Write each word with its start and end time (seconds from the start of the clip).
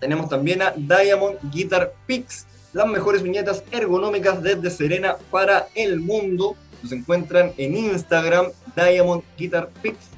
Tenemos 0.00 0.28
también 0.28 0.62
a 0.62 0.72
Diamond 0.72 1.38
Guitar 1.52 1.94
Picks, 2.06 2.46
las 2.72 2.88
mejores 2.88 3.22
viñetas 3.22 3.62
ergonómicas 3.70 4.42
desde 4.42 4.70
Serena 4.70 5.16
para 5.30 5.68
el 5.74 6.00
mundo. 6.00 6.56
Nos 6.82 6.92
encuentran 6.92 7.52
en 7.56 7.76
Instagram, 7.76 8.50
Diamond 8.74 9.22
Guitar 9.38 9.68
Picks, 9.80 10.08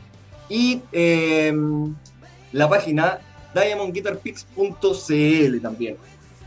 y 0.49 0.81
eh, 0.93 1.53
la 2.53 2.69
página 2.69 3.19
diamondguitarpix.cl 3.55 5.63
también. 5.63 5.97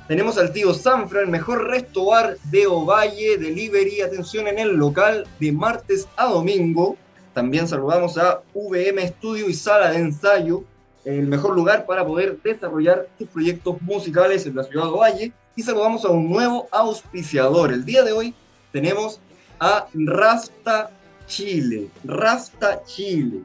Tenemos 0.08 0.38
al 0.38 0.54
tío 0.54 0.74
Sanfra, 0.74 1.22
el 1.22 1.28
mejor 1.28 1.68
resto 1.68 2.06
bar 2.06 2.38
de 2.46 2.66
Ovalle, 2.66 3.38
delivery, 3.38 4.02
atención 4.02 4.48
en 4.48 4.58
el 4.58 4.76
local 4.76 5.28
de 5.40 5.52
martes 5.52 6.08
a 6.16 6.28
domingo. 6.28 6.96
También 7.34 7.68
saludamos 7.68 8.18
a 8.18 8.42
VM 8.54 9.06
Studio 9.08 9.50
y 9.50 9.54
Sala 9.54 9.92
de 9.92 9.98
Ensayo, 9.98 10.64
el 11.04 11.28
mejor 11.28 11.56
lugar 11.56 11.86
para 11.86 12.06
poder 12.06 12.42
desarrollar 12.42 13.08
tus 13.18 13.28
proyectos 13.28 13.82
musicales 13.82 14.46
en 14.46 14.56
la 14.56 14.64
ciudad 14.64 14.86
de 14.86 14.92
Ovalle. 14.92 15.34
Y 15.58 15.64
saludamos 15.64 16.06
a 16.06 16.10
un 16.10 16.30
nuevo 16.30 16.70
auspiciador. 16.72 17.74
El 17.74 17.84
día 17.84 18.04
de 18.04 18.14
hoy 18.14 18.34
tenemos 18.72 19.20
a 19.60 19.88
Rasta 19.94 20.90
Chile. 21.28 21.90
Rasta 22.06 22.82
Chile 22.86 23.42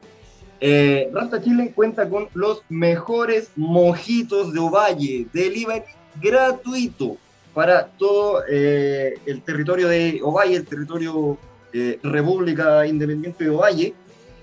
eh, 0.64 1.10
Rasta 1.12 1.42
Chile 1.42 1.72
cuenta 1.74 2.08
con 2.08 2.28
los 2.34 2.62
mejores 2.68 3.50
mojitos 3.56 4.52
de 4.52 4.60
Ovalle, 4.60 5.26
delivery 5.32 5.82
gratuito 6.20 7.16
para 7.52 7.88
todo 7.88 8.44
eh, 8.48 9.14
el 9.26 9.42
territorio 9.42 9.88
de 9.88 10.20
Ovalle, 10.22 10.54
el 10.54 10.64
territorio 10.64 11.36
eh, 11.72 11.98
República 12.04 12.86
Independiente 12.86 13.42
de 13.42 13.50
Ovalle. 13.50 13.94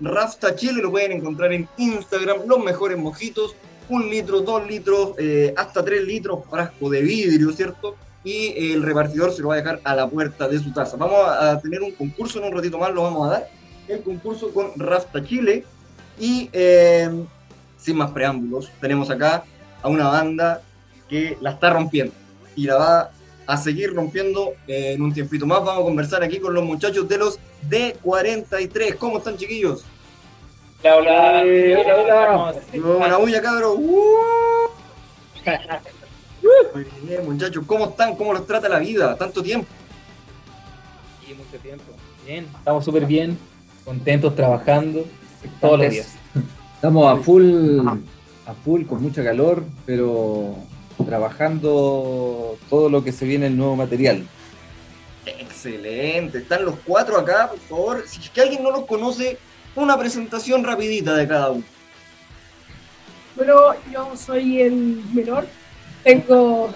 Rasta 0.01 0.55
Chile 0.55 0.81
lo 0.81 0.91
pueden 0.91 1.13
encontrar 1.13 1.53
en 1.53 1.69
Instagram, 1.77 2.39
los 2.47 2.63
mejores 2.65 2.97
mojitos, 2.97 3.55
un 3.87 4.09
litro, 4.09 4.41
dos 4.41 4.67
litros, 4.67 5.13
eh, 5.19 5.53
hasta 5.55 5.85
tres 5.85 6.03
litros, 6.03 6.41
frasco 6.49 6.89
de 6.89 7.01
vidrio, 7.01 7.53
¿cierto? 7.53 7.95
Y 8.25 8.73
el 8.73 8.83
repartidor 8.83 9.31
se 9.31 9.41
lo 9.41 9.47
va 9.47 9.53
a 9.53 9.57
dejar 9.57 9.79
a 9.85 9.95
la 9.95 10.09
puerta 10.09 10.49
de 10.49 10.59
su 10.59 10.73
casa. 10.73 10.97
Vamos 10.97 11.19
a 11.25 11.57
tener 11.61 11.81
un 11.81 11.91
concurso 11.91 12.39
en 12.39 12.45
un 12.45 12.57
ratito 12.57 12.77
más, 12.77 12.93
lo 12.93 13.03
vamos 13.03 13.25
a 13.29 13.31
dar. 13.31 13.49
El 13.87 14.01
concurso 14.01 14.53
con 14.53 14.77
Rasta 14.77 15.23
Chile 15.23 15.63
y 16.19 16.49
eh, 16.51 17.09
sin 17.77 17.97
más 17.97 18.11
preámbulos, 18.11 18.69
tenemos 18.81 19.09
acá 19.09 19.43
a 19.81 19.87
una 19.87 20.07
banda 20.07 20.61
que 21.07 21.37
la 21.41 21.51
está 21.51 21.71
rompiendo 21.71 22.13
y 22.55 22.65
la 22.65 22.75
va 22.75 23.11
a 23.47 23.57
seguir 23.57 23.93
rompiendo 23.95 24.53
en 24.67 25.01
un 25.01 25.13
tiempito 25.13 25.45
más. 25.45 25.59
Vamos 25.59 25.81
a 25.81 25.85
conversar 25.85 26.21
aquí 26.21 26.39
con 26.39 26.53
los 26.53 26.63
muchachos 26.63 27.07
de 27.07 27.17
los 27.17 27.39
D43. 27.67 28.95
¿Cómo 28.97 29.17
están, 29.17 29.37
chiquillos? 29.37 29.83
Hola, 30.83 30.93
hola. 30.97 31.43
Eh, 31.45 31.75
hola, 31.77 32.53
hola. 32.75 32.97
Buena 32.97 33.17
bulla, 33.17 33.41
cabrón. 33.41 33.77
Uh. 33.79 34.69
Muy 36.75 36.85
bien, 37.03 37.25
muchachos. 37.25 37.63
¿Cómo 37.65 37.85
están? 37.85 38.15
¿Cómo 38.15 38.33
los 38.33 38.45
trata 38.45 38.69
la 38.69 38.79
vida? 38.79 39.15
¿Tanto 39.15 39.41
tiempo? 39.41 39.67
Sí, 41.25 41.33
mucho 41.33 41.57
tiempo. 41.61 41.85
Bien, 42.25 42.45
estamos 42.57 42.85
súper 42.85 43.05
bien, 43.05 43.37
contentos 43.83 44.35
trabajando 44.35 45.05
todos 45.59 45.79
los 45.79 45.89
días. 45.89 46.15
Estamos 46.75 47.11
a 47.11 47.21
full, 47.21 47.79
a 48.45 48.53
full, 48.63 48.85
con 48.85 49.01
mucha 49.01 49.23
calor, 49.23 49.63
pero 49.85 50.55
trabajando 51.05 52.57
todo 52.69 52.89
lo 52.89 53.03
que 53.03 53.11
se 53.11 53.25
viene 53.25 53.47
el 53.47 53.57
nuevo 53.57 53.75
material. 53.75 54.25
Excelente, 55.25 56.39
están 56.39 56.65
los 56.65 56.75
cuatro 56.85 57.17
acá, 57.17 57.49
por 57.49 57.59
favor. 57.59 58.03
Si 58.07 58.21
es 58.21 58.29
que 58.29 58.41
alguien 58.41 58.63
no 58.63 58.71
los 58.71 58.85
conoce, 58.85 59.37
una 59.75 59.97
presentación 59.97 60.63
rapidita 60.63 61.15
de 61.15 61.27
cada 61.27 61.51
uno. 61.51 61.63
Bueno, 63.35 63.73
yo 63.91 64.15
soy 64.17 64.61
el 64.61 65.03
menor, 65.13 65.47
tengo 66.03 66.73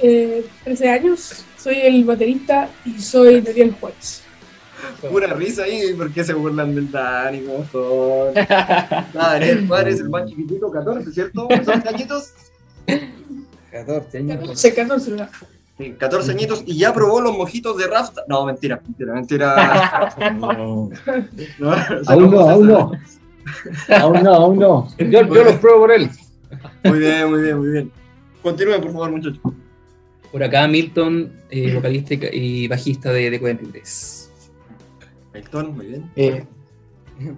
13 0.00 0.44
eh, 0.64 0.88
años, 0.88 1.44
soy 1.56 1.80
el 1.80 2.04
baterista 2.04 2.68
y 2.84 3.00
soy 3.00 3.40
Daniel 3.40 3.76
Juárez. 3.78 4.22
Pura 5.10 5.28
risa 5.34 5.64
ahí, 5.64 5.94
¿por 5.94 6.12
qué 6.12 6.24
se 6.24 6.34
burlan 6.34 6.74
del 6.74 6.90
Dani? 6.90 7.40
¿Cómo 7.40 7.64
son? 7.70 8.34
Nada, 9.14 9.38
el 9.38 9.66
padre 9.66 9.90
es 9.92 10.00
el 10.00 10.08
más 10.08 10.28
chiquitito, 10.28 10.70
14, 10.70 11.12
¿cierto? 11.12 11.48
¿Son 11.64 11.88
añitos? 11.88 12.32
14 13.70 14.18
añitos. 14.18 14.62
14, 14.62 14.74
14, 14.74 15.96
14 15.98 16.30
añitos 16.30 16.62
y 16.66 16.78
ya 16.78 16.92
probó 16.92 17.20
los 17.20 17.36
mojitos 17.36 17.76
de 17.76 17.86
Rafta. 17.86 18.22
No, 18.28 18.44
mentira, 18.44 18.80
mentira, 18.84 19.14
mentira. 19.14 20.14
No. 20.36 20.90
no 21.58 21.72
aún 22.06 22.30
no, 22.30 22.40
aún 22.40 22.66
no. 22.66 22.92
Aún 23.88 24.22
no, 24.22 24.34
aún 24.34 24.58
no. 24.58 24.88
Yo, 24.98 25.06
yo 25.06 25.44
los 25.44 25.54
pruebo 25.54 25.80
por 25.80 25.92
él. 25.92 26.10
Muy 26.84 26.98
bien, 26.98 27.30
muy 27.30 27.42
bien, 27.42 27.58
muy 27.58 27.70
bien. 27.70 27.92
Continúen, 28.42 28.80
por 28.80 28.92
favor, 28.92 29.10
muchachos. 29.10 29.40
Por 30.30 30.42
acá, 30.42 30.66
Milton, 30.66 31.30
eh, 31.50 31.74
vocalista 31.74 32.14
y 32.32 32.66
bajista 32.68 33.12
de, 33.12 33.30
de 33.30 33.40
43. 33.40 34.21
Héctor, 35.34 35.68
muy 35.70 35.86
bien. 35.86 36.10
Eh, 36.16 36.44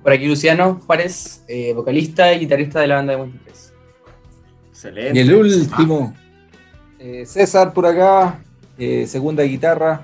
por 0.03 0.12
aquí 0.12 0.27
Luciano 0.27 0.81
Juárez, 0.87 1.44
eh, 1.47 1.72
vocalista 1.72 2.32
y 2.32 2.41
guitarrista 2.41 2.81
de 2.81 2.88
la 2.88 2.97
banda 2.97 3.12
de 3.12 3.21
23. 3.21 3.72
Excelente. 4.71 5.19
Y 5.19 5.22
el 5.22 5.34
último, 5.34 6.15
eh, 6.99 7.25
César 7.27 7.72
por 7.72 7.87
acá, 7.87 8.43
segunda 9.06 9.44
guitarra 9.44 10.03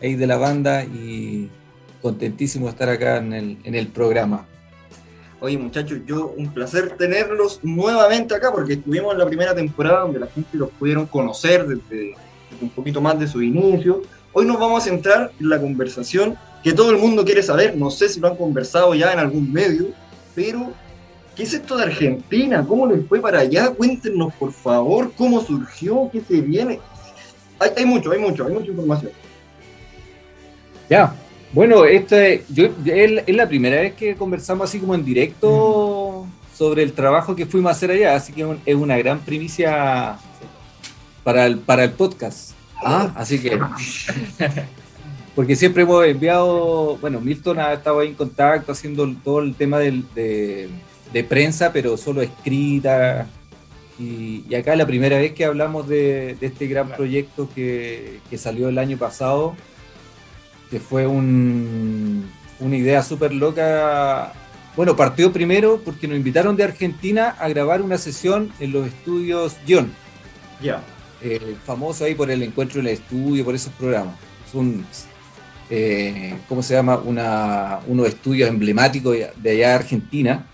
ahí 0.00 0.16
de 0.16 0.26
la 0.26 0.36
banda 0.36 0.82
y 0.84 1.48
contentísimo 2.00 2.66
de 2.66 2.72
estar 2.72 2.88
acá 2.88 3.18
en 3.18 3.32
el, 3.32 3.58
en 3.62 3.74
el 3.76 3.86
programa. 3.86 4.46
Oye 5.38 5.58
muchachos, 5.58 6.00
yo 6.06 6.34
un 6.36 6.52
placer 6.52 6.96
tenerlos 6.96 7.60
nuevamente 7.62 8.34
acá 8.34 8.50
porque 8.52 8.74
estuvimos 8.74 9.12
en 9.12 9.18
la 9.18 9.26
primera 9.26 9.54
temporada 9.54 10.00
donde 10.00 10.20
la 10.20 10.26
gente 10.26 10.56
los 10.56 10.70
pudieron 10.70 11.06
conocer 11.06 11.66
desde, 11.66 12.14
desde 12.50 12.62
un 12.62 12.70
poquito 12.70 13.00
más 13.00 13.18
de 13.18 13.28
su 13.28 13.42
inicio. 13.42 14.02
Hoy 14.32 14.46
nos 14.46 14.58
vamos 14.58 14.82
a 14.82 14.86
centrar 14.88 15.32
en 15.38 15.48
la 15.48 15.60
conversación 15.60 16.36
que 16.62 16.72
todo 16.72 16.90
el 16.90 16.98
mundo 16.98 17.24
quiere 17.24 17.42
saber, 17.42 17.76
no 17.76 17.90
sé 17.90 18.08
si 18.08 18.20
lo 18.20 18.28
han 18.28 18.36
conversado 18.36 18.94
ya 18.94 19.12
en 19.12 19.18
algún 19.18 19.52
medio, 19.52 19.88
pero 20.34 20.72
¿qué 21.34 21.42
es 21.42 21.54
esto 21.54 21.76
de 21.76 21.84
Argentina? 21.84 22.64
¿Cómo 22.66 22.86
les 22.86 23.06
fue 23.06 23.20
para 23.20 23.40
allá? 23.40 23.70
Cuéntenos, 23.70 24.32
por 24.34 24.52
favor, 24.52 25.12
cómo 25.16 25.40
surgió, 25.40 26.08
qué 26.12 26.20
se 26.20 26.40
viene. 26.40 26.78
Hay, 27.58 27.84
mucho, 27.84 28.12
hay 28.12 28.18
mucho, 28.18 28.46
hay 28.46 28.52
mucha 28.52 28.70
información. 28.70 29.12
Ya, 30.88 31.14
bueno, 31.52 31.84
este, 31.84 32.44
yo, 32.48 32.68
es, 32.84 33.28
la 33.28 33.48
primera 33.48 33.80
vez 33.80 33.94
que 33.94 34.14
conversamos 34.14 34.68
así 34.68 34.78
como 34.78 34.94
en 34.94 35.04
directo 35.04 36.26
sobre 36.56 36.82
el 36.82 36.92
trabajo 36.92 37.34
que 37.34 37.46
fuimos 37.46 37.70
a 37.70 37.72
hacer 37.72 37.90
allá, 37.90 38.14
así 38.14 38.32
que 38.32 38.56
es 38.66 38.74
una 38.74 38.96
gran 38.98 39.20
primicia 39.20 40.16
para 41.24 41.46
el, 41.46 41.58
para 41.58 41.84
el 41.84 41.92
podcast. 41.92 42.52
Ah, 42.84 43.12
así 43.16 43.40
que 43.40 43.58
porque 45.34 45.56
siempre 45.56 45.84
hemos 45.84 46.04
enviado, 46.04 46.98
bueno, 46.98 47.20
Milton 47.20 47.58
ha 47.58 47.72
estado 47.72 48.00
ahí 48.00 48.08
en 48.08 48.14
contacto 48.14 48.72
haciendo 48.72 49.10
todo 49.24 49.40
el 49.40 49.54
tema 49.54 49.78
de, 49.78 50.68
prensa, 51.28 51.72
pero 51.72 51.96
solo 51.96 52.20
escrita. 52.20 53.26
Y, 53.98 54.54
acá 54.54 54.72
es 54.72 54.78
la 54.78 54.86
primera 54.86 55.18
vez 55.18 55.32
que 55.32 55.44
hablamos 55.46 55.88
de, 55.88 56.36
este 56.40 56.66
gran 56.66 56.88
proyecto 56.90 57.48
que, 57.54 58.20
salió 58.36 58.68
el 58.68 58.78
año 58.78 58.98
pasado, 58.98 59.54
que 60.70 60.80
fue 60.80 61.06
una 61.06 62.76
idea 62.76 63.02
súper 63.02 63.32
loca. 63.32 64.34
Bueno, 64.76 64.96
partió 64.96 65.32
primero 65.32 65.80
porque 65.82 66.08
nos 66.08 66.16
invitaron 66.16 66.56
de 66.56 66.64
Argentina 66.64 67.36
a 67.38 67.48
grabar 67.48 67.80
una 67.80 67.96
sesión 67.96 68.52
en 68.60 68.72
los 68.72 68.86
estudios 68.86 69.56
John. 69.66 69.90
Ya. 70.62 70.82
famoso 71.64 72.04
ahí 72.04 72.14
por 72.14 72.30
el 72.30 72.42
encuentro 72.42 72.80
en 72.80 72.86
el 72.86 72.92
estudio, 72.92 73.46
por 73.46 73.54
esos 73.54 73.72
programas. 73.72 74.14
Es 74.46 74.54
un 74.54 74.84
eh, 75.70 76.36
¿cómo 76.48 76.62
se 76.62 76.74
llama? 76.74 76.96
Una, 76.98 77.80
unos 77.86 78.08
estudios 78.08 78.48
emblemáticos 78.48 79.16
de 79.36 79.50
allá 79.50 79.68
de 79.68 79.74
Argentina. 79.74 80.46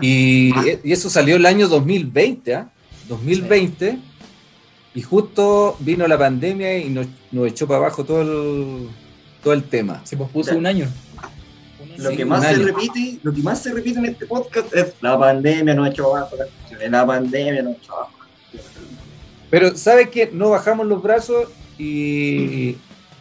Y, 0.00 0.52
eso 0.84 1.10
salió 1.10 1.36
el 1.36 1.46
año 1.46 1.68
2020, 1.68 2.54
¿ah? 2.54 2.70
2020. 3.08 3.98
Y 4.94 5.02
justo 5.02 5.76
vino 5.80 6.06
la 6.08 6.16
pandemia 6.16 6.78
y 6.78 6.88
nos, 6.88 7.06
nos 7.30 7.48
echó 7.48 7.66
para 7.66 7.80
abajo 7.80 8.04
todo 8.04 8.22
el, 8.22 8.88
todo 9.42 9.52
el 9.52 9.64
tema. 9.64 10.00
Se 10.04 10.16
pospuso 10.16 10.56
un 10.56 10.66
año. 10.66 10.86
Un 11.80 11.90
año. 11.92 11.96
Lo 11.98 12.10
Sí, 12.10 12.16
que 12.16 12.24
más 12.24 12.44
se 12.44 12.54
repite, 12.54 13.18
lo 13.22 13.32
que 13.32 13.42
más 13.42 13.62
se 13.62 13.72
repite 13.72 13.98
en 13.98 14.06
este 14.06 14.26
podcast 14.26 14.74
es 14.74 14.94
la 15.00 15.18
pandemia 15.18 15.74
nos 15.74 15.86
ha 15.86 15.90
hecho 15.90 16.14
abajo 16.14 16.36
las 16.36 16.48
cuestiones, 16.48 16.90
la 16.90 17.06
pandemia 17.06 17.62
nos 17.62 17.74
ha 17.74 17.76
hecho 17.76 17.92
abajo. 17.94 18.12
Pero 19.50 19.76
¿sabes 19.76 20.08
qué? 20.10 20.30
No 20.32 20.50
bajamos 20.50 20.86
los 20.86 21.02
brazos 21.02 21.48
y, 21.78 22.76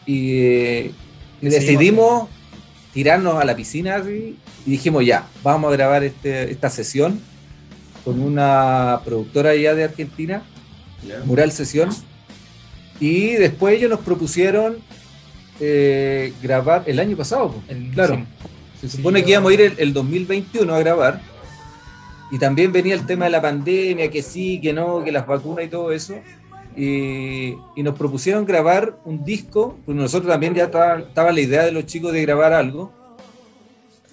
y, 0.06 0.38
eh, 0.40 0.92
y 1.42 1.50
decidimos 1.50 2.30
tirarnos 2.94 3.36
a 3.42 3.46
la 3.46 3.56
piscina 3.56 3.96
así, 3.96 4.38
y 4.66 4.72
dijimos 4.72 5.06
ya, 5.06 5.28
vamos 5.44 5.70
a 5.72 5.76
grabar 5.76 6.04
este, 6.04 6.52
esta 6.52 6.70
sesión 6.70 7.20
con 8.04 8.20
una 8.22 9.02
productora 9.04 9.52
allá 9.52 9.76
de 9.76 9.84
Argentina, 9.84 10.44
Mural 11.26 11.52
Sesión, 11.52 11.90
y 13.00 13.32
después 13.34 13.76
ellos 13.78 13.90
nos 13.90 14.00
propusieron 14.00 14.78
eh, 15.60 16.34
grabar 16.42 16.84
el 16.88 17.00
año 17.00 17.18
pasado. 17.18 17.56
El- 17.68 17.92
claro. 17.92 18.16
sí. 18.82 18.88
Se 18.88 18.98
supone 18.98 19.24
que 19.24 19.32
íbamos 19.32 19.52
a 19.52 19.54
ir 19.54 19.62
el, 19.62 19.74
el 19.78 19.94
2021 19.94 20.74
a 20.74 20.80
grabar. 20.80 21.22
Y 22.32 22.40
también 22.40 22.72
venía 22.72 22.94
el 22.96 23.06
tema 23.06 23.26
de 23.26 23.32
la 23.32 23.42
pandemia, 23.42 24.10
que 24.10 24.22
sí, 24.22 24.60
que 24.62 24.74
no, 24.74 25.04
que 25.04 25.12
las 25.12 25.26
vacunas 25.28 25.66
y 25.66 25.70
todo 25.70 25.92
eso. 25.92 26.16
Y, 26.76 27.56
y 27.76 27.84
nos 27.84 27.96
propusieron 27.98 28.46
grabar 28.46 28.98
un 29.06 29.24
disco, 29.24 29.78
pues 29.86 29.98
nosotros 29.98 30.30
también 30.32 30.54
ya 30.54 30.66
estaba, 30.66 31.00
estaba 31.00 31.32
la 31.32 31.40
idea 31.40 31.64
de 31.64 31.72
los 31.72 31.86
chicos 31.86 32.12
de 32.12 32.22
grabar 32.22 32.54
algo. 32.54 32.92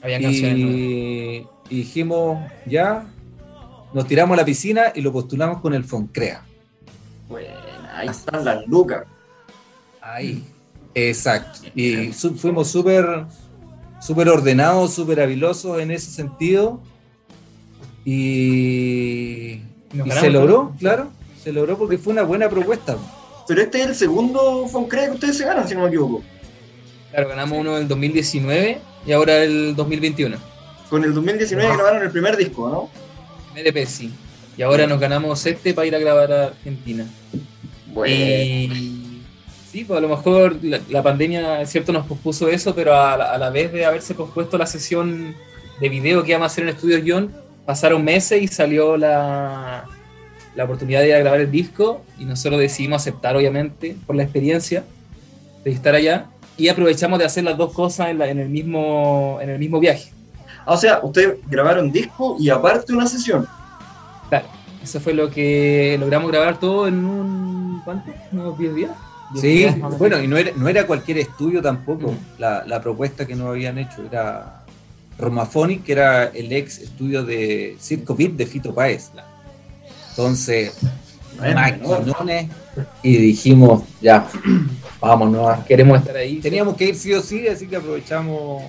Habían 0.00 0.22
canciones. 0.22 0.58
Y, 0.58 1.46
y 1.70 1.76
dijimos, 1.76 2.38
ya, 2.66 3.06
nos 3.92 4.06
tiramos 4.06 4.34
a 4.34 4.40
la 4.40 4.44
piscina 4.44 4.92
y 4.94 5.00
lo 5.00 5.12
postulamos 5.12 5.60
con 5.60 5.74
el 5.74 5.84
Foncrea. 5.84 6.44
Bueno, 7.28 7.48
ahí 7.94 8.08
están 8.08 8.44
las 8.44 8.66
lucas. 8.66 9.04
Ahí. 10.00 10.44
Exacto. 10.94 11.60
Y 11.74 12.12
su- 12.12 12.34
fuimos 12.36 12.68
súper 12.68 13.24
súper 14.00 14.28
ordenados, 14.28 14.92
súper 14.94 15.20
habilosos 15.20 15.80
en 15.80 15.90
ese 15.92 16.10
sentido. 16.10 16.80
Y, 18.04 19.60
se 20.20 20.30
logró, 20.30 20.74
claro. 20.78 21.10
Se 21.42 21.52
logró 21.52 21.76
porque 21.76 21.98
fue 21.98 22.12
una 22.12 22.22
buena 22.22 22.48
propuesta. 22.48 22.96
Pero 23.48 23.60
este 23.62 23.80
es 23.82 23.86
el 23.88 23.94
segundo 23.94 24.66
Foncrea 24.68 25.06
que 25.06 25.12
ustedes 25.12 25.36
se 25.38 25.44
ganan, 25.44 25.66
si 25.68 25.74
no 25.74 25.82
me 25.82 25.88
equivoco. 25.88 26.22
Claro, 27.10 27.28
ganamos 27.28 27.58
uno 27.58 27.76
en 27.76 27.82
el 27.82 27.88
2019 27.88 28.78
y 29.06 29.12
ahora 29.12 29.42
el 29.42 29.74
2021. 29.76 30.36
Con 30.88 31.04
el 31.04 31.12
2019 31.14 31.68
Wow. 31.68 31.76
grabaron 31.78 32.02
el 32.04 32.10
primer 32.10 32.36
disco, 32.36 32.68
¿no? 32.70 32.88
MDP, 33.60 33.86
sí. 33.86 34.12
Y 34.56 34.62
ahora 34.62 34.86
nos 34.86 35.00
ganamos 35.00 35.44
este 35.46 35.74
para 35.74 35.86
ir 35.86 35.94
a 35.96 35.98
grabar 35.98 36.32
a 36.32 36.44
Argentina. 36.48 37.06
Y 38.06 39.20
sí, 39.70 39.84
pues 39.84 39.98
a 39.98 40.00
lo 40.00 40.08
mejor 40.08 40.56
la, 40.62 40.80
la 40.88 41.02
pandemia, 41.02 41.60
es 41.60 41.70
cierto, 41.70 41.92
nos 41.92 42.06
pospuso 42.06 42.48
eso, 42.48 42.74
pero 42.74 42.94
a, 42.94 43.16
la- 43.16 43.32
a 43.32 43.38
la 43.38 43.50
vez 43.50 43.72
de 43.72 43.84
haberse 43.84 44.14
pospuesto 44.14 44.56
la 44.58 44.66
sesión 44.66 45.34
de 45.80 45.88
video 45.88 46.22
que 46.22 46.30
íbamos 46.30 46.44
a 46.50 46.52
hacer 46.52 46.64
en 46.64 46.70
Estudios 46.70 47.02
John, 47.06 47.32
pasaron 47.66 48.04
meses 48.04 48.40
y 48.42 48.48
salió 48.48 48.96
la, 48.96 49.84
la 50.54 50.64
oportunidad 50.64 51.00
de 51.00 51.08
ir 51.08 51.14
a 51.14 51.18
grabar 51.18 51.40
el 51.40 51.50
disco 51.50 52.02
y 52.18 52.24
nosotros 52.24 52.60
decidimos 52.60 53.00
aceptar, 53.02 53.36
obviamente, 53.36 53.96
por 54.06 54.16
la 54.16 54.22
experiencia 54.22 54.84
de 55.64 55.70
estar 55.70 55.94
allá 55.94 56.26
y 56.56 56.68
aprovechamos 56.68 57.18
de 57.18 57.24
hacer 57.24 57.44
las 57.44 57.56
dos 57.56 57.72
cosas 57.72 58.08
en, 58.10 58.18
la- 58.18 58.28
en 58.28 58.38
el, 58.38 58.48
mismo, 58.48 59.38
en 59.40 59.48
el 59.50 59.58
mismo 59.58 59.80
viaje. 59.80 60.12
Ah, 60.66 60.74
o 60.74 60.76
sea, 60.76 61.00
ustedes 61.02 61.38
grabaron 61.48 61.90
disco 61.90 62.36
y 62.38 62.50
aparte 62.50 62.92
una 62.92 63.06
sesión. 63.06 63.46
Claro, 64.28 64.46
eso 64.82 65.00
fue 65.00 65.14
lo 65.14 65.30
que 65.30 65.96
logramos 65.98 66.30
grabar 66.30 66.58
todo 66.60 66.86
en 66.86 67.04
un. 67.04 67.80
¿Cuánto? 67.84 68.12
¿Unos 68.30 68.58
10 68.58 68.74
días? 68.74 68.90
10 69.34 69.42
Sí, 69.42 69.80
bueno, 69.98 70.22
y 70.22 70.28
no 70.28 70.36
era, 70.36 70.52
no 70.54 70.68
era 70.68 70.86
cualquier 70.86 71.18
estudio 71.18 71.62
tampoco. 71.62 72.12
Mm. 72.12 72.16
La, 72.38 72.64
la 72.66 72.80
propuesta 72.82 73.26
que 73.26 73.34
nos 73.34 73.48
habían 73.48 73.78
hecho 73.78 74.04
era 74.08 74.62
Romaphonic, 75.18 75.82
que 75.84 75.92
era 75.92 76.24
el 76.26 76.52
ex 76.52 76.78
estudio 76.78 77.24
de 77.24 77.76
Circo 77.80 78.14
Beat 78.14 78.32
de 78.32 78.46
Fito 78.46 78.74
Páez. 78.74 79.10
Entonces, 80.12 80.78
Bueno, 81.38 81.54
maquinones, 81.54 82.48
y 83.02 83.16
dijimos, 83.16 83.82
ya, 84.00 84.26
vámonos. 85.00 85.64
Queremos 85.64 85.98
estar 85.98 86.16
ahí. 86.16 86.36
Teníamos 86.40 86.76
que 86.76 86.84
ir 86.88 86.96
sí 86.96 87.12
o 87.14 87.20
sí, 87.22 87.48
así 87.48 87.66
que 87.66 87.76
aprovechamos 87.76 88.62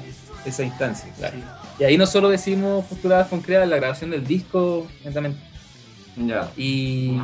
esa 0.45 0.63
instancia. 0.63 1.09
claro. 1.17 1.37
Y 1.79 1.83
ahí 1.85 1.97
no 1.97 2.05
solo 2.05 2.29
decidimos 2.29 2.85
postular 2.85 3.27
con 3.27 3.41
CREA 3.41 3.65
la 3.65 3.75
grabación 3.77 4.11
del 4.11 4.25
disco, 4.25 4.85
netamente. 5.03 5.39
Ya. 6.15 6.51
Y 6.55 7.17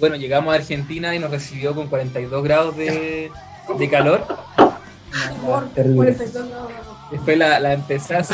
bueno, 0.00 0.16
llegamos 0.16 0.52
a 0.52 0.56
Argentina 0.56 1.14
y 1.14 1.18
nos 1.18 1.30
recibió 1.30 1.74
con 1.74 1.88
42 1.88 2.42
grados 2.42 2.76
de, 2.76 3.30
de 3.78 3.90
calor. 3.90 4.26
Por 5.44 5.68
Terrible. 5.70 6.14
42 6.14 6.48
grados. 6.48 6.68
Después 7.10 7.36
la, 7.38 7.60
la 7.60 7.74
empezás 7.74 8.30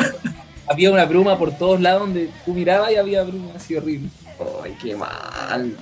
había 0.68 0.90
una 0.90 1.04
bruma 1.04 1.38
por 1.38 1.52
todos 1.52 1.80
lados 1.80 2.00
donde 2.02 2.30
tú 2.44 2.52
mirabas 2.54 2.90
y 2.92 2.96
había 2.96 3.22
bruma 3.22 3.50
así 3.56 3.74
horrible. 3.76 4.08
Ay, 4.64 4.76
qué 4.80 4.94
mal. 4.96 5.76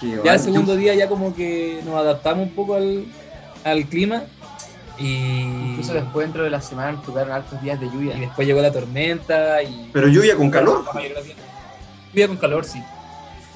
Qué 0.00 0.08
Ya 0.10 0.16
mal. 0.16 0.34
el 0.34 0.40
segundo 0.40 0.76
día 0.76 0.94
ya 0.94 1.08
como 1.08 1.34
que 1.34 1.80
nos 1.84 1.94
adaptamos 1.96 2.46
un 2.48 2.54
poco 2.54 2.74
al, 2.76 3.04
al 3.64 3.84
clima 3.86 4.22
y, 4.98 5.40
Incluso 5.72 5.92
después, 5.94 6.26
dentro 6.26 6.42
de 6.44 6.50
la 6.50 6.60
semana, 6.62 6.92
nos 6.92 7.04
tocaron 7.04 7.32
hartos 7.32 7.60
días 7.60 7.78
de 7.78 7.86
y 7.86 7.90
lluvia. 7.90 8.16
después 8.16 8.46
llegó 8.46 8.62
la 8.62 8.72
tormenta 8.72 9.62
y... 9.62 9.90
Pero 9.92 10.08
lluvia 10.08 10.36
con 10.36 10.50
calor. 10.50 10.84
Lluvia 12.12 12.28
con 12.28 12.36
calor, 12.38 12.64
sí. 12.64 12.82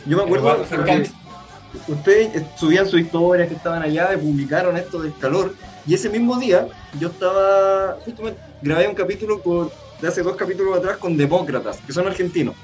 Yo 0.07 0.17
me 0.19 0.25
acuerdo 0.25 0.65
que 0.85 1.93
ustedes 1.93 2.43
subían 2.57 2.87
sus 2.89 3.01
historias 3.01 3.49
que 3.49 3.55
estaban 3.55 3.83
allá 3.83 4.13
y 4.15 4.17
publicaron 4.19 4.77
esto 4.77 5.01
del 5.01 5.17
calor. 5.19 5.55
Y 5.87 5.95
ese 5.95 6.09
mismo 6.11 6.37
día 6.39 6.67
yo 6.99 7.09
estaba, 7.09 7.97
justamente 8.05 8.39
grabé 8.61 8.89
un 8.89 8.95
capítulo 8.95 9.41
con- 9.43 9.71
de 10.01 10.09
hace 10.09 10.23
dos 10.23 10.37
capítulos 10.37 10.79
atrás 10.79 10.97
con 10.99 11.17
demócratas, 11.17 11.79
que 11.87 11.93
son 11.93 12.07
argentinos. 12.07 12.55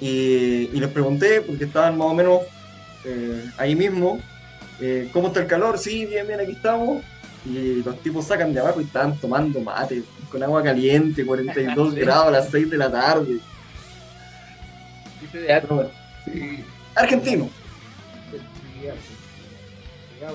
Y, 0.00 0.70
y 0.72 0.80
les 0.80 0.90
pregunté, 0.90 1.40
porque 1.40 1.64
estaban 1.64 1.96
más 1.96 2.08
o 2.08 2.14
menos 2.14 2.40
eh, 3.04 3.50
ahí 3.58 3.74
mismo, 3.76 4.20
eh, 4.80 5.08
¿cómo 5.12 5.28
está 5.28 5.40
el 5.40 5.46
calor? 5.46 5.78
Sí, 5.78 6.06
bien, 6.06 6.26
bien, 6.26 6.40
aquí 6.40 6.52
estamos. 6.52 7.02
Y 7.46 7.82
los 7.82 7.98
tipos 8.00 8.26
sacan 8.26 8.52
de 8.54 8.60
abajo 8.60 8.80
y 8.80 8.84
estaban 8.84 9.16
tomando 9.18 9.60
mate 9.60 10.02
con 10.30 10.42
agua 10.42 10.62
caliente, 10.62 11.24
42 11.24 11.94
grados 11.94 12.28
a 12.28 12.30
las 12.30 12.50
6 12.50 12.70
de 12.70 12.76
la 12.76 12.90
tarde. 12.90 13.38
Arte. 15.50 15.90
Argentino. 16.94 17.50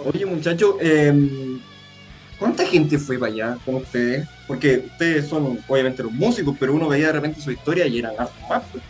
Oye, 0.06 0.26
muchachos, 0.26 0.76
eh, 0.82 1.58
¿cuánta 2.38 2.66
gente 2.66 2.98
fue 2.98 3.18
para 3.18 3.32
allá 3.32 3.58
con 3.66 3.76
ustedes? 3.76 4.28
Porque 4.50 4.80
ustedes 4.92 5.28
son 5.30 5.60
obviamente 5.68 6.02
los 6.02 6.12
músicos, 6.12 6.56
pero 6.60 6.74
uno 6.74 6.88
veía 6.90 7.06
de 7.08 7.14
repente 7.14 7.40
su 7.40 7.52
historia 7.52 7.86
y 7.86 8.00
eran 8.00 8.14
hartos 8.18 8.50
más. 8.50 8.64
pues. 8.72 8.84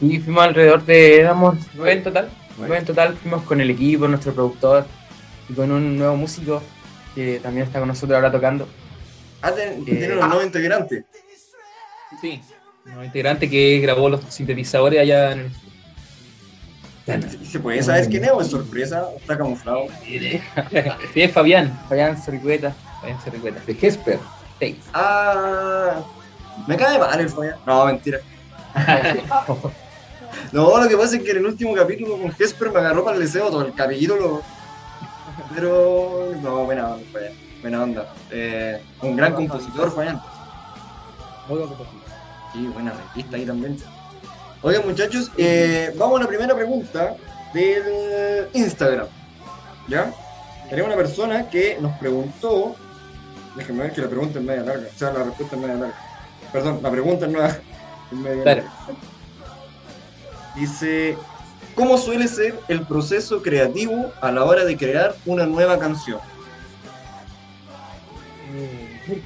Y 0.00 0.18
fuimos 0.18 0.42
alrededor 0.42 0.84
de, 0.84 1.20
éramos 1.20 1.56
nueve 1.74 1.92
en 1.92 2.02
total. 2.02 2.28
Nueve 2.58 2.78
en 2.78 2.84
total, 2.84 3.14
fuimos 3.16 3.42
con 3.44 3.60
el 3.60 3.70
equipo, 3.70 4.08
nuestro 4.08 4.34
productor 4.34 4.86
y 5.48 5.52
con 5.54 5.70
un 5.70 5.96
nuevo 5.96 6.16
músico 6.16 6.60
que 7.14 7.38
también 7.40 7.66
está 7.68 7.78
con 7.78 7.86
nosotros 7.86 8.16
ahora 8.16 8.32
tocando. 8.32 8.66
Ah, 9.40 9.52
ten- 9.52 9.82
Eh, 9.82 9.84
tienen 9.84 10.16
los 10.16 10.28
nueve 10.28 10.46
integrantes. 10.46 11.04
Sí. 12.20 12.40
Un 12.96 13.04
integrante 13.04 13.48
que 13.48 13.78
grabó 13.78 14.08
los 14.08 14.20
sintetizadores 14.28 14.98
allá 15.00 15.30
en 15.32 15.38
el... 15.38 15.50
¿Y 17.40 17.46
¿Se 17.46 17.60
puede 17.60 17.80
saber 17.84 18.08
quién 18.08 18.24
es 18.24 18.30
o 18.32 18.40
es 18.40 18.48
sorpresa? 18.48 19.06
¿Está 19.16 19.38
camuflado? 19.38 19.86
Sí, 20.04 20.40
es 21.14 21.32
Fabián. 21.32 21.80
Fabián 21.88 22.20
Soricueta. 22.20 22.74
Fabián 23.02 23.20
se 23.22 23.30
recuerda. 23.30 23.60
De 23.66 23.76
Hesper. 23.80 24.18
Sí. 24.60 24.80
Ah, 24.94 26.02
me 26.66 26.76
cae 26.76 26.98
mal 26.98 27.20
el 27.20 27.28
Fabián. 27.28 27.56
No, 27.66 27.84
mentira. 27.84 28.20
No, 30.50 30.78
lo 30.78 30.88
que 30.88 30.96
pasa 30.96 31.16
es 31.16 31.22
que 31.22 31.30
en 31.30 31.38
el 31.38 31.46
último 31.46 31.74
capítulo 31.74 32.18
con 32.18 32.32
Jesper 32.32 32.70
me 32.70 32.78
agarró 32.78 33.04
para 33.04 33.16
el 33.16 33.22
deseo 33.22 33.50
todo 33.50 33.64
el 33.64 33.74
capítulo. 33.74 34.42
Pero, 35.54 36.32
no, 36.42 36.64
buena 36.64 36.88
onda, 36.88 37.06
Fabián. 37.12 37.32
Buena 37.60 37.82
onda. 37.82 38.14
Eh, 38.30 38.82
un 39.02 39.16
gran 39.16 39.34
compositor, 39.34 39.94
Fabián. 39.94 40.20
Muy 41.48 41.58
buen 41.58 41.68
compositor. 41.68 42.02
Sí, 42.52 42.66
buena 42.66 42.92
revista 42.92 43.36
ahí 43.36 43.46
también. 43.46 43.78
Oigan, 44.62 44.86
muchachos, 44.86 45.30
eh, 45.36 45.92
vamos 45.96 46.20
a 46.20 46.24
la 46.24 46.28
primera 46.28 46.54
pregunta 46.54 47.14
del 47.54 48.48
Instagram. 48.52 49.06
¿Ya? 49.88 50.12
Tenemos 50.68 50.88
una 50.94 51.02
persona 51.02 51.48
que 51.48 51.78
nos 51.80 51.96
preguntó. 51.98 52.76
Déjenme 53.56 53.82
ver 53.84 53.92
que 53.92 54.00
la 54.00 54.08
pregunta 54.08 54.38
es 54.38 54.44
media 54.44 54.62
larga. 54.62 54.88
O 54.94 54.98
sea, 54.98 55.12
la 55.12 55.24
respuesta 55.24 55.56
es 55.56 55.62
media 55.62 55.74
larga. 55.76 55.94
Perdón, 56.52 56.80
la 56.82 56.90
pregunta 56.90 57.26
es, 57.26 57.32
nueva, 57.32 57.48
es 57.48 58.18
media 58.18 58.42
Claro. 58.42 58.62
larga. 58.62 58.72
Dice: 60.56 61.16
¿Cómo 61.74 61.96
suele 61.98 62.28
ser 62.28 62.58
el 62.68 62.82
proceso 62.86 63.42
creativo 63.42 64.12
a 64.20 64.30
la 64.30 64.44
hora 64.44 64.64
de 64.64 64.76
crear 64.76 65.14
una 65.26 65.46
nueva 65.46 65.78
canción? 65.78 66.18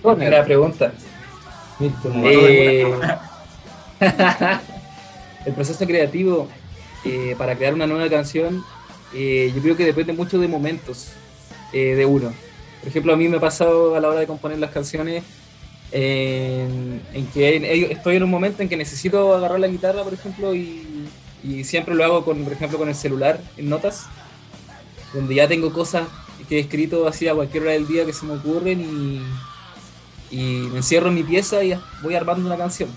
Primera 0.02 0.44
pregunta. 0.44 0.92
Eh, 2.24 2.94
el 5.46 5.52
proceso 5.52 5.84
creativo 5.86 6.48
eh, 7.04 7.34
para 7.36 7.56
crear 7.56 7.74
una 7.74 7.86
nueva 7.86 8.08
canción, 8.08 8.64
eh, 9.14 9.52
yo 9.54 9.62
creo 9.62 9.76
que 9.76 9.84
depende 9.84 10.12
mucho 10.12 10.38
de 10.38 10.48
momentos 10.48 11.12
eh, 11.72 11.94
de 11.94 12.06
uno. 12.06 12.32
Por 12.80 12.88
ejemplo, 12.88 13.12
a 13.12 13.16
mí 13.16 13.28
me 13.28 13.38
ha 13.38 13.40
pasado 13.40 13.94
a 13.94 14.00
la 14.00 14.08
hora 14.08 14.20
de 14.20 14.26
componer 14.26 14.58
las 14.58 14.70
canciones 14.70 15.22
en, 15.92 17.00
que 17.32 17.90
estoy 17.90 18.16
en 18.16 18.22
un 18.22 18.30
momento 18.30 18.62
en 18.62 18.68
que 18.68 18.76
necesito 18.76 19.34
agarrar 19.34 19.60
la 19.60 19.68
guitarra, 19.68 20.02
por 20.02 20.14
ejemplo, 20.14 20.54
y, 20.54 21.08
siempre 21.62 21.94
lo 21.94 22.04
hago, 22.04 22.24
con, 22.24 22.42
por 22.42 22.52
ejemplo, 22.52 22.76
con 22.76 22.88
el 22.88 22.94
celular 22.96 23.40
en 23.56 23.68
notas, 23.68 24.06
donde 25.14 25.36
ya 25.36 25.46
tengo 25.46 25.72
cosas 25.72 26.08
que 26.48 26.56
he 26.56 26.60
escrito 26.60 27.06
así 27.06 27.28
a 27.28 27.34
cualquier 27.34 27.62
hora 27.62 27.72
del 27.72 27.86
día 27.86 28.04
que 28.04 28.12
se 28.12 28.26
me 28.26 28.34
ocurren 28.34 28.80
y, 28.80 29.22
me 30.32 30.78
encierro 30.78 31.08
en 31.08 31.14
mi 31.14 31.22
pieza 31.22 31.62
y 31.62 31.72
voy 32.02 32.14
armando 32.14 32.46
una 32.46 32.56
canción. 32.56 32.88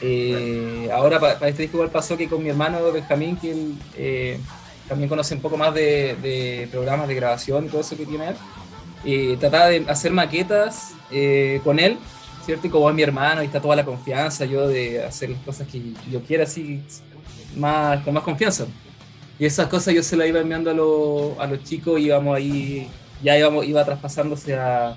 Eh, 0.00 0.88
ahora 0.94 1.20
para 1.20 1.48
este 1.48 1.62
disco 1.62 1.76
igual 1.76 1.90
pasó 1.90 2.16
que 2.16 2.28
con 2.28 2.42
mi 2.42 2.48
hermano 2.48 2.78
Benjamín, 2.90 3.36
que 3.36 3.54
eh, 3.96 4.40
también 4.88 5.08
conoce 5.08 5.34
un 5.34 5.40
poco 5.40 5.56
más 5.56 5.74
de, 5.74 6.16
de 6.22 6.68
programas 6.70 7.06
de 7.08 7.14
grabación 7.16 7.66
y 7.66 7.68
todo 7.68 7.82
eso 7.82 7.96
que 7.96 8.06
tiene 8.06 8.28
él, 8.28 8.36
eh, 9.04 9.36
trataba 9.38 9.66
de 9.68 9.84
hacer 9.88 10.12
maquetas 10.12 10.92
eh, 11.10 11.60
con 11.64 11.78
él, 11.78 11.98
¿cierto? 12.44 12.66
Y 12.66 12.70
como 12.70 12.88
es 12.90 12.94
mi 12.96 13.02
hermano 13.02 13.42
y 13.42 13.46
está 13.46 13.60
toda 13.60 13.76
la 13.76 13.84
confianza, 13.84 14.44
yo 14.44 14.66
de 14.68 15.04
hacer 15.04 15.30
las 15.30 15.40
cosas 15.42 15.66
que 15.68 15.80
yo 16.10 16.20
quiera 16.22 16.44
así, 16.44 16.82
más, 17.56 18.02
con 18.04 18.14
más 18.14 18.22
confianza. 18.22 18.66
Y 19.38 19.46
esas 19.46 19.68
cosas 19.68 19.94
yo 19.94 20.02
se 20.02 20.16
las 20.16 20.28
iba 20.28 20.40
enviando 20.40 20.70
a, 20.70 20.74
los- 20.74 21.38
a 21.38 21.46
los 21.46 21.62
chicos 21.62 22.00
y 22.00 22.04
íbamos 22.06 22.36
ahí, 22.36 22.88
ya 23.22 23.38
íbamos, 23.38 23.64
iba 23.66 23.84
traspasándose 23.84 24.56
a, 24.56 24.96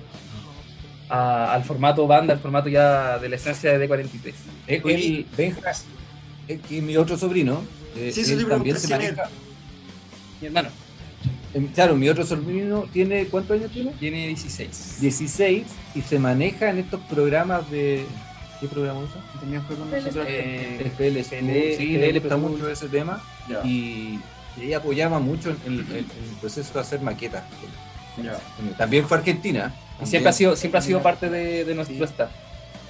a- 1.08 1.52
al 1.54 1.64
formato 1.64 2.06
banda, 2.06 2.34
al 2.34 2.40
formato 2.40 2.68
ya 2.68 3.18
de 3.18 3.28
la 3.28 3.36
esencia 3.36 3.76
de 3.78 3.88
D43. 3.88 4.34
El, 4.66 4.90
el 4.90 5.26
Benja, 5.36 5.72
el 6.48 6.60
que 6.60 6.80
mi 6.82 6.96
otro 6.96 7.16
sobrino, 7.16 7.62
eh, 7.96 8.10
Sí, 8.12 8.32
él 8.32 8.46
también 8.48 8.76
se 8.78 8.88
maneja. 8.88 9.24
Mi 10.40 10.46
hermano 10.48 10.68
Claro, 11.74 11.96
mi 11.96 12.08
otro 12.08 12.24
sobrino 12.24 12.86
tiene, 12.92 13.26
¿cuántos 13.26 13.58
años 13.58 13.70
tiene? 13.70 13.92
tiene 13.92 14.28
16. 14.28 15.00
16 15.00 15.66
y 15.94 16.00
se 16.00 16.18
maneja 16.18 16.70
en 16.70 16.78
estos 16.78 17.00
programas 17.02 17.70
de. 17.70 18.06
¿Qué 18.60 18.68
programa 18.68 19.00
usa? 19.00 19.20
También 19.40 19.62
fue 19.64 19.76
con 19.76 19.90
nosotros. 19.90 20.24
Eh, 20.28 20.92
sí, 21.76 21.98
le 21.98 22.12
gusta 22.12 22.36
FL, 22.36 22.38
mucho 22.38 22.70
ese 22.70 22.88
tema 22.88 23.22
y, 23.64 24.18
ella 24.60 24.76
apoyaba 24.78 25.18
mucho 25.18 25.54
en 25.66 25.72
el, 25.80 26.06
proceso 26.40 26.74
de 26.74 26.80
hacer 26.80 27.00
maquetas. 27.00 27.42
También 28.78 29.06
fue 29.06 29.18
Argentina. 29.18 29.74
Y 30.02 30.06
siempre 30.06 30.30
ha 30.30 30.32
sido, 30.32 30.56
siempre 30.56 30.78
ha 30.78 30.82
sido 30.82 31.02
parte 31.02 31.28
de, 31.28 31.64
de 31.64 31.74
nuestro 31.74 31.96
Sí. 31.96 32.02
staff. 32.04 32.30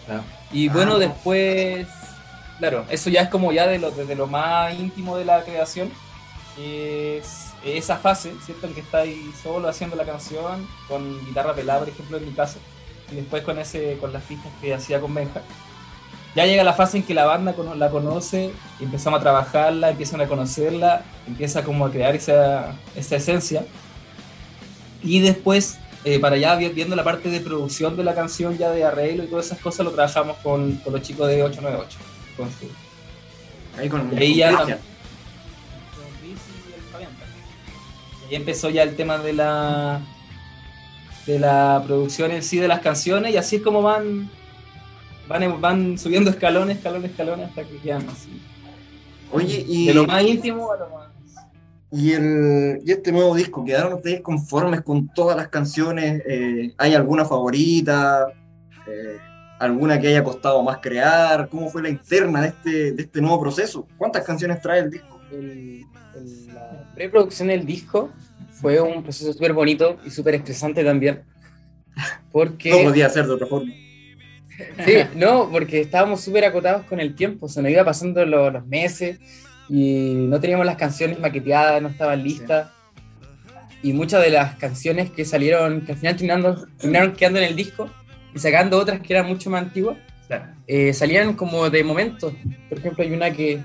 Ah, 0.09 0.21
Y 0.52 0.69
bueno, 0.69 0.97
Ah. 0.97 0.99
después, 0.99 1.87
claro, 2.59 2.85
eso 2.90 3.11
ya 3.11 3.23
es 3.23 3.28
como 3.28 3.52
ya 3.52 3.66
de 3.66 3.78
lo, 3.78 3.90
desde 3.90 4.14
lo 4.14 4.26
más 4.26 4.78
íntimo 4.78 5.16
de 5.16 5.25
la 5.25 5.42
creación. 5.45 5.90
Es 6.59 7.41
esa 7.64 7.97
fase, 7.97 8.33
¿cierto? 8.45 8.66
En 8.66 8.75
que 8.75 8.81
está 8.81 8.99
ahí 8.99 9.31
solo 9.42 9.69
haciendo 9.69 9.97
la 9.97 10.04
canción, 10.04 10.66
con 10.88 11.25
guitarra 11.26 11.54
pelada, 11.54 11.81
por 11.81 11.88
ejemplo, 11.88 12.16
en 12.19 12.26
mi 12.26 12.33
caso. 12.33 12.59
Y 13.11 13.16
después 13.16 13.42
con 13.42 13.59
ese 13.59 13.97
con 14.00 14.12
las 14.12 14.23
pistas 14.25 14.50
que 14.61 14.75
hacía 14.75 15.00
con 15.00 15.14
Benja. 15.14 15.42
Ya 16.35 16.47
llega 16.47 16.64
la 16.64 16.73
fase 16.73 16.97
en 16.97 17.02
que 17.02 17.12
la 17.12 17.26
banda 17.26 17.54
la 17.76 17.90
conoce, 17.90 18.52
empezamos 18.81 19.19
a 19.21 19.23
trabajarla, 19.23 19.90
empiezan 19.90 20.21
a 20.23 20.26
conocerla, 20.26 21.02
empieza 21.26 21.62
como 21.62 21.85
a 21.85 21.90
crear 21.90 22.14
esa, 22.16 22.73
esa 22.97 23.16
esencia. 23.16 23.66
Y 25.02 25.21
después, 25.21 25.78
eh, 26.04 26.19
para 26.19 26.37
vi- 26.57 26.69
viendo 26.71 26.97
la 26.97 27.04
parte 27.04 27.28
de 27.28 27.40
producción 27.40 27.97
de 27.99 28.04
la 28.04 28.14
canción, 28.14 28.57
ya 28.57 28.71
de 28.71 28.83
arreglo 28.83 29.25
y 29.25 29.26
todas 29.26 29.47
esas 29.47 29.59
cosas, 29.59 29.85
lo 29.85 29.92
trabajamos 29.92 30.38
con, 30.38 30.76
con 30.76 30.95
los 30.95 31.02
chicos 31.02 31.28
de 31.28 31.42
898. 31.42 31.99
Con 32.37 32.49
su- 32.50 33.78
Ahí 33.78 33.88
con 33.90 34.11
Y 34.12 34.16
ahí 34.23 34.35
ya- 34.37 34.78
Y 38.32 38.34
ahí 38.34 38.40
empezó 38.40 38.70
ya 38.70 38.82
el 38.82 38.96
tema 38.96 39.18
de 39.18 39.34
la 39.34 40.00
de 41.26 41.38
la 41.38 41.82
producción 41.86 42.30
en 42.30 42.42
sí 42.42 42.56
de 42.56 42.66
las 42.66 42.80
canciones 42.80 43.34
y 43.34 43.36
así 43.36 43.56
es 43.56 43.62
como 43.62 43.82
van 43.82 44.30
van, 45.28 45.60
van 45.60 45.98
subiendo 45.98 46.30
escalones, 46.30 46.78
escalones, 46.78 47.10
escalones 47.10 47.50
hasta 47.50 47.64
que 47.64 47.76
quedan 47.76 48.08
así. 48.08 48.40
Oye, 49.32 49.66
y, 49.68 49.88
De 49.88 49.92
lo 49.92 50.06
más 50.06 50.22
íntimo 50.24 50.72
a 50.72 50.78
lo 50.78 50.88
más... 50.88 51.08
y, 51.90 52.12
el, 52.12 52.80
y 52.82 52.92
este 52.92 53.12
nuevo 53.12 53.34
disco, 53.34 53.66
¿quedaron 53.66 53.92
ustedes 53.92 54.22
conformes 54.22 54.80
con 54.80 55.08
todas 55.08 55.36
las 55.36 55.48
canciones? 55.48 56.22
Eh, 56.26 56.72
¿Hay 56.78 56.94
alguna 56.94 57.26
favorita? 57.26 58.28
Eh, 58.88 59.18
¿Alguna 59.58 60.00
que 60.00 60.08
haya 60.08 60.24
costado 60.24 60.62
más 60.62 60.78
crear? 60.78 61.50
¿Cómo 61.50 61.68
fue 61.68 61.82
la 61.82 61.90
interna 61.90 62.40
de 62.40 62.48
este, 62.48 62.92
de 62.92 63.02
este 63.02 63.20
nuevo 63.20 63.38
proceso? 63.42 63.86
¿Cuántas 63.98 64.24
canciones 64.24 64.62
trae 64.62 64.80
el 64.80 64.90
disco? 64.90 65.20
el- 65.32 65.84
preproducción 66.94 67.49
del 67.49 67.64
disco 67.66 68.11
fue 68.50 68.80
un 68.80 69.02
proceso 69.02 69.32
súper 69.32 69.52
bonito 69.52 69.99
y 70.04 70.11
súper 70.11 70.34
estresante 70.37 70.84
también. 70.84 71.22
Porque, 72.30 72.70
No 72.70 72.90
podía 72.90 73.08
ser 73.08 73.26
de 73.26 73.32
otra 73.32 73.46
forma. 73.46 73.72
sí, 74.84 74.94
no, 75.16 75.49
porque 75.50 75.80
estábamos 75.80 76.20
súper 76.20 76.44
acotados 76.44 76.84
con 76.87 77.00
el 77.00 77.14
tiempo, 77.14 77.49
se 77.49 77.62
nos 77.62 77.70
iba 77.70 77.84
pasando 77.84 78.25
lo- 78.25 78.50
los 78.50 78.66
meses 78.66 79.18
y 79.68 80.14
no 80.28 80.38
teníamos 80.40 80.66
las 80.66 80.76
canciones 80.76 81.18
maqueteadas, 81.18 81.80
no 81.82 81.88
estaban 81.88 82.22
listas. 82.22 82.70
Y 83.82 83.92
muchas 83.92 84.22
de 84.22 84.30
las 84.30 84.54
canciones 84.56 85.11
que 85.11 85.25
salieron, 85.25 85.80
que 85.80 85.92
al 85.92 85.99
final 85.99 86.16
terminaron, 86.16 86.70
terminaron 86.78 87.12
quedando 87.14 87.40
en 87.40 87.46
el 87.46 87.56
disco 87.56 87.90
y 88.34 88.38
sacando 88.38 88.78
otras 88.78 89.00
que 89.00 89.12
eran 89.12 89.26
mucho 89.26 89.50
más 89.50 89.62
antiguas, 89.64 89.96
eh, 90.66 90.92
salían 90.94 91.34
como 91.34 91.68
de 91.68 91.82
momentos. 91.84 92.32
Por 92.68 92.78
ejemplo, 92.78 93.02
hay 93.04 93.12
una 93.12 93.32
que, 93.32 93.61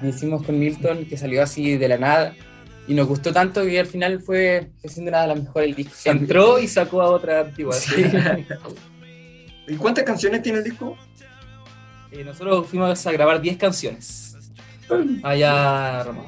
que 0.00 0.08
hicimos 0.08 0.42
con 0.42 0.58
Milton 0.58 1.04
que 1.04 1.16
salió 1.16 1.42
así 1.42 1.76
de 1.76 1.86
la 1.88 1.98
nada 1.98 2.34
y 2.88 2.94
nos 2.94 3.06
gustó 3.06 3.32
tanto 3.32 3.64
que 3.64 3.78
al 3.78 3.86
final 3.86 4.20
fue 4.20 4.70
siendo 4.84 5.10
nada 5.10 5.28
la 5.28 5.34
mejor 5.34 5.62
el 5.62 5.74
disco. 5.74 5.94
Entró 6.04 6.58
y 6.58 6.68
sacó 6.68 7.02
a 7.02 7.10
otra 7.10 7.40
antigua. 7.40 7.74
Sí. 7.74 8.04
¿Y 9.68 9.76
cuántas 9.76 10.04
canciones 10.04 10.42
tiene 10.42 10.58
el 10.58 10.64
disco? 10.64 10.96
Eh, 12.10 12.24
nosotros 12.24 12.66
fuimos 12.66 13.06
a 13.06 13.12
grabar 13.12 13.40
10 13.40 13.56
canciones. 13.56 14.36
Allá 15.22 16.00
a 16.00 16.04
Roma. 16.04 16.24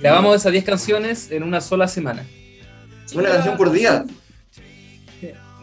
Grabamos 0.00 0.36
esas 0.36 0.52
10 0.52 0.64
canciones 0.64 1.30
en 1.30 1.42
una 1.42 1.60
sola 1.60 1.86
semana. 1.86 2.26
Una 3.14 3.28
canción 3.30 3.56
por 3.56 3.70
día. 3.70 4.04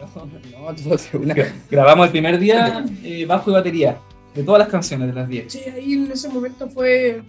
No, 0.02 0.08
todo 0.74 0.96
de 0.96 1.16
una. 1.16 1.34
Grabamos 1.70 2.06
el 2.06 2.10
primer 2.10 2.36
día 2.40 2.84
eh, 3.04 3.24
bajo 3.24 3.50
y 3.50 3.54
batería. 3.54 3.98
De 4.34 4.42
todas 4.42 4.58
las 4.58 4.68
canciones, 4.68 5.06
de 5.06 5.14
las 5.14 5.28
10. 5.28 5.52
Sí, 5.52 5.60
ahí 5.60 5.92
en 5.92 6.10
ese 6.10 6.28
momento 6.28 6.68
fue. 6.68 7.22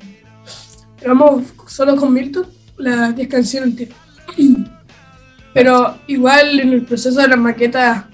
Grabamos 1.04 1.44
solo 1.68 1.96
con 1.98 2.14
Milton 2.14 2.46
las 2.78 3.16
10 3.16 3.28
canciones 3.28 3.70
enteras. 3.70 3.98
Pero 5.54 5.98
igual 6.08 6.60
en 6.60 6.70
el 6.74 6.84
proceso 6.84 7.20
de 7.22 7.28
la 7.28 7.36
maqueta 7.36 8.10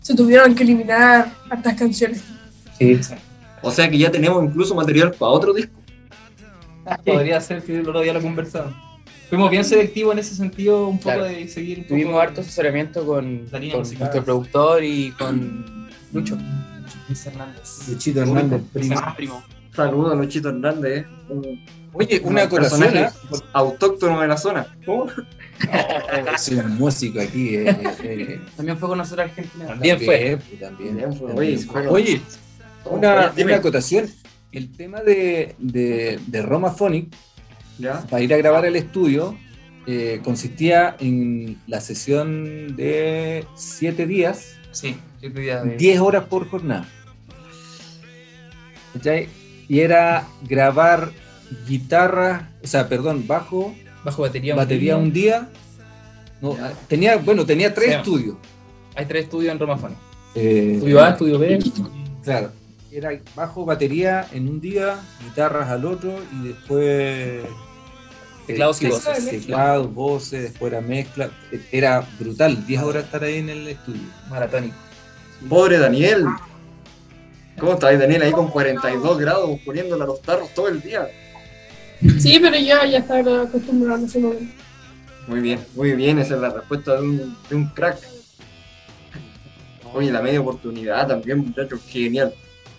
se 0.00 0.14
tuvieron 0.14 0.54
que 0.54 0.62
eliminar 0.64 1.32
hartas 1.50 1.74
canciones. 1.74 2.22
Sí. 2.78 2.98
O 3.62 3.70
sea 3.70 3.88
que 3.90 3.98
ya 3.98 4.10
tenemos 4.10 4.42
incluso 4.42 4.74
material 4.74 5.12
para 5.12 5.30
otro 5.32 5.52
disco. 5.52 5.72
Podría 7.04 7.40
ser 7.40 7.62
que 7.62 7.76
el 7.78 7.86
otro 7.88 8.00
día 8.00 8.12
lo 8.14 8.22
conversamos. 8.22 8.74
Fuimos 9.28 9.50
bien 9.50 9.64
selectivos 9.64 10.12
en 10.14 10.18
ese 10.18 10.34
sentido, 10.34 10.88
un 10.88 10.96
poco 10.98 11.10
Claro. 11.14 11.24
de 11.24 11.46
seguir. 11.46 11.78
un 11.78 11.84
poco 11.84 11.94
Tuvimos 11.94 12.20
harto 12.22 12.40
asesoramiento 12.40 13.06
con, 13.06 13.46
con 13.50 13.60
nuestro 13.70 14.24
productor 14.24 14.82
y 14.82 15.12
con 15.12 15.88
Lucho. 16.12 16.36
Luis 17.06 17.26
Hernández. 17.26 17.88
Luchito 17.88 18.22
Hernández, 18.22 18.62
primo. 18.72 18.96
primo. 19.16 19.42
Saludos 19.76 20.12
a 20.12 20.16
Luchito 20.16 20.48
Hernández, 20.48 21.04
¿eh? 21.04 21.60
Oye, 21.92 22.20
una 22.24 22.48
personaje 22.48 23.00
¿eh? 23.00 23.08
autóctono 23.52 24.20
de 24.20 24.28
la 24.28 24.36
zona. 24.36 24.66
¿Cómo? 24.86 25.06
Soy 26.38 26.56
un 26.58 26.76
músico 26.78 27.20
aquí. 27.20 27.56
eh, 27.56 27.76
eh, 28.02 28.40
También 28.56 28.78
fue 28.78 28.88
con 28.88 28.98
nosotros 28.98 29.26
a 29.26 29.30
Argentina. 29.30 29.66
También 29.66 29.98
fue. 30.00 30.38
pues, 30.48 30.60
También, 30.60 31.12
fue, 31.14 31.28
también. 31.28 31.88
oye, 31.88 32.20
una, 32.84 33.32
acotación. 33.56 34.08
El 34.52 34.72
tema 34.76 35.00
de, 35.00 35.54
de, 35.58 36.18
de 36.26 36.42
Roma 36.42 36.70
Phonic, 36.72 37.12
¿Ya? 37.78 38.00
para 38.08 38.22
ir 38.22 38.34
a 38.34 38.36
grabar 38.36 38.64
el 38.66 38.74
estudio, 38.76 39.36
eh, 39.86 40.20
consistía 40.24 40.96
en 40.98 41.60
la 41.68 41.80
sesión 41.80 42.74
de 42.76 43.46
7 43.54 44.06
días, 44.06 44.56
Sí, 44.72 44.96
siete 45.20 45.40
días 45.40 45.64
de- 45.64 45.76
10 45.76 46.00
horas 46.00 46.24
por 46.24 46.48
jornada. 46.48 46.88
¿Cachai? 48.92 49.28
Y 49.68 49.80
era 49.80 50.26
grabar 50.48 51.10
guitarra, 51.66 52.50
o 52.62 52.66
sea, 52.66 52.88
perdón, 52.88 53.26
bajo, 53.26 53.74
bajo 54.04 54.22
batería. 54.22 54.54
batería 54.54 54.94
día. 54.94 55.02
un 55.02 55.12
día. 55.12 55.48
No, 56.40 56.56
tenía, 56.88 57.16
bueno, 57.16 57.44
tenía 57.44 57.72
tres 57.74 57.96
estudios. 57.96 58.36
Hay 58.94 59.06
tres 59.06 59.24
estudios 59.24 59.52
en 59.52 59.58
Romafone. 59.58 59.94
Eh, 60.34 60.72
Estudio 60.74 61.02
A, 61.02 61.10
estudio 61.10 61.38
B. 61.38 61.58
Claro. 62.22 62.50
Era 62.92 63.10
bajo, 63.36 63.64
batería 63.64 64.26
en 64.32 64.48
un 64.48 64.60
día, 64.60 64.98
guitarras 65.24 65.68
al 65.68 65.84
otro 65.84 66.12
y 66.32 66.48
después. 66.48 67.44
Teclados 68.46 68.82
y 68.82 68.86
eh, 68.86 68.88
voces. 68.88 69.30
Teclados, 69.30 69.94
voces, 69.94 70.42
después 70.42 70.72
era 70.72 70.80
mezcla. 70.80 71.30
Era 71.70 72.04
brutal, 72.18 72.66
10 72.66 72.82
horas 72.82 73.04
estar 73.04 73.22
ahí 73.22 73.38
en 73.38 73.48
el 73.48 73.68
estudio. 73.68 74.02
Maratónico. 74.28 74.76
Pobre 75.48 75.78
Daniel. 75.78 76.24
¿Cómo 77.58 77.72
estás, 77.74 77.98
Daniel? 77.98 78.22
Ahí 78.22 78.32
con 78.32 78.48
42 78.48 79.18
grados 79.18 79.60
poniéndola 79.64 80.04
a 80.04 80.06
los 80.06 80.22
tarros 80.22 80.52
todo 80.54 80.68
el 80.68 80.80
día. 80.80 81.08
Sí, 82.18 82.38
pero 82.40 82.56
yo 82.56 82.84
ya 82.84 82.98
estaba 82.98 83.42
acostumbrado 83.42 83.98
en 83.98 84.04
ese 84.06 84.18
momento. 84.18 84.54
Muy 85.26 85.40
bien, 85.40 85.60
muy 85.74 85.92
bien, 85.92 86.18
esa 86.18 86.34
es 86.34 86.40
la 86.40 86.50
respuesta 86.50 86.96
de 86.96 87.02
un, 87.02 87.36
de 87.48 87.54
un 87.54 87.66
crack. 87.68 87.98
Oye, 89.92 90.10
la 90.10 90.22
media 90.22 90.40
oportunidad 90.40 91.06
también, 91.06 91.38
muchachos, 91.38 91.80
genial. 91.86 92.32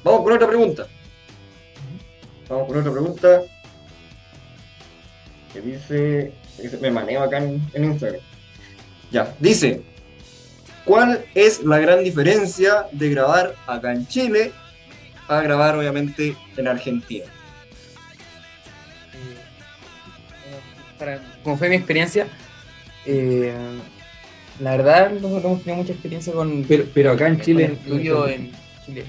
Vamos 0.03 0.23
con 0.23 0.33
otra 0.33 0.47
pregunta. 0.47 0.87
Vamos 2.49 2.67
con 2.67 2.79
otra 2.79 2.91
pregunta. 2.91 3.41
Que 5.53 5.61
dice. 5.61 6.33
me 6.81 6.91
maneo 6.91 7.23
acá 7.23 7.37
en, 7.37 7.61
en 7.73 7.83
Instagram. 7.85 8.21
Ya, 9.11 9.35
dice. 9.39 9.83
¿Cuál 10.85 11.23
es 11.35 11.63
la 11.63 11.77
gran 11.77 12.03
diferencia 12.03 12.87
de 12.91 13.09
grabar 13.09 13.55
acá 13.67 13.93
en 13.93 14.07
Chile 14.07 14.51
a 15.27 15.41
grabar, 15.41 15.75
obviamente, 15.75 16.35
en 16.57 16.67
Argentina? 16.67 17.25
Para- 21.01 21.19
como 21.43 21.57
fue 21.57 21.67
mi 21.69 21.75
experiencia, 21.77 22.27
eh, 23.07 23.51
la 24.59 24.77
verdad 24.77 25.09
no, 25.19 25.27
no 25.29 25.37
hemos 25.39 25.63
tenido 25.63 25.77
mucha 25.81 25.93
experiencia 25.93 26.31
con, 26.31 26.63
Pero, 26.67 26.85
pero 26.93 27.11
acá 27.11 27.27
en 27.27 27.41
Chile, 27.41 27.65
el 27.65 27.71
estudio 27.71 28.27
en 28.27 28.51
Chile. 28.85 29.05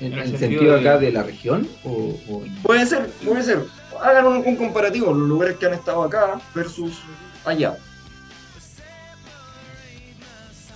en, 0.00 0.06
en 0.06 0.12
en 0.12 0.18
el 0.20 0.38
sentido 0.38 0.76
acá 0.76 0.98
de 0.98 1.10
la 1.10 1.24
región, 1.24 1.68
o, 1.84 2.14
Puede 2.62 2.86
ser, 2.86 3.08
puede 3.24 3.42
ser. 3.42 3.64
Hagan 4.00 4.26
un, 4.26 4.36
un 4.46 4.56
comparativo, 4.56 5.12
los 5.12 5.28
lugares 5.28 5.56
que 5.56 5.66
han 5.66 5.74
estado 5.74 6.04
acá 6.04 6.40
versus 6.54 7.00
allá. 7.44 7.76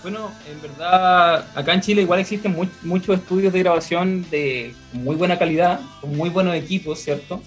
Bueno, 0.02 0.32
en 0.50 0.62
verdad, 0.62 1.44
acá 1.54 1.74
en 1.74 1.82
Chile 1.82 2.02
igual 2.02 2.20
existen 2.20 2.52
mu- 2.52 2.64
muchos 2.82 3.18
estudios 3.18 3.52
de 3.52 3.58
grabación 3.58 4.24
de 4.30 4.74
muy 4.94 5.14
buena 5.14 5.38
calidad, 5.38 5.78
con 6.00 6.16
muy 6.16 6.30
buenos 6.30 6.54
equipos, 6.56 6.98
¿cierto? 7.00 7.42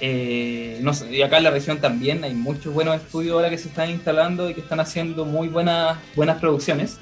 Eh, 0.00 0.80
y 1.10 1.22
acá 1.22 1.38
en 1.38 1.44
la 1.44 1.50
región 1.50 1.78
también 1.78 2.22
hay 2.22 2.34
muchos 2.34 2.72
buenos 2.72 2.96
estudios 2.96 3.34
ahora 3.34 3.50
que 3.50 3.58
se 3.58 3.68
están 3.68 3.90
instalando 3.90 4.48
y 4.48 4.54
que 4.54 4.60
están 4.60 4.80
haciendo 4.80 5.24
muy 5.24 5.48
buenas, 5.48 5.98
buenas 6.14 6.38
producciones. 6.38 6.98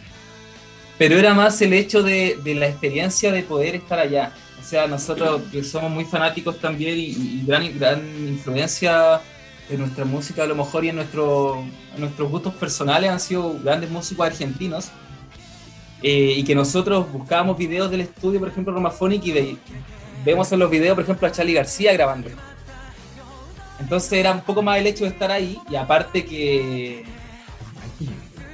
Pero 0.98 1.18
era 1.18 1.34
más 1.34 1.60
el 1.60 1.74
hecho 1.74 2.02
de, 2.02 2.38
de 2.42 2.54
la 2.54 2.68
experiencia 2.68 3.30
de 3.32 3.42
poder 3.42 3.74
estar 3.74 3.98
allá. 3.98 4.32
O 4.58 4.64
sea, 4.64 4.86
nosotros 4.86 5.42
que 5.52 5.62
somos 5.62 5.90
muy 5.90 6.04
fanáticos 6.06 6.58
también 6.58 6.98
y, 6.98 7.42
gran, 7.46 7.78
gran 7.78 8.00
influencia 8.26 9.20
de 9.68 9.76
nuestra 9.76 10.04
música 10.04 10.44
a 10.44 10.46
lo 10.46 10.54
mejor 10.54 10.84
y 10.84 10.88
en, 10.88 10.96
nuestro, 10.96 11.62
en 11.94 12.00
nuestros 12.00 12.30
gustos 12.30 12.54
personales 12.54 13.10
han 13.10 13.20
sido 13.20 13.58
grandes 13.62 13.90
músicos 13.90 14.26
argentinos 14.26 14.88
eh, 16.02 16.34
y 16.36 16.44
que 16.44 16.54
nosotros 16.54 17.12
buscábamos 17.12 17.58
videos 17.58 17.90
del 17.90 18.00
estudio, 18.02 18.40
por 18.40 18.48
ejemplo, 18.48 18.72
Romaphonic 18.72 19.24
y 19.26 19.32
ve- 19.32 19.56
vemos 20.24 20.50
en 20.52 20.60
los 20.60 20.70
videos, 20.70 20.94
por 20.94 21.04
ejemplo, 21.04 21.28
a 21.28 21.32
Charlie 21.32 21.54
García 21.54 21.92
grabando. 21.92 22.30
Entonces 23.78 24.12
era 24.12 24.32
un 24.32 24.40
poco 24.40 24.62
más 24.62 24.78
el 24.78 24.86
hecho 24.86 25.04
de 25.04 25.10
estar 25.10 25.30
ahí 25.30 25.58
y 25.70 25.76
aparte 25.76 26.24
que, 26.24 27.04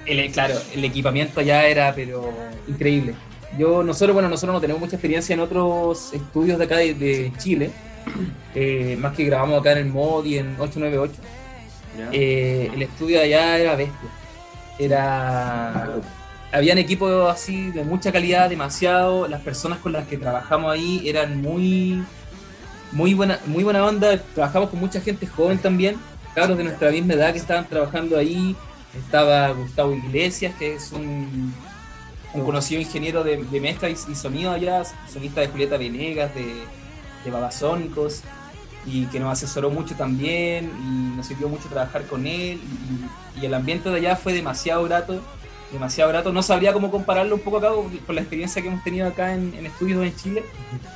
el, 0.07 0.33
claro, 0.33 0.55
el 0.75 0.85
equipamiento 0.85 1.41
allá 1.41 1.67
era 1.67 1.95
pero 1.95 2.33
increíble. 2.69 3.15
Yo, 3.59 3.83
nosotros, 3.83 4.15
bueno, 4.15 4.29
nosotros 4.29 4.55
no 4.55 4.61
tenemos 4.61 4.81
mucha 4.81 4.97
experiencia 4.97 5.35
en 5.35 5.41
otros 5.41 6.13
estudios 6.13 6.59
de 6.59 6.65
acá 6.65 6.77
de, 6.77 6.95
de 6.95 7.33
Chile, 7.39 7.71
eh, 8.55 8.97
más 8.99 9.15
que 9.15 9.25
grabamos 9.25 9.61
acá 9.61 9.73
en 9.73 9.79
el 9.79 9.87
MOD 9.87 10.25
y 10.25 10.39
en 10.39 10.57
898. 10.59 11.15
¿ya? 11.99 12.09
Eh, 12.13 12.71
el 12.75 12.83
estudio 12.83 13.19
de 13.19 13.25
allá 13.25 13.59
era 13.59 13.77
bestia. 13.77 14.09
Era. 14.79 16.01
Habían 16.51 16.79
equipos 16.79 17.31
así 17.31 17.71
de 17.71 17.85
mucha 17.85 18.13
calidad, 18.13 18.51
demasiado. 18.51 19.29
Las 19.29 19.41
personas 19.41 19.79
con 19.79 19.93
las 19.93 20.07
que 20.07 20.19
trabajamos 20.19 20.73
ahí 20.73 21.03
eran 21.09 21.41
muy. 21.41 22.03
Muy 22.93 23.15
buena, 23.15 23.41
muy 23.47 23.65
buena 23.65 23.85
onda. 23.85 24.19
Trabajamos 24.35 24.71
con 24.71 24.81
mucha 24.81 25.01
gente 25.01 25.27
joven 25.27 25.59
también. 25.59 25.97
Cabros 26.35 26.57
de 26.59 26.65
nuestra 26.65 26.91
misma 26.91 27.15
edad 27.15 27.33
que 27.33 27.39
estaban 27.39 27.67
trabajando 27.69 28.17
ahí. 28.17 28.55
Estaba 28.97 29.51
Gustavo 29.53 29.93
Iglesias, 29.95 30.55
que 30.59 30.75
es 30.75 30.93
un, 30.93 31.55
un 32.35 32.45
conocido 32.45 32.81
ingeniero 32.81 33.25
de, 33.25 33.43
de 33.43 33.61
mezcla 33.61 33.89
y, 33.89 33.93
y 33.93 34.15
sonido 34.15 34.53
allá, 34.53 34.83
sonista 35.11 35.41
de 35.41 35.49
Julieta 35.49 35.79
Venegas, 35.79 36.35
de, 36.35 36.65
de 37.25 37.31
Babasónicos 37.31 38.23
y 38.85 39.07
que 39.07 39.21
nos 39.21 39.33
asesoró 39.33 39.71
mucho 39.71 39.95
también 39.95 40.71
y 40.83 41.17
nos 41.17 41.27
sirvió 41.27 41.49
mucho 41.49 41.69
trabajar 41.69 42.05
con 42.07 42.27
él 42.27 42.61
y, 43.37 43.41
y 43.41 43.47
el 43.47 43.55
ambiente 43.55 43.89
de 43.91 43.97
allá 43.97 44.17
fue 44.17 44.33
demasiado 44.33 44.83
grato, 44.85 45.23
demasiado 45.73 46.11
grato. 46.11 46.33
No 46.33 46.43
sabría 46.43 46.73
cómo 46.73 46.91
compararlo 46.91 47.35
un 47.35 47.41
poco 47.41 47.59
acá 47.59 47.71
con 48.07 48.15
la 48.15 48.21
experiencia 48.21 48.63
que 48.63 48.69
hemos 48.69 48.85
tenido 48.85 49.09
acá 49.09 49.35
en, 49.35 49.55
en 49.55 49.67
estudios 49.67 50.05
en 50.05 50.15
Chile, 50.15 50.45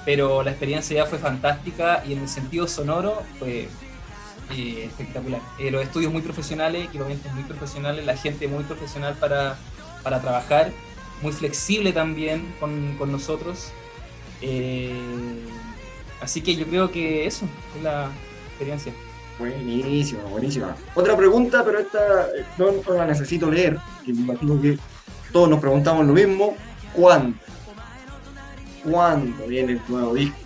pero 0.04 0.42
la 0.42 0.50
experiencia 0.50 0.96
ya 0.96 1.06
fue 1.06 1.18
fantástica 1.18 2.02
y 2.06 2.12
en 2.12 2.20
el 2.20 2.28
sentido 2.28 2.68
sonoro 2.68 3.22
fue 3.38 3.68
eh, 4.50 4.84
espectacular. 4.84 5.40
Eh, 5.58 5.70
los 5.70 5.82
estudios 5.82 6.12
muy 6.12 6.22
profesionales, 6.22 6.84
equipamientos 6.84 7.32
muy 7.32 7.42
profesionales, 7.42 8.04
la 8.06 8.16
gente 8.16 8.46
muy 8.46 8.62
profesional 8.62 9.14
para, 9.14 9.58
para 10.02 10.20
trabajar, 10.20 10.70
muy 11.20 11.32
flexible 11.32 11.92
también 11.92 12.54
con, 12.60 12.96
con 12.96 13.10
nosotros. 13.10 13.70
Eh, 14.42 14.92
así 16.20 16.42
que 16.42 16.54
yo 16.54 16.66
creo 16.66 16.92
que 16.92 17.26
eso 17.26 17.46
es 17.76 17.82
la 17.82 18.10
experiencia. 18.50 18.92
Buenísima, 19.38 20.22
buenísima. 20.24 20.74
Otra 20.94 21.16
pregunta, 21.16 21.62
pero 21.64 21.78
esta 21.78 22.26
eh, 22.36 22.44
no, 22.56 22.72
no 22.86 22.94
la 22.94 23.06
necesito 23.06 23.50
leer, 23.50 23.78
que 24.04 24.12
me 24.12 24.20
imagino 24.20 24.60
que 24.60 24.78
todos 25.32 25.48
nos 25.48 25.60
preguntamos 25.60 26.06
lo 26.06 26.12
mismo. 26.14 26.56
¿Cuándo? 26.94 27.36
¿Cuándo 28.82 29.46
viene 29.46 29.72
el 29.72 29.80
nuevo 29.88 30.14
disco? 30.14 30.36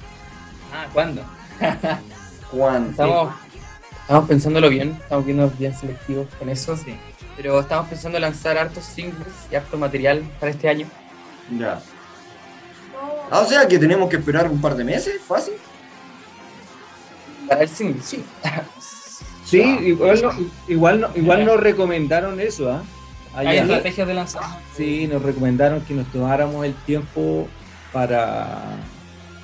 Ah, 0.73 0.87
¿cuándo? 0.93 1.23
¿Cuándo? 2.51 2.91
Estamos, 2.91 3.35
estamos 4.03 4.29
pensándolo 4.29 4.69
bien, 4.69 4.97
estamos 5.01 5.25
viendo 5.25 5.51
bien 5.59 5.75
selectivos 5.77 6.27
con 6.39 6.49
eso, 6.49 6.77
Sí. 6.77 6.97
pero 7.37 7.61
estamos 7.61 7.89
pensando 7.89 8.19
lanzar 8.19 8.59
hartos 8.59 8.85
singles 8.85 9.29
y 9.53 9.55
harto 9.55 9.77
material 9.79 10.23
para 10.41 10.51
este 10.51 10.69
año. 10.69 10.87
Ya. 11.59 11.81
Ah, 13.31 13.41
o 13.41 13.47
sea 13.47 13.69
que 13.69 13.79
tenemos 13.79 14.09
que 14.09 14.17
esperar 14.17 14.49
un 14.51 14.61
par 14.61 14.75
de 14.75 14.83
meses, 14.85 15.21
fácil. 15.27 15.55
Para 17.51 17.63
el 17.65 17.69
single, 17.69 18.01
sí. 18.03 18.25
Sí, 19.45 19.61
igual, 19.83 20.23
no, 20.23 20.31
igual, 20.69 21.01
no, 21.01 21.09
igual 21.17 21.45
nos 21.45 21.59
recomendaron 21.61 22.39
eso, 22.41 22.71
¿ah? 22.71 22.83
Hay 23.35 23.59
estrategias 23.59 24.07
de 24.07 24.15
lanzamiento. 24.15 24.57
Sí, 24.77 25.09
nos 25.09 25.21
recomendaron 25.23 25.81
que 25.83 25.93
nos 25.95 26.07
tomáramos 26.13 26.65
el 26.65 26.75
tiempo 26.87 27.49
para, 27.93 28.77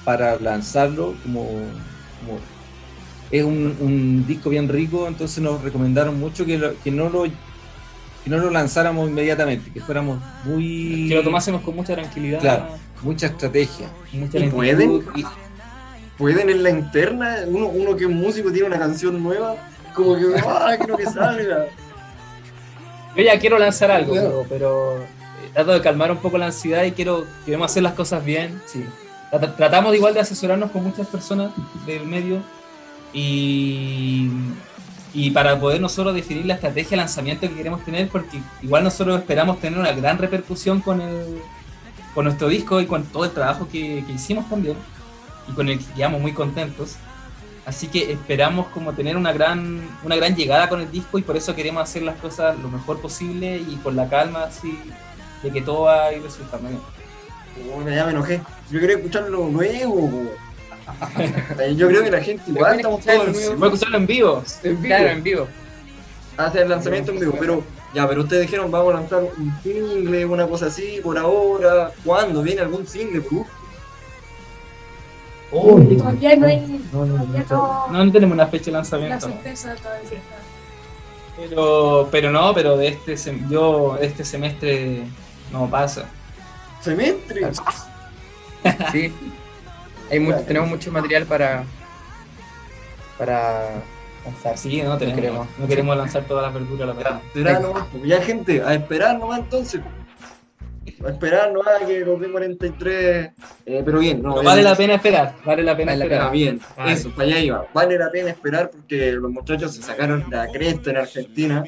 para 0.04 0.38
lanzarlo 0.38 1.14
como, 1.24 1.42
como- 1.44 2.38
es 3.32 3.42
un, 3.42 3.76
un 3.80 4.24
disco 4.24 4.50
bien 4.50 4.68
rico, 4.68 5.08
entonces 5.08 5.42
nos 5.42 5.60
recomendaron 5.62 6.18
mucho 6.20 6.46
que, 6.46 6.56
lo- 6.58 6.78
que 6.80 6.92
no 6.92 7.08
lo 7.08 7.24
que 7.24 8.30
no 8.30 8.38
lo 8.38 8.50
lanzáramos 8.50 9.08
inmediatamente, 9.08 9.70
que 9.72 9.80
fuéramos 9.80 10.20
muy 10.44 11.06
Que 11.08 11.16
lo 11.16 11.22
tomásemos 11.24 11.62
con 11.62 11.74
mucha 11.74 11.94
tranquilidad. 11.94 12.38
Claro. 12.40 12.66
mucha 13.02 13.26
estrategia. 13.26 13.88
mucha 14.12 14.38
¿Y 14.38 14.48
pueden? 14.50 15.02
Y- 15.16 15.24
¿Pueden 16.18 16.48
en 16.50 16.62
la 16.62 16.70
interna? 16.70 17.38
Uno, 17.46 17.66
uno 17.66 17.96
que 17.96 18.04
es 18.04 18.10
músico 18.10 18.50
tiene 18.50 18.68
una 18.68 18.78
canción 18.78 19.22
nueva, 19.22 19.56
como 19.94 20.14
que, 20.16 20.22
¡ah, 20.46 20.74
quiero 20.78 20.96
que 20.96 21.04
salga! 21.06 21.66
Yo 23.16 23.22
ya 23.22 23.38
quiero 23.38 23.58
lanzar 23.58 23.90
algo, 23.90 24.12
Claro. 24.12 24.44
pero, 24.48 24.96
pero, 24.98 25.02
eh, 25.02 25.50
trato 25.54 25.72
de 25.72 25.80
calmar 25.80 26.10
un 26.10 26.18
poco 26.18 26.36
la 26.38 26.46
ansiedad 26.46 26.84
y 26.84 26.92
quiero 26.92 27.24
queremos 27.44 27.70
hacer 27.70 27.82
las 27.82 27.94
cosas 27.94 28.24
bien. 28.24 28.60
Sí. 28.66 28.84
Trata- 29.30 29.56
Tratamos 29.56 29.94
igual 29.94 30.14
de 30.14 30.20
asesorarnos 30.20 30.70
con 30.70 30.84
muchas 30.84 31.06
personas 31.06 31.50
del 31.86 32.04
medio 32.06 32.42
y, 33.12 34.28
y 35.14 35.30
para 35.30 35.58
poder 35.58 35.80
nosotros 35.80 36.14
definir 36.14 36.44
la 36.46 36.54
estrategia 36.54 36.90
de 36.90 36.96
lanzamiento 36.98 37.48
que 37.48 37.54
queremos 37.54 37.84
tener, 37.84 38.08
porque 38.08 38.38
igual 38.62 38.84
nosotros 38.84 39.18
esperamos 39.18 39.60
tener 39.60 39.78
una 39.78 39.92
gran 39.92 40.18
repercusión 40.18 40.80
con, 40.80 41.00
el, 41.00 41.38
con 42.14 42.24
nuestro 42.24 42.48
disco 42.48 42.80
y 42.80 42.86
con 42.86 43.04
todo 43.04 43.24
el 43.24 43.30
trabajo 43.32 43.66
que, 43.70 44.04
que 44.06 44.12
hicimos 44.12 44.48
también 44.50 44.76
y 45.48 45.52
con 45.52 45.68
el 45.68 45.78
que 45.78 45.84
quedamos 45.94 46.20
muy 46.20 46.32
contentos. 46.32 46.96
Así 47.64 47.88
que 47.88 48.12
esperamos 48.12 48.68
como 48.68 48.92
tener 48.92 49.16
una 49.16 49.32
gran, 49.32 49.80
una 50.04 50.14
gran 50.14 50.36
llegada 50.36 50.68
con 50.68 50.80
el 50.80 50.90
disco 50.90 51.18
y 51.18 51.22
por 51.22 51.36
eso 51.36 51.54
queremos 51.54 51.82
hacer 51.82 52.02
las 52.02 52.16
cosas 52.16 52.56
lo 52.60 52.68
mejor 52.68 53.00
posible 53.00 53.56
y 53.56 53.76
con 53.82 53.96
la 53.96 54.08
calma 54.08 54.44
así 54.44 54.78
de 55.42 55.50
que 55.50 55.62
todo 55.62 55.82
va 55.82 56.04
a 56.04 56.12
ir 56.12 56.22
resultando 56.22 56.68
bien. 56.68 56.80
Puta, 57.74 57.90
ya 57.92 58.04
me 58.04 58.12
enojé. 58.12 58.40
Yo 58.70 58.78
quería 58.78 58.96
escucharlo 58.96 59.48
nuevo. 59.48 60.30
Yo 61.76 61.88
creo 61.88 62.04
que 62.04 62.10
la 62.10 62.22
gente 62.22 62.44
igual 62.48 62.76
estamos 62.76 63.04
todos. 63.04 63.56
Voy 63.56 63.62
a 63.62 63.66
escucharlo 63.66 63.96
en 63.96 64.06
vivo. 64.06 64.44
Claro, 64.82 65.08
en 65.08 65.22
vivo. 65.24 65.48
hacia 66.36 66.62
el 66.62 66.68
lanzamiento 66.68 67.10
en 67.10 67.18
vivo, 67.18 67.34
pero 67.38 67.64
ya, 67.94 68.06
pero 68.06 68.22
ustedes 68.22 68.42
dijeron 68.42 68.70
vamos 68.70 68.94
a 68.94 68.98
lanzar 68.98 69.22
un 69.22 69.52
single, 69.62 70.26
una 70.26 70.46
cosa 70.46 70.66
así, 70.66 71.00
por 71.02 71.18
ahora. 71.18 71.90
¿Cuándo 72.04 72.42
viene 72.42 72.60
algún 72.60 72.86
single? 72.86 73.22
Todavía 75.50 76.36
no 76.36 76.46
hay. 76.46 76.84
Todavía 76.90 77.44
no. 77.50 77.86
No, 77.90 78.04
no 78.04 78.12
tenemos 78.12 78.34
una 78.34 78.46
fecha 78.48 78.66
de 78.66 78.72
La 78.72 78.78
lanzamiento. 78.78 79.26
todavía. 79.28 80.20
Pero, 81.36 82.08
pero 82.10 82.30
no, 82.30 82.54
pero 82.54 82.76
de 82.76 82.88
este 82.88 83.14
sem- 83.14 83.48
yo 83.48 83.96
este 84.00 84.24
semestre 84.24 85.04
no 85.52 85.68
pasa. 85.68 86.06
semestre. 86.80 87.50
Sí. 88.90 89.14
Hay 90.10 90.18
mucho, 90.18 90.40
tenemos 90.40 90.68
mucho 90.68 90.90
material 90.90 91.24
para, 91.24 91.62
para 93.16 93.82
lanzar. 94.24 94.58
Sí, 94.58 94.82
no, 94.82 94.98
tenemos, 94.98 95.20
queremos. 95.20 95.46
no 95.58 95.66
queremos 95.68 95.96
lanzar 95.96 96.24
todas 96.24 96.44
las 96.44 96.54
verduras 96.54 96.82
a 96.82 96.86
la 96.94 97.84
pues, 97.92 98.02
ya 98.04 98.20
gente, 98.22 98.62
a 98.62 98.74
esperar 98.74 99.18
nomás 99.18 99.40
entonces. 99.40 99.80
A 101.04 101.10
esperar 101.10 101.52
nomás 101.52 101.82
que 101.86 102.00
los 102.00 102.18
D43. 102.18 103.32
eh, 103.66 103.82
pero 103.84 103.98
bien, 103.98 104.22
no. 104.22 104.34
Pero 104.34 104.44
vale 104.44 104.62
la 104.62 104.74
pena 104.74 104.94
esperar, 104.94 105.34
vale 105.44 105.62
la 105.62 105.76
pena 105.76 105.92
Vale 105.92 105.98
la 105.98 106.04
esperar. 106.04 106.32
Bien, 106.32 106.60
Vale. 106.76 106.92
eso, 106.92 107.10
para 107.10 107.28
allá 107.28 107.38
iba. 107.40 107.66
Vale 107.74 107.98
la 107.98 108.10
pena 108.10 108.30
esperar 108.30 108.70
porque 108.70 109.12
los 109.12 109.30
muchachos 109.30 109.74
se 109.74 109.82
sacaron 109.82 110.24
la 110.30 110.48
cresta 110.50 110.90
en 110.90 110.96
Argentina. 110.96 111.64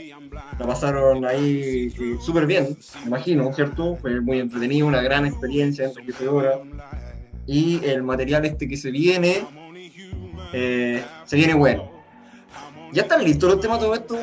La 0.58 0.66
pasaron 0.66 1.24
ahí 1.26 1.92
eh, 1.98 2.16
súper 2.20 2.46
bien, 2.46 2.76
me 3.02 3.06
imagino, 3.08 3.52
¿cierto? 3.52 3.96
Fue 3.96 4.20
muy 4.20 4.38
entretenido, 4.40 4.86
una 4.86 5.02
gran 5.02 5.26
experiencia, 5.26 5.84
enriquecedora. 5.84 6.60
Y 7.46 7.84
el 7.84 8.02
material 8.02 8.44
este 8.44 8.68
que 8.68 8.76
se 8.76 8.90
viene, 8.90 9.46
eh, 10.52 11.02
se 11.24 11.36
viene 11.36 11.54
bueno. 11.54 11.90
¿Ya 12.92 13.02
están 13.02 13.22
listos 13.22 13.50
los 13.50 13.60
temas 13.60 13.78
todo 13.78 13.94
esto? 13.94 14.18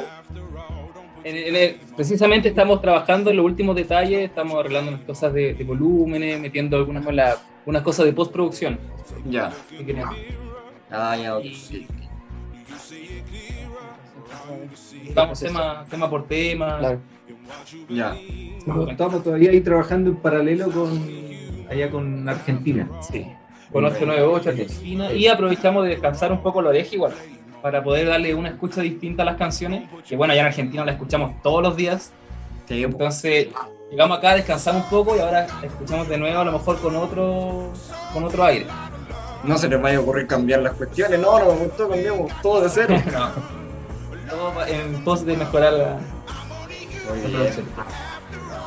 En- 1.26 1.36
en 1.36 1.56
el- 1.56 1.76
precisamente 1.96 2.50
estamos 2.50 2.82
trabajando 2.82 3.32
en 3.32 3.38
los 3.38 3.46
últimos 3.46 3.76
detalles, 3.76 4.20
estamos 4.26 4.60
arreglando 4.60 4.92
unas 4.92 5.04
cosas 5.06 5.34
de, 5.34 5.54
de 5.56 5.64
volúmenes, 5.64 6.40
metiendo 6.40 6.78
algunas, 6.78 7.04
la- 7.14 7.38
unas 7.66 7.82
cosas 7.82 8.06
de 8.06 8.14
postproducción. 8.14 8.80
Ya. 9.28 9.52
Ah, 10.92 11.18
ya, 11.18 11.36
ok. 11.38 11.44
Vamos 15.14 15.40
tema, 15.40 15.86
tema 15.90 16.10
por 16.10 16.28
tema. 16.28 16.78
Claro. 16.80 17.00
Ya. 17.90 18.16
Estamos 18.90 19.24
todavía 19.24 19.50
ahí 19.52 19.62
trabajando 19.62 20.12
en 20.12 20.16
paralelo 20.18 20.70
con 20.72 20.90
allá 21.70 21.90
con 21.90 22.28
Argentina. 22.30 22.88
Sí. 23.02 23.26
Con 23.72 23.84
898 23.86 24.50
Argentina. 24.50 25.12
Y 25.12 25.28
aprovechamos 25.28 25.84
de 25.84 25.90
descansar 25.90 26.32
un 26.32 26.42
poco 26.42 26.62
la 26.62 26.70
oreja 26.70 26.94
igual. 26.96 27.14
Para 27.66 27.84
poder 27.84 28.08
darle 28.08 28.36
una 28.36 28.50
escucha 28.50 28.82
distinta 28.82 29.24
a 29.24 29.26
las 29.26 29.38
canciones. 29.38 29.90
Que 30.08 30.16
bueno, 30.16 30.34
allá 30.34 30.42
en 30.42 30.48
Argentina 30.50 30.86
la 30.86 30.92
escuchamos 30.92 31.42
todos 31.42 31.64
los 31.64 31.76
días. 31.76 32.12
Sí, 32.68 32.84
pues. 32.84 32.94
Entonces, 32.94 33.48
llegamos 33.90 34.20
acá, 34.20 34.36
descansamos 34.36 34.84
un 34.84 34.90
poco 34.92 35.16
y 35.16 35.20
ahora 35.20 35.48
la 35.48 35.66
escuchamos 35.66 36.08
de 36.08 36.16
nuevo, 36.20 36.42
a 36.42 36.46
lo 36.46 36.52
mejor 36.52 36.80
con 36.80 36.96
otro, 36.96 37.74
con 38.14 38.24
otro 38.24 38.44
aire. 38.46 38.68
No 39.44 39.58
se 39.58 39.68
les 39.68 39.82
vaya 39.82 39.98
a 39.98 40.02
ocurrir 40.02 40.28
cambiar 40.28 40.62
las 40.62 40.74
cuestiones. 40.74 41.20
No, 41.20 41.40
no 41.40 41.54
me 41.54 41.66
gustó, 41.66 41.90
cambiamos 41.90 42.32
todo 42.44 42.62
de 42.62 42.70
cero. 42.70 43.02
Todo 44.30 44.54
va 44.54 44.70
en 44.70 45.04
pos 45.04 45.26
de 45.26 45.36
mejorar 45.36 45.74
la, 45.74 45.98
Oye. 47.12 47.64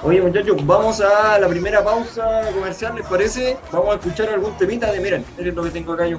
Oye, 0.03 0.23
muchachos, 0.23 0.67
vamos 0.67 1.01
a 1.01 1.39
la 1.39 1.47
primera 1.47 1.85
pausa 1.85 2.51
comercial, 2.53 2.97
¿les 2.97 3.07
parece? 3.07 3.57
Vamos 3.71 3.91
a 3.91 3.95
escuchar 3.95 4.29
algún 4.31 4.57
temita 4.57 4.91
de, 4.91 4.99
miren, 4.99 5.25
miren 5.37 5.55
lo 5.55 5.63
que 5.63 5.71
tengo 5.71 5.93
acá 5.93 6.09
yo. 6.09 6.19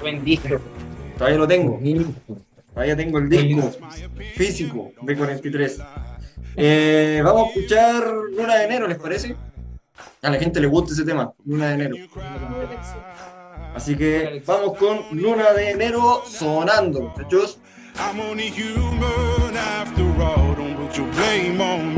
Buen 0.00 0.24
disco. 0.24 0.60
Todavía 1.16 1.38
lo 1.38 1.46
tengo, 1.46 1.78
todavía 2.72 2.96
tengo 2.96 3.18
el 3.18 3.28
disco 3.28 3.70
físico 4.34 4.92
de 5.02 5.16
43. 5.16 5.80
Eh, 6.56 7.20
vamos 7.24 7.44
a 7.44 7.48
escuchar 7.48 8.04
Luna 8.36 8.56
de 8.56 8.64
Enero, 8.64 8.86
¿les 8.88 8.98
parece? 8.98 9.36
A 10.22 10.30
la 10.30 10.38
gente 10.38 10.60
le 10.60 10.66
gusta 10.66 10.92
ese 10.92 11.04
tema, 11.04 11.32
Luna 11.44 11.68
de 11.68 11.74
Enero. 11.74 11.96
Así 13.74 13.96
que 13.96 14.42
vamos 14.46 14.76
con 14.76 15.00
Luna 15.12 15.52
de 15.52 15.70
Enero 15.70 16.22
sonando, 16.26 17.02
muchachos. 17.02 17.58
I'm 17.96 18.20
only 18.20 18.50
human 18.50 19.56
after 19.56 20.02
all. 20.22 20.54
Don't 20.54 20.76
put 20.76 20.96
your 20.96 21.06
blame 21.12 21.60
on 21.60 21.91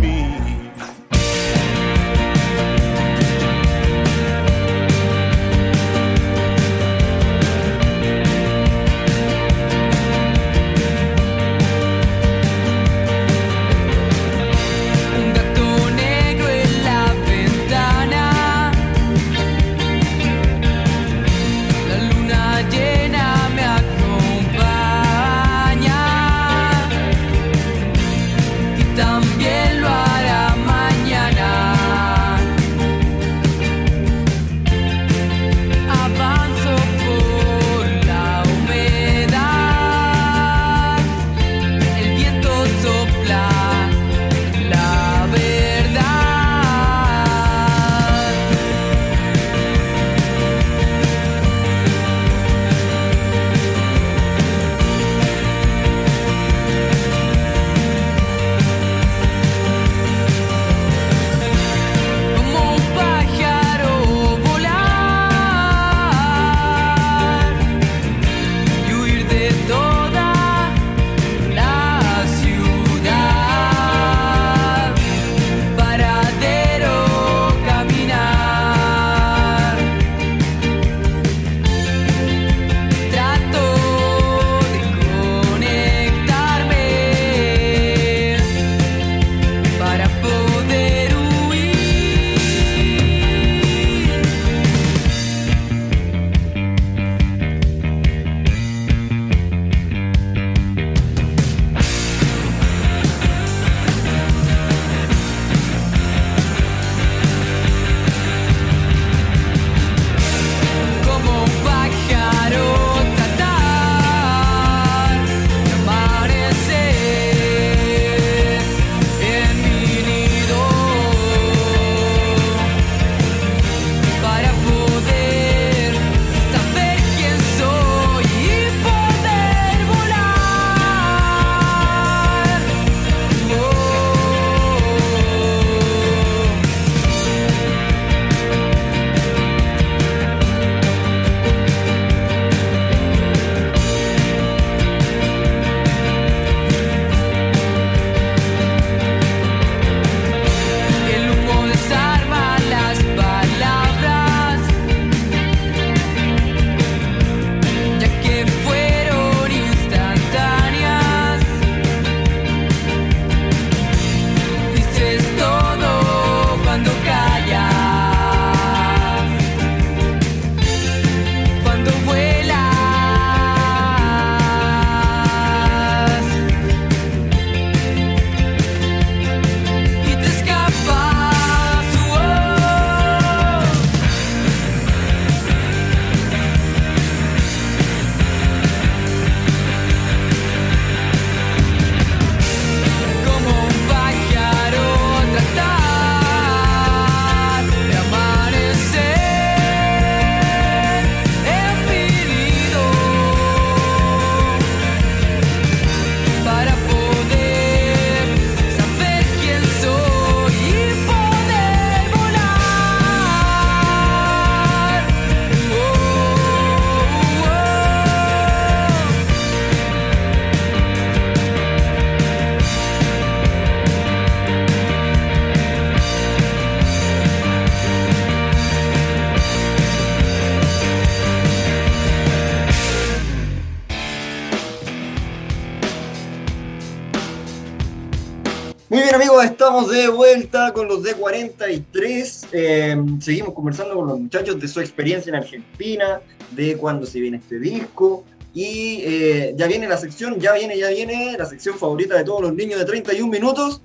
estamos 239.44 239.90
de 239.90 240.08
vuelta 240.08 240.72
con 240.72 240.88
los 240.88 241.02
D43. 241.02 242.46
Eh, 242.52 242.96
seguimos 243.20 243.54
conversando 243.54 243.94
con 243.94 244.06
los 244.06 244.18
muchachos 244.18 244.60
de 244.60 244.68
su 244.68 244.80
experiencia 244.80 245.30
en 245.30 245.36
Argentina, 245.36 246.20
de 246.52 246.76
cuándo 246.76 247.06
se 247.06 247.20
viene 247.20 247.38
este 247.38 247.58
disco. 247.58 248.24
Y 248.52 249.00
eh, 249.02 249.54
ya 249.56 249.66
viene 249.66 249.88
la 249.88 249.96
sección, 249.96 250.38
ya 250.38 250.52
viene, 250.52 250.78
ya 250.78 250.88
viene, 250.90 251.36
la 251.36 251.44
sección 251.44 251.76
favorita 251.76 252.16
de 252.16 252.24
todos 252.24 252.42
los 252.42 252.54
niños 252.54 252.78
de 252.78 252.84
31 252.84 253.30
minutos. 253.30 253.80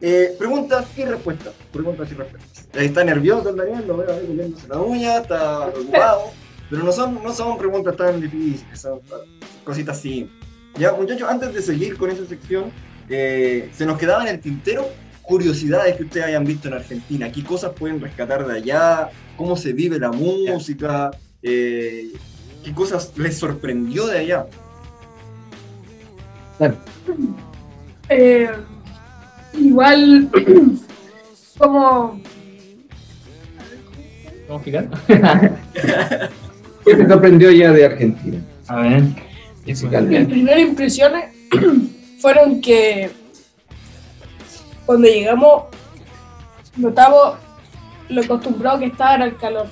Eh, 0.00 0.34
preguntas 0.38 0.86
y 0.96 1.04
respuestas. 1.04 1.52
Preguntas 1.72 2.10
y 2.10 2.14
respuestas. 2.14 2.68
Está 2.74 3.04
nervioso 3.04 3.50
el 3.50 3.56
Daniel, 3.56 3.84
lo 3.86 3.98
veo 3.98 4.12
ahí 4.12 4.26
comiéndose 4.26 4.68
la 4.68 4.80
uña, 4.80 5.18
está 5.18 5.70
preocupado. 5.72 6.22
Pero 6.70 6.82
no 6.82 6.92
son, 6.92 7.22
no 7.22 7.32
son 7.32 7.58
preguntas 7.58 7.96
tan 7.96 8.20
difíciles, 8.20 8.80
son 8.80 9.00
cositas 9.62 9.98
así. 9.98 10.30
Ya, 10.76 10.92
muchachos, 10.92 11.28
antes 11.28 11.54
de 11.54 11.62
seguir 11.62 11.96
con 11.96 12.10
esa 12.10 12.26
sección, 12.26 12.72
eh, 13.08 13.70
se 13.72 13.86
nos 13.86 13.98
quedaba 13.98 14.22
en 14.22 14.34
el 14.34 14.40
tintero 14.40 14.88
curiosidades 15.22 15.96
que 15.96 16.04
ustedes 16.04 16.26
hayan 16.26 16.44
visto 16.44 16.68
en 16.68 16.74
Argentina. 16.74 17.32
¿Qué 17.32 17.42
cosas 17.42 17.72
pueden 17.72 18.00
rescatar 18.00 18.46
de 18.46 18.56
allá? 18.56 19.08
¿Cómo 19.36 19.56
se 19.56 19.72
vive 19.72 19.98
la 19.98 20.12
música? 20.12 21.10
Eh, 21.42 22.08
¿Qué 22.62 22.72
cosas 22.74 23.12
les 23.16 23.36
sorprendió 23.36 24.06
de 24.06 24.18
allá? 24.18 24.46
Eh, 28.08 28.50
igual, 29.54 30.30
como 31.58 32.20
¿Vamos 34.48 34.66
a 34.66 34.70
explicar? 34.70 34.88
¿Qué 36.84 36.94
te 36.96 37.08
sorprendió 37.08 37.50
ya 37.50 37.72
de 37.72 37.86
Argentina? 37.86 38.38
A 38.68 38.80
ver. 38.82 39.02
mis 39.02 39.82
Musicalmente. 39.82 40.32
primeras 40.32 40.60
impresiones 40.60 41.24
fueron 42.24 42.58
que 42.62 43.10
cuando 44.86 45.06
llegamos 45.06 45.64
notamos 46.74 47.34
lo 48.08 48.22
acostumbrado 48.22 48.78
que 48.78 48.86
estaba 48.86 49.16
al 49.24 49.36
calor. 49.36 49.66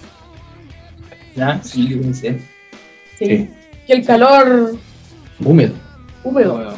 ¿Ya? 1.34 1.62
Sí, 1.62 1.86
pensé. 1.96 2.40
¿sí? 3.18 3.26
Sí. 3.26 3.50
Que 3.86 3.92
el 3.94 4.04
calor 4.04 4.76
Húmedo. 5.42 5.72
húmedo 6.24 6.74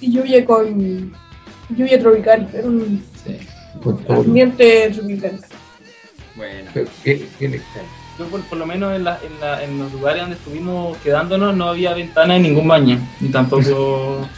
y 0.00 0.10
lluvia 0.12 0.42
con 0.46 1.12
lluvia 1.68 1.98
tropical, 2.00 2.48
era 2.54 2.66
un 2.66 3.04
ambiente 4.08 4.90
tropical. 4.90 5.38
Bueno. 6.34 6.70
¿Qué, 7.04 7.28
qué 7.38 7.48
le- 7.50 7.62
Yo 8.18 8.24
por, 8.30 8.40
por 8.48 8.56
lo 8.56 8.64
menos 8.64 8.96
en, 8.96 9.04
la- 9.04 9.18
en, 9.22 9.38
la- 9.38 9.62
en 9.62 9.78
los 9.78 9.92
lugares 9.92 10.22
donde 10.22 10.36
estuvimos 10.36 10.96
quedándonos 11.04 11.54
no 11.54 11.68
había 11.68 11.92
ventana 11.92 12.36
en 12.36 12.42
ningún 12.44 12.66
baño. 12.66 12.98
Ni 13.20 13.28
tampoco... 13.28 14.26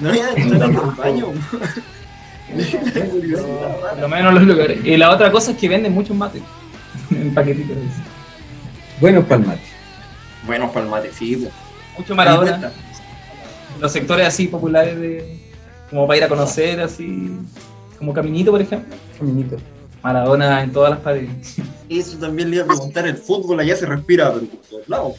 No 0.00 0.08
había 0.08 0.34
ventana 0.34 0.64
en 0.66 0.74
el 0.74 0.80
baño. 0.96 1.26
por 3.92 4.00
lo 4.00 4.08
menos 4.08 4.28
en 4.28 4.34
los 4.34 4.42
lugares. 4.44 4.84
Y 4.84 4.96
la 4.96 5.10
otra 5.10 5.30
cosa 5.30 5.52
es 5.52 5.58
que 5.58 5.68
venden 5.68 5.92
muchos 5.92 6.16
mates. 6.16 6.42
en 7.10 7.34
paquetitos. 7.34 7.76
Buenos 9.00 9.24
palmates. 9.24 9.68
Buenos 10.46 10.70
palmates, 10.70 11.14
sí. 11.14 11.36
po. 11.36 11.50
Mucho 11.98 12.14
Maradona. 12.14 12.72
Los 13.80 13.92
sectores 13.92 14.26
así 14.26 14.48
populares 14.48 14.98
de... 14.98 15.38
Como 15.90 16.06
para 16.06 16.18
ir 16.18 16.24
a 16.24 16.28
conocer, 16.28 16.80
así... 16.80 17.30
Como 17.98 18.12
Caminito, 18.12 18.50
por 18.50 18.60
ejemplo. 18.60 18.96
Caminito. 19.18 19.56
Maradona 20.02 20.62
en 20.62 20.72
todas 20.72 20.90
las 20.90 21.00
paredes. 21.00 21.56
Eso 21.88 22.18
también 22.18 22.50
le 22.50 22.56
iba 22.56 22.64
a 22.64 22.68
preguntar, 22.68 23.06
el 23.06 23.16
fútbol 23.16 23.60
allá 23.60 23.76
se 23.76 23.86
respira, 23.86 24.32
pero 24.32 24.46
por 24.46 24.60
todos 24.60 24.88
lados. 24.88 25.14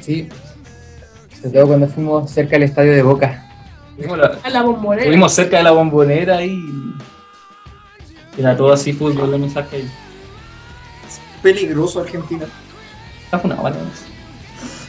Sí. 0.00 0.28
Sobre 1.40 1.54
todo 1.54 1.66
cuando 1.68 1.88
fuimos 1.88 2.30
cerca 2.30 2.52
del 2.52 2.64
estadio 2.64 2.92
de 2.92 3.02
Boca. 3.02 3.46
Fuimos, 3.96 4.18
la- 4.18 4.38
A 4.42 4.50
la 4.50 4.62
bombonera. 4.62 5.06
fuimos 5.06 5.32
cerca 5.32 5.58
de 5.58 5.62
la 5.64 5.70
bombonera 5.72 6.44
y... 6.44 6.94
Era 8.38 8.56
todo 8.56 8.72
así 8.72 8.92
fútbol, 8.92 9.34
el 9.34 9.40
mensaje 9.40 9.76
ahí. 9.76 9.90
Peligroso 11.42 12.00
Argentina. 12.00 12.46
Está 13.24 13.38
funado, 13.38 13.62
vale. 13.62 13.76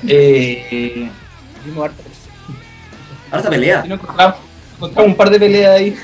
Eh, 0.08 1.10
Vimos 1.66 1.86
harto. 1.86 2.04
Harta 3.32 3.50
pelea. 3.50 3.84
encontramos, 3.86 4.36
encontramos 4.76 5.12
un 5.12 5.16
par 5.16 5.30
de 5.30 5.40
peleas 5.40 5.72
ahí. 5.80 5.96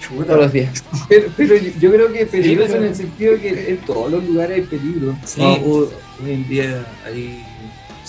Chuta. 0.00 0.24
Todos 0.26 0.38
los 0.40 0.52
días. 0.52 0.84
Pero, 1.08 1.28
pero 1.36 1.56
yo, 1.56 1.70
yo 1.80 1.92
creo 1.92 2.12
que 2.12 2.26
peligroso 2.26 2.72
pero- 2.72 2.82
en 2.84 2.88
el 2.90 2.96
sentido 2.96 3.36
que 3.40 3.70
en 3.70 3.78
todos 3.78 4.10
los 4.10 4.24
lugares 4.24 4.56
hay 4.58 4.62
peligro. 4.64 5.16
Sí. 5.24 5.40
No, 5.40 5.52
ho- 5.54 5.90
hoy 6.22 6.32
en 6.32 6.48
día 6.48 6.84
hay, 7.06 7.44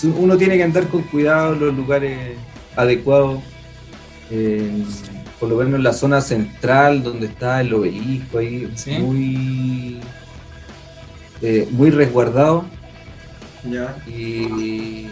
uno 0.04 0.36
tiene 0.36 0.56
que 0.56 0.62
andar 0.62 0.86
con 0.88 1.02
cuidado 1.02 1.54
en 1.54 1.60
los 1.60 1.74
lugares 1.74 2.18
adecuados. 2.76 3.40
Eh, 4.30 4.70
por 5.38 5.48
lo 5.48 5.56
menos 5.56 5.74
en 5.74 5.82
la 5.82 5.92
zona 5.92 6.20
central 6.20 7.02
donde 7.02 7.26
está 7.26 7.60
el 7.60 7.74
obelisco 7.74 8.38
ahí 8.38 8.70
Sí. 8.76 8.92
muy 8.92 9.98
eh, 11.42 11.66
muy 11.72 11.90
resguardado 11.90 12.64
Ya. 13.68 13.96
y 14.06 15.06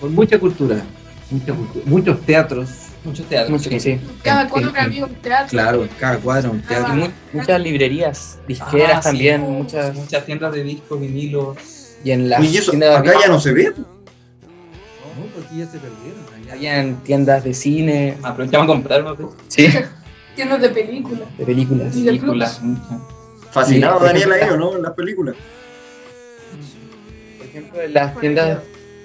con 0.00 0.14
mucha 0.14 0.38
cultura, 0.38 0.82
mucha 1.30 1.52
cultura, 1.54 1.84
muchos 1.86 2.20
teatros 2.22 2.68
Muchos 3.02 3.24
teatros. 3.26 3.64
Mucho, 3.64 3.80
sí. 3.80 3.98
Cada 4.22 4.46
cuadro 4.46 4.72
había 4.76 5.06
un 5.06 5.14
teatro. 5.14 5.48
claro 5.48 5.88
cada 5.98 6.18
cuadro 6.18 6.50
un 6.50 6.58
Y 6.58 6.62
teatro 6.62 6.94
mu- 6.94 7.08
muchas 7.32 7.58
librerías, 7.62 8.38
disqueras 8.46 8.96
Ah, 8.98 9.02
sí. 9.02 9.08
también, 9.08 9.40
muchas. 9.40 9.94
Muchas 9.94 10.26
tiendas 10.26 10.52
de 10.52 10.62
discos, 10.62 11.00
vinilos. 11.00 11.56
Y 12.04 12.10
en 12.10 12.28
las 12.28 12.40
Oye, 12.40 12.58
eso 12.58 12.72
acá 12.72 13.12
ya 13.22 13.28
no 13.28 13.40
se 13.40 13.52
ve. 13.54 13.72
No, 15.18 15.26
porque 15.34 15.56
ya 15.56 15.66
se 15.66 15.78
perdieron 15.78 16.20
allá. 16.34 16.52
habían 16.54 17.02
tiendas 17.04 17.44
de 17.44 17.54
cine, 17.54 18.16
Aprovechamos 18.22 18.64
a 18.64 18.66
comprar 18.68 19.16
de 19.16 19.26
sí, 19.48 19.68
Tiendas 20.36 20.60
de 20.62 20.68
películas. 20.70 21.28
de 21.38 21.44
películas. 21.44 21.96
Y 21.96 22.02
de 22.02 22.06
películas. 22.12 22.60
Fascinado 23.50 23.98
Sí. 24.00 24.04
Daniel 24.06 24.32
ahí, 24.32 24.48
¿o 24.50 24.56
no? 24.56 24.76
En 24.76 24.82
las 24.82 24.92
películas. 24.92 25.34
Por 27.38 27.46
ejemplo, 27.46 27.80
en 27.82 27.94
las 27.94 28.18
tiendas 28.20 28.58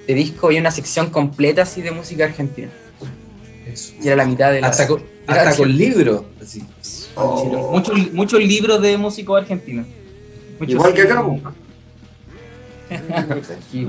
de 0.07 0.13
disco 0.13 0.47
había 0.47 0.59
una 0.61 0.71
sección 0.71 1.09
completa 1.09 1.63
así 1.63 1.81
de 1.81 1.91
música 1.91 2.25
argentina. 2.25 2.69
Y 4.01 4.07
era 4.07 4.15
la 4.17 4.25
mitad 4.25 4.51
de 4.51 4.61
la. 4.61 4.67
hasta 4.67 4.87
con, 4.87 5.03
hasta 5.27 5.55
con 5.57 5.75
libros 5.75 6.23
así. 6.41 6.63
Muchos, 7.71 8.13
muchos 8.13 8.39
libros 8.39 8.81
de 8.81 8.97
músicos 8.97 9.41
argentinos. 9.41 9.87
Muchos- 10.59 10.75
Igual 10.75 10.93
que 10.93 11.01
acá. 11.01 11.25
Aquí. 12.89 13.87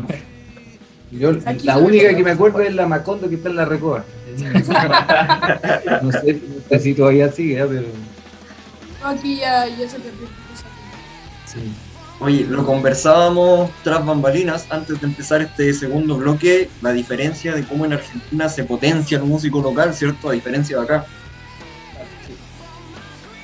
Yo, 1.10 1.32
la 1.62 1.78
única 1.78 2.14
que 2.16 2.24
me 2.24 2.32
acuerdo 2.32 2.60
es 2.60 2.74
la 2.74 2.86
Macondo 2.86 3.28
que 3.28 3.36
está 3.36 3.48
en 3.48 3.56
la 3.56 3.64
Recoba. 3.64 4.04
No 6.02 6.12
sé, 6.12 6.40
no 6.42 6.68
sé 6.68 6.78
si 6.78 6.94
todavía 6.94 7.32
sigue, 7.32 7.58
¿eh? 7.58 7.66
pero. 7.66 7.86
No, 9.00 9.06
aquí 9.08 9.36
ya, 9.36 9.66
ya 9.66 9.88
se 9.88 9.98
perdió. 9.98 10.28
Sí. 11.46 11.72
Oye, 12.18 12.44
lo 12.44 12.64
conversábamos 12.64 13.70
tras 13.82 14.04
bambalinas 14.04 14.66
antes 14.70 15.00
de 15.00 15.06
empezar 15.06 15.42
este 15.42 15.72
segundo 15.74 16.16
bloque, 16.16 16.70
la 16.80 16.92
diferencia 16.92 17.54
de 17.54 17.64
cómo 17.64 17.84
en 17.84 17.92
Argentina 17.94 18.48
se 18.48 18.64
potencia 18.64 19.18
el 19.18 19.24
músico 19.24 19.60
local, 19.60 19.94
¿cierto? 19.94 20.30
A 20.30 20.32
diferencia 20.32 20.78
de 20.78 20.82
acá. 20.82 21.06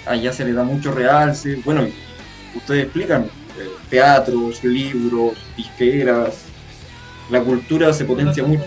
Allá 0.07 0.33
se 0.33 0.45
le 0.45 0.53
da 0.53 0.65
mucho 0.65 0.91
realce. 0.93 1.57
Bueno, 1.65 1.87
ustedes 2.55 2.85
explican, 2.85 3.25
eh, 3.25 3.69
teatros, 3.91 4.65
libros, 4.65 5.35
disqueras, 5.57 6.45
la 7.31 7.41
cultura 7.41 7.93
se 7.93 8.05
potencia 8.05 8.45
mucho. 8.45 8.65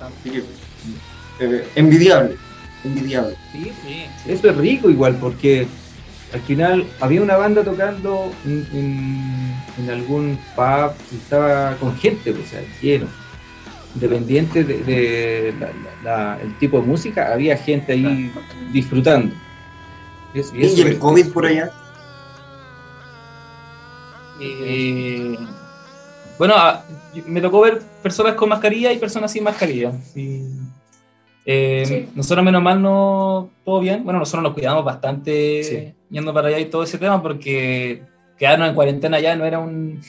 Así 0.00 0.30
que, 0.30 0.44
eh, 1.40 1.68
envidiable, 1.74 2.36
envidiable. 2.84 3.36
Sí, 3.52 3.72
sí. 3.84 4.06
Eso 4.26 4.50
es 4.50 4.56
rico 4.56 4.90
igual, 4.90 5.16
porque 5.20 5.66
al 6.32 6.40
final 6.42 6.86
había 7.00 7.22
una 7.22 7.36
banda 7.36 7.62
tocando 7.64 8.32
en, 8.44 8.66
en- 8.72 9.54
en 9.78 9.90
algún 9.90 10.38
pub 10.54 10.92
y 11.12 11.16
estaba 11.16 11.76
con 11.76 11.96
gente, 11.96 12.30
o 12.30 12.46
sea, 12.48 12.60
lleno. 12.80 13.06
Independiente 13.94 14.62
de, 14.64 14.84
de 14.84 15.54
la- 15.58 15.66
la- 15.66 16.34
la- 16.36 16.40
el 16.42 16.56
tipo 16.58 16.80
de 16.80 16.86
música, 16.86 17.32
había 17.32 17.56
gente 17.56 17.92
ahí 17.92 18.32
disfrutando. 18.72 19.34
Eso- 20.32 20.54
¿Y 20.54 20.64
eso 20.64 20.82
el 20.82 20.92
es- 20.92 20.98
COVID 20.98 21.26
por 21.32 21.46
allá? 21.46 21.70
Eh, 24.40 25.36
bueno, 26.40 26.54
a- 26.56 26.82
yo- 27.14 27.22
me 27.26 27.40
tocó 27.42 27.60
ver 27.60 27.80
personas 28.02 28.34
con 28.34 28.48
mascarilla 28.48 28.90
y 28.92 28.98
personas 28.98 29.30
sin 29.30 29.44
mascarilla. 29.44 29.92
Y, 30.16 30.40
eh, 31.44 31.84
Sí. 31.86 32.08
Nosotros, 32.14 32.42
menos 32.44 32.62
mal, 32.62 32.80
no 32.80 33.50
todo 33.64 33.80
bien. 33.80 34.02
Bueno, 34.04 34.18
nosotros 34.20 34.42
nos 34.42 34.54
cuidamos 34.54 34.82
bastante 34.84 35.62
Sí. 35.62 35.94
yendo 36.10 36.32
para 36.32 36.48
allá 36.48 36.58
y 36.58 36.64
todo 36.66 36.82
ese 36.82 36.96
tema 36.98 37.20
porque 37.22 38.02
quedarnos 38.38 38.70
en 38.70 38.74
cuarentena 38.74 39.18
allá 39.18 39.36
no 39.36 39.44
era 39.44 39.58
un, 39.58 40.00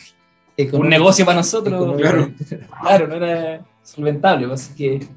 negocio 0.58 1.26
para 1.26 1.38
nosotros. 1.38 2.00
Claro, 2.82 3.08
no 3.08 3.15
era 3.15 3.62
solventable. 3.84 4.48
pues, 4.48 4.62
Así 4.67 4.76
que. 4.76 5.08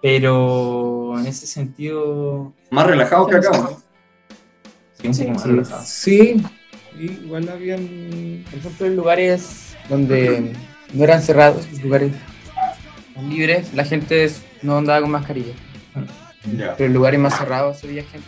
Pero 0.00 1.16
en 1.18 1.26
ese 1.26 1.46
sentido. 1.46 2.52
Más 2.70 2.86
relajado 2.86 3.26
que 3.28 3.36
acá, 3.36 3.50
¿no? 3.56 3.68
Sí, 5.00 5.06
un 5.06 5.14
Sí, 5.14 5.22
poco 5.22 5.32
más 5.34 5.42
Sí, 5.42 5.48
relajado. 5.48 5.82
sí, 5.84 6.42
igual 6.98 7.48
habían 7.48 8.44
Por 8.50 8.58
ejemplo, 8.58 8.86
en 8.86 8.96
lugares 8.96 9.71
donde 9.88 10.52
no 10.92 11.04
eran 11.04 11.22
cerrados, 11.22 11.66
lugares 11.82 12.12
libres, 13.28 13.72
la 13.74 13.84
gente 13.84 14.30
no 14.62 14.78
andaba 14.78 15.00
con 15.00 15.10
mascarilla. 15.10 15.52
Pero 16.76 16.86
en 16.86 16.92
lugares 16.94 17.20
más 17.20 17.36
cerrados 17.38 17.78
se 17.78 17.86
veía 17.86 18.02
gente. 18.04 18.26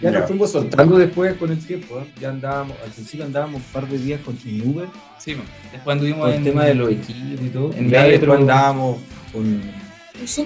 Ya 0.00 0.10
nos 0.10 0.26
fuimos 0.26 0.50
soltando 0.50 0.96
después 0.96 1.34
con 1.34 1.50
el 1.52 1.58
tiempo. 1.64 2.00
¿eh? 2.00 2.04
Ya 2.18 2.30
andábamos, 2.30 2.76
al 2.82 2.90
principio 2.90 3.24
andábamos 3.26 3.56
un 3.56 3.66
par 3.72 3.86
de 3.86 3.98
días 3.98 4.20
con 4.24 4.36
sin 4.38 4.66
Uber, 4.66 4.88
Sí, 5.18 5.36
después 5.72 5.94
anduvimos 5.94 6.20
con 6.26 6.32
el 6.32 6.42
tema 6.42 6.64
de 6.64 6.74
los 6.74 6.90
equipos 6.90 7.46
y 7.46 7.48
todo. 7.50 7.72
en 7.74 7.90
ya 7.90 8.02
metro. 8.04 8.10
después 8.18 8.40
andábamos 8.40 8.98
con 9.32 9.62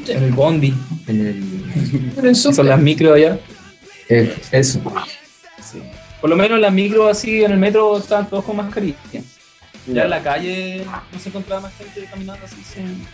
en 0.09 0.23
el 0.23 0.33
bondi. 0.33 0.75
en 1.07 1.21
el. 1.27 2.17
En 2.19 2.27
el. 2.27 2.35
Son 2.37 2.67
las 2.67 2.81
micro 2.81 3.15
allá. 3.15 3.39
eh, 4.09 4.37
eso. 4.51 4.81
Sí. 5.63 5.81
Por 6.21 6.31
lo 6.31 6.37
menos 6.37 6.59
las 6.59 6.73
micro 6.73 7.09
así 7.09 7.45
en 7.45 7.53
el 7.53 7.59
metro 7.59 7.97
estaban 7.97 8.29
todos 8.29 8.45
con 8.45 8.57
mascarilla. 8.57 8.97
Ya 9.87 10.05
en 10.05 10.11
la 10.11 10.23
calle 10.23 10.85
no 11.13 11.19
se 11.19 11.29
encontraba 11.29 11.61
más 11.63 11.73
gente 11.77 12.05
caminando 12.11 12.45
así 12.47 12.57
sin, 12.65 13.07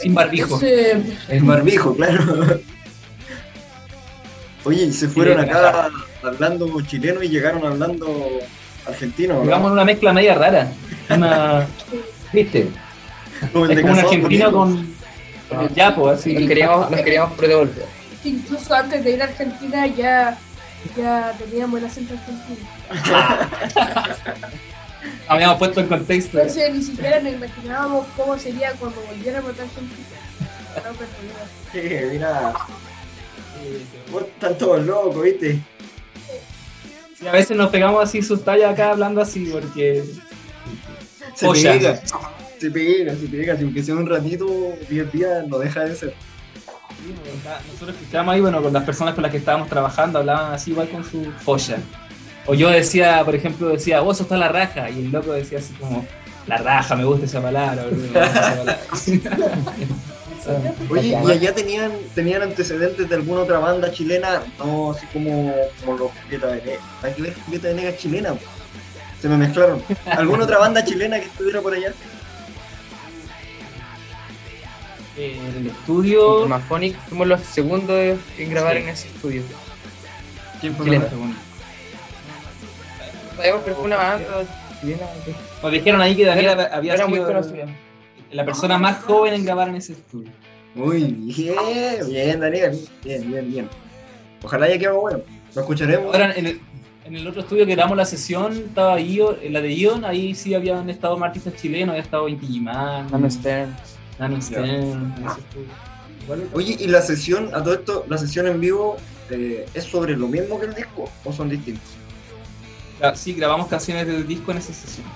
sin 0.00 0.14
barbijo. 0.14 0.56
Ese- 0.56 1.00
El 1.28 1.44
barbijo, 1.44 1.94
claro. 1.96 2.60
Oye, 4.64 4.84
y 4.84 4.92
se 4.92 5.08
fueron 5.08 5.40
acá 5.40 5.90
hablando 6.22 6.80
chileno 6.82 7.22
y 7.22 7.28
llegaron 7.28 7.64
hablando 7.66 8.28
argentino. 8.86 9.34
¿no? 9.34 9.44
Llegamos 9.44 9.66
en 9.68 9.72
una 9.72 9.84
mezcla 9.84 10.12
media 10.12 10.34
rara. 10.34 10.72
Una, 11.10 11.66
¿Viste? 12.32 12.68
Como 13.52 13.64
el 13.66 13.70
es 13.72 13.76
de 13.76 13.82
como 13.82 13.92
un 13.94 13.98
argentino 14.00 14.52
con, 14.52 14.94
con 15.48 15.60
el 15.62 15.74
yapo, 15.74 16.08
así. 16.08 16.34
Nos 16.34 16.48
queríamos, 16.48 16.90
nos 16.90 17.00
queríamos 17.00 17.38
devolver. 17.38 17.86
Incluso 18.24 18.74
antes 18.74 19.02
de 19.04 19.10
ir 19.12 19.22
a 19.22 19.24
Argentina 19.26 19.86
ya, 19.88 20.38
ya 20.96 21.32
teníamos 21.38 21.80
el 21.80 21.86
acento 21.86 22.14
argentino. 22.14 22.68
Habíamos 25.28 25.58
puesto 25.58 25.80
en 25.80 25.88
contexto. 25.88 26.38
Entonces 26.38 26.74
ni 26.74 26.82
siquiera 26.82 27.20
nos 27.20 27.32
imaginábamos 27.32 28.06
cómo 28.16 28.38
sería 28.38 28.72
cuando 28.72 29.00
volviéramos 29.02 29.50
a 29.50 29.64
pero 30.74 30.90
no. 30.90 30.98
Sí, 31.72 31.80
mira. 32.10 32.54
Vos 34.10 34.22
están 34.22 34.58
todos 34.58 34.84
locos, 34.84 35.22
¿viste? 35.22 35.60
Sí, 37.18 37.26
a 37.26 37.32
veces 37.32 37.56
nos 37.56 37.70
pegamos 37.70 38.02
así 38.02 38.22
sus 38.22 38.44
tallas 38.44 38.72
acá 38.72 38.90
hablando 38.90 39.20
así 39.20 39.48
porque 39.52 40.02
Se 41.34 41.48
pega. 41.48 42.02
Se 42.58 42.70
pega, 42.70 43.14
se 43.14 43.26
pega. 43.28 43.56
Si 43.56 43.64
aunque 43.64 43.82
sea 43.82 43.94
un 43.94 44.08
ratito, 44.08 44.46
10 44.88 45.12
días, 45.12 45.46
no 45.46 45.58
deja 45.58 45.84
de 45.84 45.94
ser. 45.94 46.14
nosotros 47.72 47.96
escuchábamos 47.96 48.34
ahí, 48.34 48.40
bueno, 48.40 48.62
con 48.62 48.72
las 48.72 48.84
personas 48.84 49.14
con 49.14 49.22
las 49.22 49.30
que 49.30 49.38
estábamos 49.38 49.68
trabajando, 49.68 50.18
hablaban 50.18 50.52
así 50.52 50.70
igual 50.70 50.88
con 50.88 51.04
su 51.04 51.24
folla. 51.44 51.78
O 52.46 52.54
yo 52.54 52.70
decía, 52.70 53.24
por 53.24 53.34
ejemplo, 53.34 53.68
decía, 53.68 54.00
vos 54.00 54.18
sos 54.18 54.30
la 54.30 54.48
raja, 54.48 54.90
y 54.90 54.98
el 55.00 55.12
loco 55.12 55.32
decía 55.32 55.58
así 55.58 55.72
como, 55.74 56.04
la 56.46 56.56
raja, 56.56 56.96
me 56.96 57.04
gusta 57.04 57.26
esa 57.26 57.40
palabra, 57.40 57.84
boludo, 57.84 57.96
me 57.98 58.06
gusta 58.08 58.30
esa 58.30 59.30
palabra. 59.30 59.64
Oye, 60.90 61.08
¿y 61.08 61.30
allá 61.30 61.54
tenían, 61.54 61.92
tenían 62.14 62.42
antecedentes 62.42 63.08
de 63.08 63.14
alguna 63.14 63.42
otra 63.42 63.58
banda 63.58 63.92
chilena? 63.92 64.42
No, 64.58 64.90
así 64.90 65.06
como, 65.12 65.54
como 65.80 65.98
los 65.98 66.10
Julieta 66.24 66.48
Venegas. 66.48 66.80
Hay 67.02 67.12
que 67.14 67.22
ver 67.22 67.34
Julieta 67.44 67.68
Venegas 67.68 67.96
chilena. 67.98 68.34
Se 69.20 69.28
me 69.28 69.36
mezclaron. 69.36 69.82
¿Alguna 70.06 70.44
otra 70.44 70.58
banda 70.58 70.84
chilena 70.84 71.20
que 71.20 71.26
estuviera 71.26 71.60
por 71.60 71.74
allá? 71.74 71.92
Eh, 75.16 75.38
en 75.38 75.56
el 75.58 75.66
estudio... 75.68 76.48
Maphonic 76.48 76.98
fuimos 77.08 77.28
los 77.28 77.40
segundos 77.42 78.18
en 78.36 78.50
grabar 78.50 78.76
en 78.76 78.88
ese 78.88 79.08
estudio. 79.08 79.42
¿Quién 80.60 80.74
fue 80.74 80.96
el 80.96 81.08
segundo? 81.08 81.36
Sabemos 83.42 83.64
que 83.64 83.72
fue 83.72 83.84
una 83.84 83.96
banda 83.96 84.24
chilena. 84.80 85.06
Nos 85.62 85.72
dijeron 85.72 86.00
ahí 86.00 86.14
que 86.14 86.24
Daniel 86.24 86.56
no 86.56 86.62
había 86.62 86.94
era 86.94 87.08
muy 87.08 87.18
sido 87.18 87.42
la 88.30 88.44
persona 88.44 88.78
más 88.78 89.02
joven 89.02 89.34
en 89.34 89.44
grabar 89.44 89.68
en 89.68 89.76
ese 89.76 89.94
estudio. 89.94 90.30
Muy 90.76 91.02
bien, 91.02 92.06
bien, 92.08 92.40
Daniel. 92.40 92.78
Bien, 93.04 93.30
bien, 93.30 93.50
bien. 93.50 93.68
Ojalá 94.44 94.66
haya 94.66 94.78
quedado 94.78 95.00
bueno. 95.00 95.20
Lo 95.56 95.60
escucharemos. 95.60 96.14
Ahora, 96.14 96.32
en 96.36 96.46
el, 96.46 96.60
en 97.04 97.16
el 97.16 97.26
otro 97.26 97.40
estudio 97.40 97.66
que 97.66 97.72
grabamos 97.72 97.96
la 97.96 98.04
sesión, 98.04 98.52
estaba 98.52 99.00
Ion, 99.00 99.36
en 99.42 99.52
la 99.52 99.60
de 99.60 99.74
Ion, 99.74 100.04
ahí 100.04 100.36
sí 100.36 100.54
habían 100.54 100.88
estado 100.88 101.16
más 101.16 101.28
artistas 101.28 101.56
chilenos, 101.56 101.90
había 101.90 102.02
estado 102.02 102.28
Inti 102.28 102.46
Gimán, 102.46 103.10
Nano 103.10 103.28
Stern. 103.28 103.74
Nano 104.20 104.40
Stern, 104.40 105.14
Oye, 106.52 106.76
¿y 106.78 106.86
la 106.86 107.02
sesión, 107.02 107.50
a 107.52 107.62
todo 107.64 107.74
esto, 107.74 108.06
la 108.08 108.16
sesión 108.18 108.46
en 108.46 108.60
vivo 108.60 108.96
eh, 109.30 109.66
es 109.74 109.82
sobre 109.82 110.16
lo 110.16 110.28
mismo 110.28 110.60
que 110.60 110.66
el 110.66 110.74
disco 110.74 111.10
o 111.24 111.32
son 111.32 111.48
distintos? 111.48 112.01
Sí, 113.14 113.34
grabamos 113.34 113.66
canciones 113.68 114.06
del 114.06 114.26
disco 114.26 114.52
en 114.52 114.58
esa 114.58 114.72
sesión. 114.72 115.06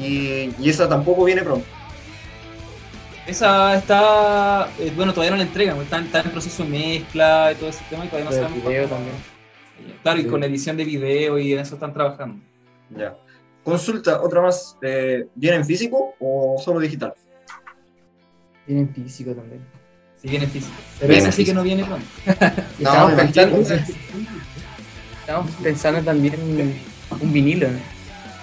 Y, 0.00 0.50
y 0.58 0.68
esa 0.70 0.88
tampoco 0.88 1.24
viene 1.24 1.42
pronto. 1.42 1.66
Esa 3.26 3.76
está, 3.76 4.68
eh, 4.80 4.92
bueno, 4.96 5.12
todavía 5.12 5.30
no 5.30 5.36
la 5.36 5.44
entregan, 5.44 5.78
está, 5.80 6.00
está 6.00 6.20
en 6.22 6.30
proceso 6.30 6.64
de 6.64 6.70
mezcla 6.70 7.52
y 7.52 7.54
todo 7.54 7.68
ese 7.70 7.84
tema 7.88 8.04
y 8.04 8.08
todavía 8.08 8.24
no 8.30 8.30
Pero 8.36 8.48
sabemos. 8.48 8.68
video 8.68 8.88
también. 8.88 9.14
Claro, 10.02 10.18
y 10.20 10.22
Sí. 10.24 10.28
con 10.28 10.42
edición 10.44 10.76
de 10.76 10.84
video 10.84 11.38
y 11.38 11.52
en 11.52 11.60
eso 11.60 11.74
están 11.74 11.92
trabajando. 11.92 12.42
Ya. 12.90 13.16
Consulta, 13.64 14.20
otra 14.22 14.42
más. 14.42 14.76
Eh, 14.82 15.26
¿Viene 15.36 15.58
en 15.58 15.64
físico 15.64 16.14
o 16.18 16.60
solo 16.62 16.80
digital? 16.80 17.14
Tienen 18.66 18.92
físico 18.92 19.32
también. 19.34 19.64
Si 20.20 20.28
viene 20.28 20.46
físico. 20.46 20.74
Pero 20.98 21.08
Viene 21.12 21.22
esa 21.22 21.32
sí 21.32 21.44
que 21.44 21.54
no 21.54 21.62
viene 21.62 21.84
pronto. 21.84 22.06
Y 22.78 22.82
No, 22.84 23.08
estamos, 25.22 25.50
pensando, 25.62 26.00
también 26.02 26.34
en 26.34 26.80
un 27.20 27.32
vinilo. 27.32 27.68
¿no? 27.68 27.92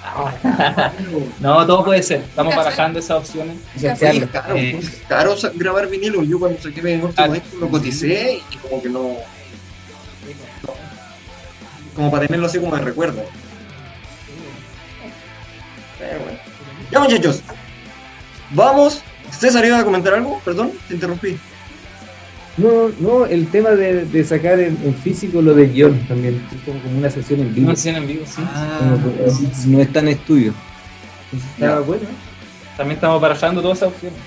No, 1.40 1.66
todo 1.68 1.86
puede 1.86 2.02
ser. 2.02 2.22
Estamos 2.22 2.56
barajando 2.56 3.00
esas 3.00 3.18
opciones. 3.18 3.58
Oye, 3.78 3.92
es 3.92 4.30
caro, 4.32 4.56
Eh. 4.56 4.78
es 4.80 5.02
caro 5.08 5.38
sa- 5.38 5.52
grabar 5.54 5.88
vinilo. 5.88 6.24
Yo 6.24 6.40
cuando 6.40 6.60
saqué 6.62 6.82
mi 6.82 6.94
último 6.96 7.34
disco 7.34 7.58
lo 7.60 7.70
coticé 7.70 8.40
y 8.52 8.56
como 8.58 8.82
que 8.82 8.90
no, 8.90 9.02
no. 9.04 10.74
Como 11.96 12.10
para 12.12 12.26
tenerlo 12.26 12.48
así 12.48 12.60
como 12.60 12.76
de 12.76 12.82
recuerdo. 12.82 13.24
Pero 16.00 16.20
bueno. 16.20 16.40
Ya 16.92 17.00
muchachos. 17.00 17.42
Vamos. 18.52 19.02
César 19.38 19.64
iba 19.66 19.78
a 19.80 19.84
comentar 19.86 20.14
algo, 20.16 20.40
perdón, 20.44 20.72
te 20.88 20.96
interrumpí. 20.96 21.38
No, 22.60 22.90
no, 23.00 23.26
el 23.26 23.48
tema 23.50 23.70
de, 23.72 24.06
de 24.06 24.24
sacar 24.24 24.60
en, 24.60 24.78
en 24.84 24.94
físico 24.96 25.42
lo 25.42 25.54
de 25.54 25.68
guion 25.68 26.00
también, 26.08 26.46
es 26.54 26.62
como, 26.64 26.82
como 26.82 26.98
una 26.98 27.10
sesión 27.10 27.40
en 27.40 27.54
vivo, 27.54 27.68
Una 27.68 27.76
sesión 27.76 27.96
en 27.98 28.08
vivo, 28.08 28.26
sí. 28.26 28.42
como 28.80 29.16
que, 29.16 29.24
eh, 29.26 29.32
no 29.68 29.80
está 29.80 30.00
en 30.00 30.08
estudio. 30.10 30.54
Está 31.56 31.80
bueno. 31.80 32.04
También 32.76 32.96
estamos 32.96 33.22
barajando 33.22 33.62
todas 33.62 33.78
esas 33.80 33.90
opciones. 33.94 34.20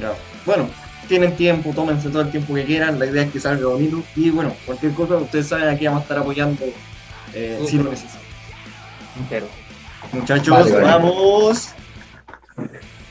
Ya. 0.00 0.12
Bueno, 0.46 0.68
tienen 1.08 1.36
tiempo, 1.36 1.72
tómense 1.74 2.08
todo 2.08 2.22
el 2.22 2.30
tiempo 2.30 2.54
que 2.54 2.64
quieran, 2.64 2.98
la 2.98 3.06
idea 3.06 3.22
es 3.24 3.30
que 3.32 3.40
salga 3.40 3.66
bonito. 3.66 4.02
Y 4.16 4.30
bueno, 4.30 4.54
cualquier 4.64 4.92
cosa, 4.92 5.16
ustedes 5.16 5.48
saben, 5.48 5.68
aquí 5.68 5.86
vamos 5.86 6.00
a 6.00 6.02
estar 6.04 6.18
apoyando 6.18 6.64
eh, 7.34 7.60
si 7.68 7.78
lo 7.78 7.90
necesitan. 7.90 8.20
Pero. 9.28 9.46
Muchachos, 10.12 10.48
Vale, 10.48 10.70
vale. 10.72 10.84
vamos. 10.84 11.68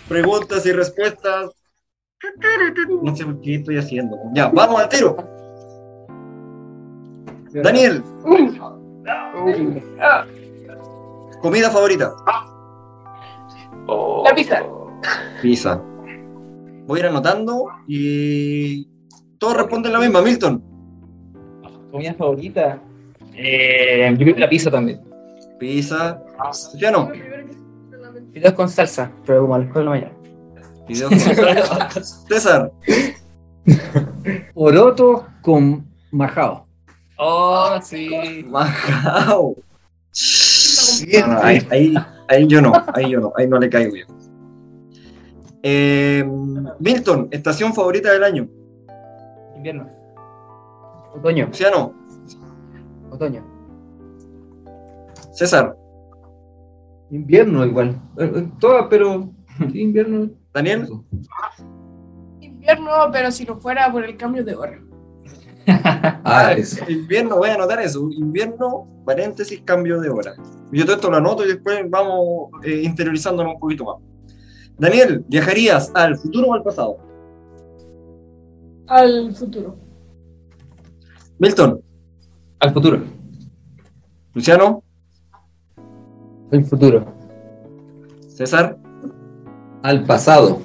Preguntas 0.07 0.65
y 0.65 0.71
respuestas. 0.71 1.49
No 3.01 3.15
sé 3.15 3.25
qué 3.41 3.55
estoy 3.55 3.77
haciendo. 3.77 4.17
Ya, 4.33 4.47
vamos 4.49 4.81
al 4.81 4.89
tiro. 4.89 5.15
Daniel, 7.63 8.01
comida 11.41 11.69
favorita. 11.69 12.13
La 14.25 14.35
pizza. 14.35 14.63
Pizza. 15.41 15.81
Voy 16.87 16.99
a 16.99 17.03
ir 17.03 17.05
anotando 17.09 17.67
y 17.87 18.87
todos 19.37 19.57
responden 19.57 19.93
la 19.93 19.99
misma. 19.99 20.21
Milton, 20.21 20.63
Comida 21.91 22.13
favorita. 22.15 22.79
Eh, 23.35 24.07
yo 24.11 24.17
creo 24.17 24.33
que 24.35 24.39
la 24.41 24.49
pizza 24.49 24.71
también. 24.71 25.01
pizza. 25.59 26.21
Luciano, 26.73 27.11
Videos 28.31 28.53
con 28.53 28.67
salsa, 28.67 29.11
pero 29.25 29.41
como 29.41 29.53
alcohol 29.55 29.85
no 29.85 29.95
ya. 29.95 30.11
Video. 30.87 31.09
César, 32.27 32.71
Poroto 34.53 35.25
con 35.41 35.85
majao. 36.11 36.67
Oh, 37.17 37.79
sí. 37.81 38.45
Majao. 38.47 39.55
No, 41.17 41.27
no, 41.27 41.39
ahí, 41.41 41.67
ahí, 41.71 41.93
ahí 42.29 42.47
yo 42.47 42.61
no, 42.61 42.71
ahí 42.93 43.09
yo 43.09 43.19
no, 43.19 43.33
ahí 43.35 43.47
no 43.47 43.59
le 43.59 43.69
caigo 43.69 43.95
yo. 43.95 44.05
Eh, 45.63 46.23
Milton, 46.79 47.29
estación 47.31 47.73
favorita 47.73 48.11
del 48.11 48.23
año. 48.23 48.47
Invierno. 49.55 49.89
Otoño, 51.15 51.47
Luciano, 51.47 51.93
otoño. 53.11 53.43
César, 55.31 55.75
Invierno 57.13 57.63
igual. 57.63 58.01
Eh, 58.17 58.31
eh, 58.35 58.47
Todas, 58.59 58.87
pero 58.89 59.29
invierno. 59.73 60.31
Daniel, 60.53 60.87
Invierno, 62.39 62.91
pero 63.11 63.31
si 63.31 63.43
no 63.45 63.57
fuera 63.59 63.91
por 63.91 64.05
el 64.05 64.15
cambio 64.17 64.43
de 64.43 64.55
hora. 64.55 64.79
Ah, 66.25 66.53
eso. 66.53 66.83
invierno, 66.89 67.37
voy 67.37 67.49
a 67.49 67.55
anotar 67.55 67.79
eso. 67.81 68.09
Invierno, 68.11 68.87
paréntesis, 69.05 69.61
cambio 69.63 69.99
de 70.01 70.09
hora. 70.09 70.33
Yo 70.71 70.83
todo 70.85 70.95
esto 70.95 71.09
lo 71.09 71.17
anoto 71.17 71.45
y 71.45 71.49
después 71.49 71.89
vamos 71.89 72.49
eh, 72.63 72.81
interiorizándonos 72.83 73.53
un 73.55 73.59
poquito 73.59 73.85
más. 73.85 73.95
Daniel, 74.77 75.23
¿viajarías 75.27 75.91
al 75.93 76.17
futuro 76.17 76.47
o 76.49 76.53
al 76.53 76.63
pasado? 76.63 76.97
Al 78.87 79.33
futuro. 79.35 79.75
Milton, 81.39 81.81
Al 82.59 82.73
futuro. 82.73 83.01
Luciano, 84.33 84.83
El 86.51 86.65
futuro. 86.65 87.05
César, 88.27 88.77
Al 89.83 90.05
pasado. 90.05 90.59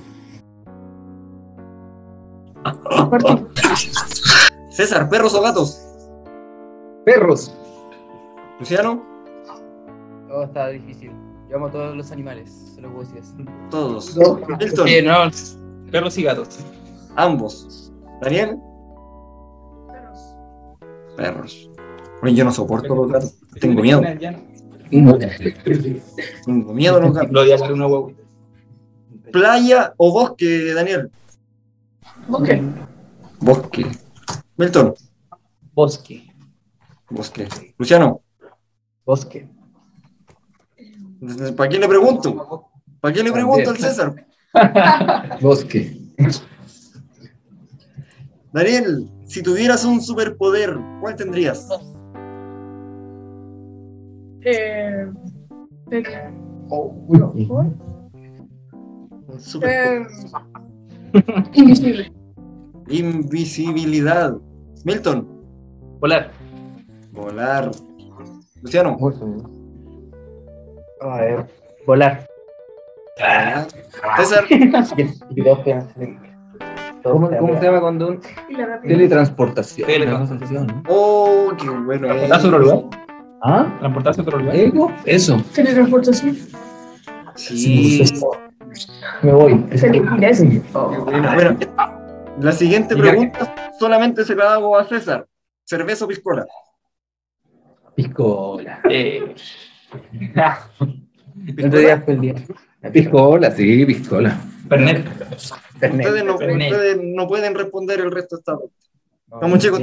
César, 4.70 5.08
perros 5.08 5.34
o 5.34 5.42
gatos. 5.42 5.80
Perros. 7.04 7.52
Luciano, 8.58 9.02
Todo 10.28 10.44
está 10.44 10.68
difícil. 10.68 11.10
Yo 11.48 11.56
amo 11.56 11.66
a 11.66 11.70
todos 11.70 11.96
los 11.96 12.10
animales, 12.12 12.50
se 12.74 12.80
lo 12.82 12.92
puedo 12.92 13.08
decir 13.10 13.22
todos. 13.70 14.16
No. 14.16 14.34
Milton, 14.58 14.86
Sí, 14.88 15.00
no, 15.02 15.30
perros 15.90 16.18
y 16.18 16.22
gatos. 16.24 16.58
ambos. 17.16 17.90
Daniel, 18.20 18.58
Perros. 19.86 20.34
perros. 21.16 21.70
Yo 22.34 22.44
no 22.44 22.52
soporto 22.52 22.94
los 22.94 23.10
gatos. 23.10 23.34
Tengo 23.60 23.80
miedo. 23.80 24.02
Tengo 24.90 26.74
miedo 26.74 26.96
a 26.96 27.00
los 27.00 27.14
gatos. 27.14 27.30
Lo 27.32 27.44
de 27.44 27.54
hacer 27.54 27.72
una 27.72 27.86
huevo. 27.86 28.12
¿Playa 29.32 29.94
o 29.96 30.12
bosque, 30.12 30.74
Daniel? 30.74 31.10
Bosque. 32.28 32.62
Bosque. 33.40 33.86
Milton, 34.56 34.94
Bosque. 35.72 36.26
bosque. 37.10 37.48
Luciano, 37.78 38.22
Bosque. 39.04 39.48
¿para 41.56 41.68
quién 41.68 41.80
le 41.80 41.88
pregunto? 41.88 42.68
¿Para 43.00 43.14
quién 43.14 43.26
le 43.26 43.32
pregunto 43.32 43.70
al 43.70 43.76
César? 43.76 44.26
Bosque. 45.40 45.96
Daniel, 48.52 49.08
si 49.26 49.42
tuvieras 49.42 49.84
un 49.84 50.00
superpoder, 50.00 50.76
¿cuál 51.00 51.14
tendrías? 51.16 51.68
Eh, 54.42 55.06
eh, 55.90 56.02
super- 59.38 59.70
eh, 59.70 60.06
invisible. 61.54 62.12
Invisibilidad. 62.88 64.34
Milton, 64.84 65.26
Volar. 66.00 66.30
volar. 67.12 67.70
Luciano, 68.62 68.96
A 71.00 71.16
ver. 71.20 71.46
Volar. 71.86 72.26
César, 74.16 74.44
dos 75.30 75.58
penas. 75.60 75.88
¿Cómo, 77.02 77.30
cómo 77.38 77.58
se 77.58 77.64
llama 77.64 77.80
cuando 77.80 78.08
un 78.08 78.20
teletransportación? 78.82 79.86
Teletransportación. 79.86 80.66
¿no? 80.66 80.82
oh, 80.88 81.52
qué 81.60 81.68
bueno. 81.68 82.06
¿Transportarse 82.08 82.46
a 82.46 82.48
otro 82.48 82.58
lugar? 82.58 82.84
¿Ah? 83.42 83.76
¿Transportarse 83.80 84.20
a 84.20 84.24
otro 84.24 84.38
lugar? 84.38 84.56
¿Ego? 84.56 84.92
Eso. 85.04 85.42
Teletransportación. 85.54 86.36
Sí. 87.34 88.04
Me 89.22 89.32
voy. 89.32 89.54
Telequinesis. 89.70 90.62
Bueno, 90.72 91.04
bueno, 91.34 91.58
la 92.40 92.52
siguiente 92.52 92.96
pregunta 92.96 93.72
solamente 93.78 94.24
se 94.24 94.34
la 94.34 94.54
hago 94.54 94.76
a 94.76 94.84
César. 94.84 95.26
¿Cerveza 95.64 96.04
o 96.04 96.08
piscola? 96.08 96.46
Piscola. 97.94 98.80
Eh, 98.88 99.34
El 101.56 101.66
otro 101.66 101.78
día 101.78 102.00
fue 102.00 102.14
el 102.14 102.20
día. 102.20 102.34
Piscola, 102.92 103.50
sí, 103.50 103.86
piscola. 103.86 104.38
Fernet. 104.68 105.06
Ustedes 105.72 106.24
no, 106.24 106.38
Fernet. 106.38 106.72
ustedes 106.72 106.98
no 107.02 107.26
pueden 107.26 107.54
responder 107.54 108.00
el 108.00 108.10
resto 108.10 108.36
de 108.36 108.40
esta 108.40 108.56
pregunta. 108.56 108.76
No, 109.28 109.40
Vamos, 109.40 109.58
chicos. 109.58 109.80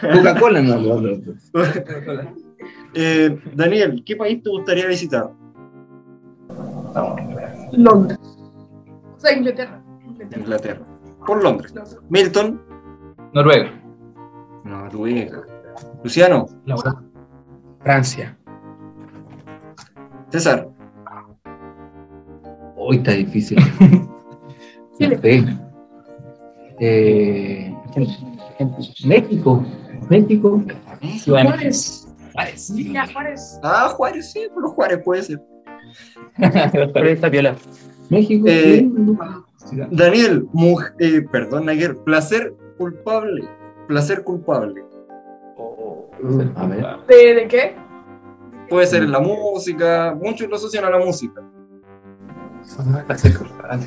Coca-Cola 0.00 0.60
no, 0.62 0.76
no, 0.80 1.00
no. 1.00 1.20
Eh, 2.98 3.38
Daniel, 3.52 4.02
¿qué 4.06 4.16
país 4.16 4.42
te 4.42 4.48
gustaría 4.48 4.86
visitar? 4.86 5.30
Londres. 7.72 8.18
O 8.20 9.20
sea, 9.20 9.36
Inglaterra. 9.36 9.82
Inglaterra. 10.04 10.40
Inglaterra. 10.42 10.86
Por 11.26 11.42
Londres. 11.42 11.74
Londres. 11.74 11.98
Milton, 12.08 12.62
Noruega. 13.32 13.70
Noruega. 14.64 15.42
Luciano, 16.02 16.46
Francia. 17.82 18.36
César, 20.30 20.68
Hoy 22.88 22.98
está 22.98 23.12
difícil. 23.12 23.58
Chile. 24.98 25.18
Sí. 25.22 25.58
Eh, 26.78 27.74
México. 29.04 29.64
México. 30.08 30.62
Juárez. 31.24 32.06
Juárez. 32.32 32.74
Ya, 32.76 33.06
Juárez. 33.12 33.60
Ah, 33.64 33.88
Juárez, 33.96 34.30
sí, 34.30 34.46
pero 34.54 34.68
Juárez 34.68 35.00
puede 35.04 35.22
ser. 35.22 35.42
Pero 36.92 37.08
está 37.08 37.30
piola. 37.30 37.56
México. 38.10 38.44
Eh. 38.48 38.88
Daniel, 39.90 40.46
muj- 40.52 40.92
eh, 40.98 41.22
perdón, 41.30 41.66
Naguer, 41.66 41.96
placer 41.98 42.54
culpable. 42.78 43.48
Placer 43.88 44.22
culpable. 44.22 44.84
A 46.56 46.66
ver. 46.66 46.86
¿De, 47.08 47.34
de 47.34 47.48
qué? 47.48 47.74
Puede 48.68 48.86
ser 48.86 49.02
en 49.04 49.12
la 49.12 49.20
música, 49.20 50.16
muchos 50.20 50.48
lo 50.48 50.56
asocian 50.56 50.84
a 50.84 50.90
la 50.90 50.98
música. 50.98 51.40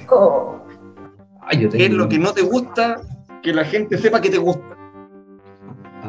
Oh. 0.10 0.56
Ah, 1.42 1.54
yo 1.54 1.70
¿Qué 1.70 1.78
es 1.78 1.84
tengo- 1.90 1.98
lo 1.98 2.10
que 2.10 2.20
no 2.20 2.32
te 2.34 2.42
gusta 2.42 3.02
que 3.42 3.54
la 3.54 3.64
gente 3.66 3.98
sepa 3.98 4.22
que 4.22 4.30
te 4.30 4.38
gusta? 4.38 4.64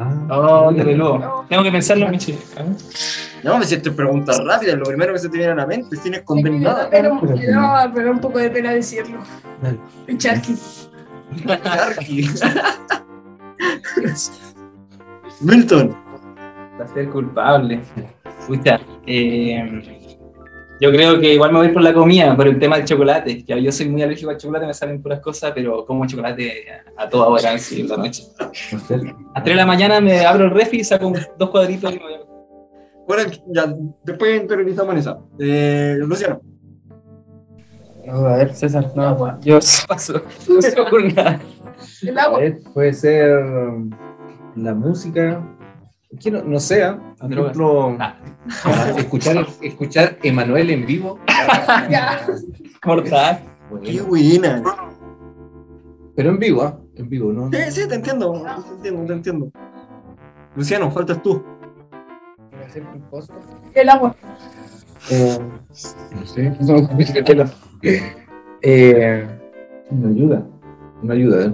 Ah, 0.01 0.27
Oh, 0.29 0.73
qué 0.75 0.83
peludo. 0.83 1.45
Tengo 1.49 1.63
que 1.63 1.71
pensarlo, 1.71 2.07
Michi. 2.09 2.37
¿Ah? 2.57 2.63
No, 3.43 3.57
me 3.57 3.65
siento 3.65 3.95
preguntas 3.95 4.39
rápidas, 4.45 4.77
lo 4.77 4.85
primero 4.85 5.13
que 5.13 5.19
se 5.19 5.29
te 5.29 5.37
viene 5.37 5.53
a 5.53 5.55
la 5.55 5.65
mente, 5.65 5.95
sin 5.95 6.13
esconder 6.13 6.51
nada. 6.53 6.87
Pero, 6.91 7.15
no, 7.15 7.91
pero 7.93 8.11
un 8.11 8.19
poco 8.19 8.37
de 8.39 8.49
pena 8.51 8.71
decirlo. 8.71 9.17
Dale. 9.61 9.79
Charqui. 10.17 10.55
Milton, 15.41 15.95
Placer 16.77 17.09
culpable. 17.09 17.81
Pucha, 18.47 18.79
eh, 19.07 20.00
yo 20.81 20.91
creo 20.91 21.19
que 21.19 21.35
igual 21.35 21.53
me 21.53 21.59
voy 21.59 21.69
por 21.69 21.83
la 21.83 21.93
comida, 21.93 22.35
por 22.35 22.47
el 22.47 22.57
tema 22.59 22.75
del 22.77 22.85
chocolate. 22.85 23.43
Ya 23.43 23.55
yo 23.57 23.71
soy 23.71 23.87
muy 23.87 24.01
alérgico 24.01 24.31
al 24.31 24.37
chocolate, 24.37 24.65
me 24.65 24.73
salen 24.73 25.01
puras 25.01 25.19
cosas, 25.19 25.51
pero 25.53 25.85
como 25.85 26.05
chocolate 26.07 26.65
a, 26.97 27.07
toda 27.07 27.27
hora, 27.27 27.51
en 27.53 27.87
la 27.87 27.97
noche. 27.97 28.23
A 28.39 28.45
las 28.45 28.87
3 28.87 29.45
de 29.45 29.55
la 29.55 29.65
mañana 29.65 30.01
me 30.01 30.25
abro 30.25 30.45
el 30.45 30.51
refri, 30.51 30.83
saco 30.83 31.13
dos 31.37 31.49
cuadritos 31.51 31.93
y 31.93 31.97
me 31.97 32.03
voy 32.03 32.13
a- 32.15 32.21
bueno, 33.07 33.31
ya, 33.47 33.73
después 34.03 34.41
interiorizamos 34.41 34.93
en 34.93 34.99
esa. 34.99 35.19
Eh, 35.39 35.95
Luciano, 35.99 36.41
No, 38.05 38.13
a 38.25 38.37
ver, 38.37 38.53
César, 38.55 38.91
no, 38.95 39.39
yo 39.41 39.59
paso. 39.87 40.21
No 40.49 40.61
sé 40.61 40.71
por 40.89 41.13
nada. 41.13 41.39
El 42.01 42.17
A 42.17 42.23
agua. 42.23 42.39
ver, 42.39 42.59
puede 42.73 42.93
ser 42.93 43.29
la 44.55 44.73
música. 44.73 45.45
Que 46.19 46.31
no, 46.31 46.41
no 46.43 46.59
sé, 46.59 46.83
¿ah? 46.83 46.99
por 47.19 47.31
ejemplo, 47.31 47.95
Ah. 47.99 48.15
Escuchar, 48.97 49.45
escuchar 49.61 50.17
Emanuel 50.23 50.69
en 50.71 50.85
vivo. 50.85 51.19
Cortar. 52.81 53.41
qué 53.83 54.01
Bueno, 54.01 54.05
buena. 54.07 54.63
pero 56.15 56.29
en 56.31 56.39
vivo, 56.39 56.63
¿ah? 56.63 56.79
En 56.95 57.09
vivo, 57.09 57.31
¿no? 57.31 57.49
Sí, 57.51 57.57
sí, 57.71 57.87
te 57.87 57.95
entiendo, 57.95 58.33
te 58.43 58.73
entiendo, 58.89 59.05
te 59.05 59.13
entiendo. 59.13 59.51
Luciano, 60.55 60.91
faltas 60.91 61.21
tú. 61.21 61.43
El 63.73 63.89
agua. 63.89 64.15
Eh, 65.09 65.39
No 66.15 66.25
sé. 66.25 66.53
no, 66.59 66.77
eh, 68.61 69.27
Una 69.89 70.09
ayuda. 70.09 70.45
Una 71.01 71.13
ayuda, 71.13 71.45
¿eh? 71.45 71.53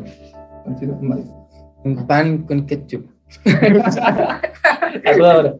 un 1.83 2.07
pan 2.07 2.39
con 2.43 2.65
ketchup. 2.65 3.05
A 5.05 5.17
toda 5.17 5.37
hora. 5.39 5.55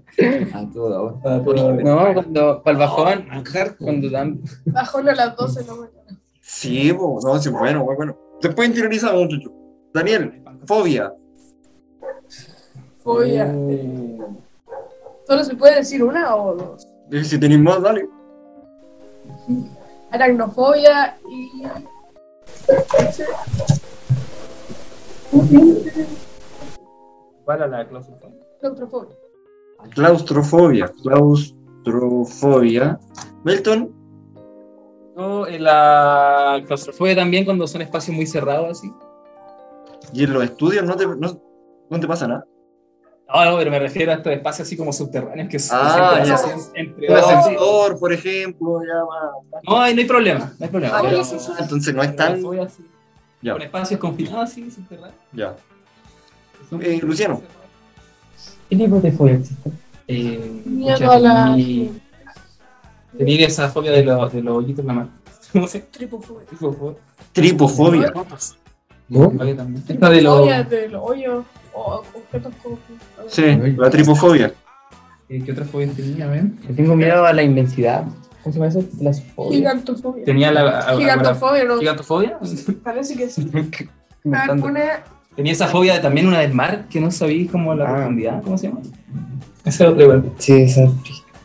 A 0.54 0.70
toda 0.74 1.02
hora. 1.02 1.16
A 1.36 1.44
toda 1.44 1.64
hora. 1.66 1.84
No, 1.84 2.14
cuando, 2.14 2.64
para 2.64 2.72
el 2.74 2.78
bajón, 2.80 3.28
con- 3.44 3.76
cuando 3.86 4.10
dan. 4.10 4.42
Bajón 4.66 5.10
a 5.10 5.16
las 5.16 5.36
12 5.36 5.60
de 5.62 5.66
la 5.68 5.74
mañana. 5.74 6.20
Sí, 6.42 6.94
po, 6.94 7.20
no, 7.24 7.38
sí, 7.40 7.50
bueno, 7.50 7.84
bueno, 7.84 7.98
bueno. 7.98 8.18
Después 8.42 8.68
interiorizamos, 8.70 9.24
muchacho. 9.26 9.52
Daniel, 9.94 10.44
fobia. 10.66 11.14
Fobia. 13.00 13.54
¿Solo 15.28 15.44
se 15.44 15.56
puede 15.56 15.76
decir 15.76 16.04
una 16.04 16.36
o 16.36 16.56
dos? 16.56 16.88
Si 17.28 17.40
tenéis 17.40 17.60
más, 17.62 17.82
dale. 17.82 18.08
Aracnofobia 20.12 21.18
y. 21.30 21.64
¿Cuál 27.44 27.64
es 27.64 27.70
la 27.70 27.88
claustrofobia? 27.88 28.47
Claustrofobia. 28.60 29.16
Claustrofobia. 29.94 30.92
Claustrofobia. 31.04 33.00
Milton, 33.44 33.94
No, 35.16 35.48
eh, 35.48 35.58
la 35.60 36.62
claustrofobia 36.68 37.16
también 37.16 37.44
cuando 37.44 37.66
son 37.68 37.82
espacios 37.82 38.16
muy 38.16 38.28
cerrados 38.28 38.78
así. 38.78 38.94
¿Y 40.14 40.24
en 40.26 40.34
los 40.34 40.44
estudios 40.44 40.84
no 40.86 40.96
te, 40.96 41.08
no, 41.08 41.42
no 41.90 42.00
te 42.00 42.08
pasa 42.08 42.28
nada? 42.28 42.46
No, 43.34 43.46
no, 43.46 43.58
pero 43.58 43.72
me 43.72 43.80
refiero 43.80 44.12
a 44.12 44.16
estos 44.16 44.32
espacios 44.32 44.68
así 44.68 44.78
como 44.78 44.94
subterráneos 44.94 45.50
que 45.50 45.58
se- 45.60 45.74
Ah, 45.76 46.22
se 46.24 46.34
hacen 46.34 46.60
entre 46.76 47.08
Un 47.10 47.16
dos. 47.16 47.24
ascensor, 47.32 48.00
por 48.00 48.14
ejemplo, 48.14 48.80
ya. 48.84 49.04
No, 49.68 49.82
ahí 49.82 49.96
no 49.96 50.02
hay 50.02 50.08
problema, 50.08 50.54
no 50.60 50.66
hay 50.66 50.70
problema. 50.72 50.98
Ah, 50.98 51.02
pero-. 51.04 51.22
Entonces 51.60 51.94
no 51.96 52.04
es 52.04 52.16
tan. 52.16 52.40
Fobia 52.42 52.64
así, 52.64 52.86
Ya, 53.42 53.54
Con 53.54 53.62
espacios 53.64 54.00
confinados 54.00 54.52
así, 54.52 54.70
subterráneos. 54.72 55.16
ya. 55.34 55.56
Eh, 56.80 57.00
Luciano. 57.02 57.42
¿Qué 58.70 58.76
tipo 58.76 59.00
de 59.00 59.12
fobia 59.12 59.36
existe? 59.36 59.72
Eh, 60.08 60.62
Miedo 60.66 61.12
a 61.12 61.20
la. 61.20 61.58
Tenía 63.18 63.48
esa 63.48 63.70
fobia 63.70 63.92
de, 63.92 64.04
los 64.04 64.32
de 64.34 64.42
los 64.42 64.58
hoyitos 64.58 64.80
en 64.80 64.88
la 64.88 64.94
mano. 64.94 65.10
¿Cómo 65.54 65.68
se 65.68 65.80
Tripofobia. 65.80 66.46
llama? 66.60 66.94
Tripofobia. 67.34 68.14
Vale, 69.10 69.54
también. 69.56 69.84
Esta 69.88 70.10
de 70.10 70.22
los. 70.22 70.40
Fobia 70.40 70.64
de 70.64 70.90
los 70.90 71.02
hoyos 71.04 71.46
o 71.74 72.04
objetos 72.14 72.54
como. 72.62 72.78
Sí, 73.28 73.44
la 73.78 73.90
tripofobia. 73.90 74.54
¿Qué 75.28 75.52
otras 75.52 75.70
fobias 75.70 75.96
tenía? 75.96 76.26
A 76.26 76.30
ver. 76.30 76.46
Le 76.68 76.74
tengo 76.74 76.96
miedo 76.96 77.26
a 77.26 77.34
la 77.34 77.44
inmensidad. 77.44 78.06
¿Cómo 78.44 78.54
se 78.54 78.60
llama 78.60 78.68
eso? 78.70 78.84
Las 79.02 79.22
fobias. 79.24 79.56
Gigantofobia. 79.56 80.26
Tenía 80.26 80.52
la. 80.52 80.96
Gigantofobia, 80.98 81.64
¿no? 81.66 81.80
¿Gigantofobia? 81.80 82.40
Parece 82.84 83.16
que 83.18 83.30
sí. 83.30 83.50
A 84.34 84.54
ver, 84.54 84.62
pone. 84.62 84.84
Tenía 85.38 85.54
esa 85.54 85.68
fobia 85.68 85.94
de- 85.94 86.00
también 86.00 86.28
una 86.28 86.40
del 86.40 86.54
mar 86.54 86.86
que 86.90 87.00
no 87.00 87.12
sabía 87.12 87.50
cómo 87.50 87.74
la 87.76 87.86
Ah. 87.86 87.94
profundidad. 87.96 88.42
¿Cómo 88.44 88.58
se 88.58 88.68
llama? 88.68 88.82
Esa 89.64 89.84
es 89.86 89.90
otra 89.92 90.04
igual. 90.04 90.32
Sí, 90.40 90.62
esa. 90.64 90.92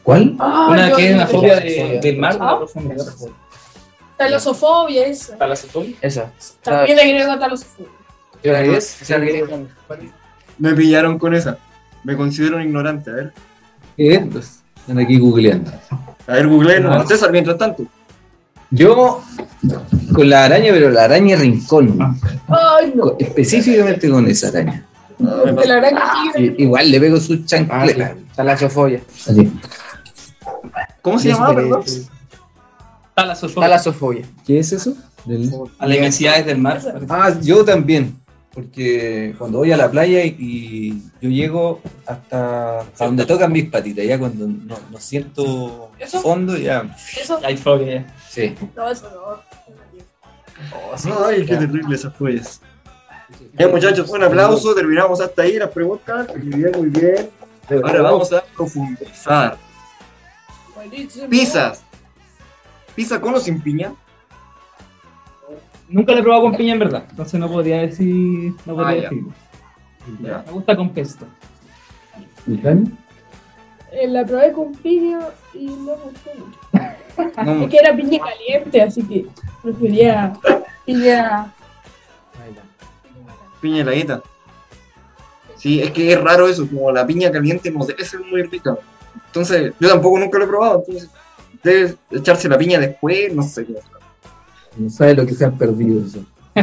¿Cuál? 0.02 0.34
Ah, 0.40 0.68
una 0.70 0.92
que 0.96 1.08
es 1.10 1.14
una 1.14 1.26
fobia 1.28 1.60
de- 1.60 2.00
del 2.02 2.18
mar 2.18 2.32
de 2.32 2.38
la 2.40 2.50
Ah. 2.50 2.58
profundidad. 2.58 3.04
Talosofobia, 4.16 5.06
esa. 5.06 5.36
¿Talasofobia? 5.36 5.94
Esa. 6.00 6.32
También 6.62 6.98
agrego 6.98 7.38
talosofobia. 7.38 7.90
¿Yo 8.42 8.52
la 8.52 8.60
es? 8.62 8.98
Me 10.58 10.72
pillaron 10.74 11.18
con 11.18 11.34
esa. 11.34 11.58
Me 12.04 12.16
considero 12.16 12.56
un 12.56 12.62
ignorante. 12.62 13.10
A 13.10 13.14
ver, 13.14 13.32
¿Qué? 13.96 14.26
Pues, 14.32 14.62
Están 14.76 14.98
aquí 14.98 15.18
googleando. 15.18 15.70
a 16.26 16.32
ver, 16.32 16.48
googleen. 16.48 16.86
a 16.86 17.06
César, 17.06 17.30
mientras 17.30 17.58
tanto. 17.58 17.84
Yo 18.72 19.22
con 20.14 20.28
la 20.28 20.44
araña, 20.46 20.72
pero 20.72 20.90
la 20.90 21.04
araña 21.04 21.36
rincón. 21.36 21.98
Ay, 22.48 22.92
no. 22.94 23.14
Específicamente 23.18 24.08
con 24.10 24.26
esa 24.26 24.48
araña. 24.48 24.86
De 25.18 25.66
la 25.66 25.74
araña 25.76 26.02
tigre. 26.34 26.54
I- 26.58 26.62
Igual 26.64 26.90
le 26.90 26.98
pego 27.00 27.20
su 27.20 27.34
Ah, 27.34 27.36
sí. 27.36 27.44
chancleta. 27.44 28.16
Talasofobia. 28.34 29.00
Así. 29.28 29.52
¿Cómo 31.02 31.18
se 31.18 31.28
llamaba, 31.28 31.54
perdón? 31.54 31.82
Talasofobia. 33.14 33.68
Talasofobia. 33.68 34.24
¿Qué 34.46 34.58
es 34.58 34.72
eso? 34.72 34.94
Del- 35.26 35.50
A 35.78 35.86
las 35.86 35.96
inmensidades 35.98 36.46
del 36.46 36.58
mar. 36.58 36.80
Ah, 37.08 37.32
yo 37.42 37.64
también. 37.64 38.16
Porque 38.54 39.34
cuando 39.38 39.58
voy 39.58 39.72
a 39.72 39.78
la 39.78 39.90
playa 39.90 40.24
y, 40.24 40.36
y 40.38 41.02
yo 41.22 41.30
llego 41.30 41.80
hasta, 42.06 42.80
hasta 42.80 43.06
donde 43.06 43.24
tocan 43.24 43.50
mis 43.50 43.70
patitas, 43.70 44.04
ya 44.04 44.18
cuando 44.18 44.46
no, 44.46 44.76
no 44.90 44.98
siento 44.98 45.90
¿Eso? 45.98 46.20
fondo, 46.20 46.56
ya. 46.56 46.94
Eso. 47.18 47.40
Hay 47.42 47.56
fobia. 47.56 48.06
Sí. 48.28 48.54
No, 48.76 48.90
eso 48.90 49.10
no. 49.10 49.52
Ay, 51.26 51.46
qué 51.46 51.56
terrible 51.56 51.94
esas 51.94 52.14
fobias. 52.14 52.60
Ya, 53.58 53.68
muchachos, 53.68 54.10
un 54.10 54.22
aplauso. 54.22 54.74
Terminamos 54.74 55.20
hasta 55.20 55.42
ahí 55.42 55.56
las 55.56 55.70
preguntas. 55.70 56.28
Muy 56.36 56.48
bien, 56.48 56.72
muy 56.76 56.88
bien. 56.88 57.30
Ahora 57.70 58.02
vamos 58.02 58.32
a 58.32 58.44
profundizar. 58.54 59.56
Pizzas. 61.30 61.82
¿Pizza 62.94 63.20
con 63.20 63.34
o 63.34 63.40
sin 63.40 63.60
piña? 63.62 63.94
Nunca 65.92 66.12
lo 66.12 66.18
he 66.18 66.22
probado 66.22 66.42
con 66.44 66.56
piña 66.56 66.72
en 66.72 66.78
verdad. 66.78 67.04
Entonces 67.10 67.38
no 67.38 67.48
podría 67.50 67.82
decir. 67.82 68.52
No 68.66 68.74
podría 68.74 69.08
Ah, 69.08 69.12
ya. 69.12 70.28
Ya. 70.28 70.42
Me 70.46 70.52
gusta 70.52 70.76
con 70.76 70.90
pesto. 70.90 71.26
Eh, 73.92 74.08
la 74.08 74.24
probé 74.24 74.52
con 74.52 74.72
piña 74.74 75.20
y 75.54 75.66
no 75.66 75.96
me 75.96 76.02
gustó 76.04 76.30
mucho. 76.38 76.58
No, 77.44 77.64
Es 77.64 77.70
que 77.70 77.76
era 77.76 77.94
piña 77.94 78.18
caliente, 78.18 78.80
así 78.80 79.02
que 79.02 79.26
prefería 79.62 80.32
piña. 80.86 81.52
piña 83.60 83.82
heladita. 83.82 84.22
Sí, 85.56 85.82
es 85.82 85.90
que 85.90 86.10
es 86.12 86.18
raro 86.20 86.48
eso, 86.48 86.66
como 86.66 86.90
la 86.90 87.06
piña 87.06 87.30
caliente 87.30 87.70
no 87.70 87.84
debe 87.84 88.02
ser 88.04 88.20
muy 88.20 88.42
rica. 88.44 88.76
Entonces, 89.26 89.74
yo 89.78 89.88
tampoco 89.90 90.18
nunca 90.18 90.38
lo 90.38 90.44
he 90.44 90.48
probado, 90.48 90.82
entonces 90.86 91.10
debe 91.62 91.94
echarse 92.10 92.48
la 92.48 92.56
piña 92.56 92.78
después, 92.80 93.32
no 93.34 93.42
sé. 93.42 93.66
No 94.76 94.90
sabe 94.90 95.14
lo 95.14 95.26
que 95.26 95.34
se 95.34 95.44
han 95.44 95.56
perdido 95.58 96.04
eso. 96.06 96.24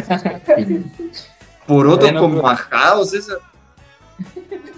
Porotos 1.68 2.00
Bueno, 2.06 2.22
con 2.22 2.32
pero- 2.32 2.44
majados, 2.44 3.14
esa 3.14 3.34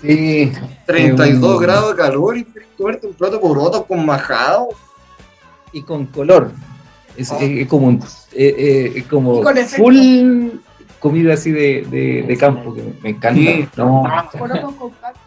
Sí. 0.01 0.51
32 0.85 1.57
Mm. 1.57 1.61
grados 1.61 1.89
de 1.91 1.95
calor 2.01 2.37
y 2.37 2.45
comerte 2.77 3.07
un 3.07 3.13
plato 3.13 3.39
porotos 3.39 3.85
con 3.85 4.05
majado. 4.05 4.69
Y 5.71 5.83
con 5.83 6.05
color. 6.07 6.51
Es, 7.15 7.31
es- 7.31 7.41
es 7.41 7.67
como, 7.67 7.87
un- 7.87 8.03
eh, 8.33 8.55
eh, 8.57 8.93
es 8.95 9.05
como 9.07 9.41
full 9.67 10.49
comida 10.99 11.33
así 11.35 11.51
de, 11.51 11.85
de, 11.89 12.23
de 12.23 12.37
campo, 12.37 12.73
que 12.73 12.83
me 13.01 13.09
encanta. 13.11 13.39
Sí. 13.39 13.67
No, 13.77 14.03
Porotos 14.37 14.73
con 14.75 14.89
carne. 14.91 15.19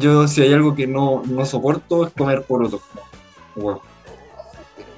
Yo, 0.00 0.26
si 0.28 0.42
hay 0.42 0.52
algo 0.52 0.74
que 0.74 0.86
no, 0.86 1.22
no 1.26 1.44
soporto, 1.46 2.06
es 2.06 2.12
comer 2.12 2.42
porotos. 2.42 2.80
Huevo. 3.56 3.82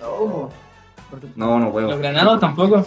No, 0.01 0.51
no 1.37 1.59
Los 1.59 1.71
puedo. 1.71 1.99
granados 1.99 2.41
tampoco. 2.41 2.85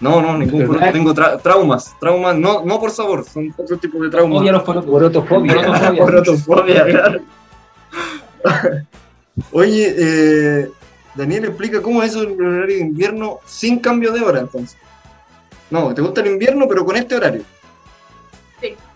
No, 0.00 0.20
no, 0.20 0.36
ningún 0.36 0.66
poroto. 0.66 0.92
Tengo 0.92 1.14
tra- 1.14 1.40
traumas. 1.40 1.94
Traumas, 1.98 2.36
no, 2.36 2.62
no 2.64 2.78
por 2.78 2.90
sabor, 2.90 3.24
son 3.24 3.54
otro 3.56 3.78
tipo 3.78 3.98
de 4.02 4.10
traumas. 4.10 4.40
Odia 4.42 4.52
los 4.52 4.62
porotos. 4.62 4.90
porotofobia. 4.90 5.54
Porotofobia. 5.54 6.04
Porotofobia, 6.04 6.84
claro. 6.90 7.20
Oye, 9.52 9.94
eh, 9.98 10.70
Daniel 11.14 11.46
explica 11.46 11.80
cómo 11.82 12.02
es 12.02 12.10
eso 12.10 12.22
el 12.22 12.40
horario 12.40 12.76
de 12.76 12.82
invierno 12.82 13.38
sin 13.46 13.78
cambio 13.78 14.12
de 14.12 14.20
hora, 14.22 14.40
entonces. 14.40 14.76
No, 15.70 15.92
te 15.94 16.02
gusta 16.02 16.20
el 16.20 16.28
invierno, 16.28 16.66
pero 16.68 16.84
con 16.84 16.96
este 16.96 17.16
horario. 17.16 17.42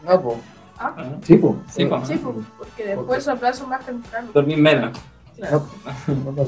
No, 0.06 0.20
po. 0.20 0.40
Ah, 0.78 0.94
Sí, 1.22 1.36
pues. 1.36 1.54
Sí, 1.70 1.84
pues. 1.84 2.08
Sí, 2.08 2.14
pues, 2.22 2.36
porque 2.56 2.84
después 2.84 3.28
aplazo 3.28 3.66
más 3.66 3.84
temprano. 3.84 4.28
Dormir 4.32 4.58
menos. 4.58 4.98
Claro. 5.36 5.66
No 6.06 6.44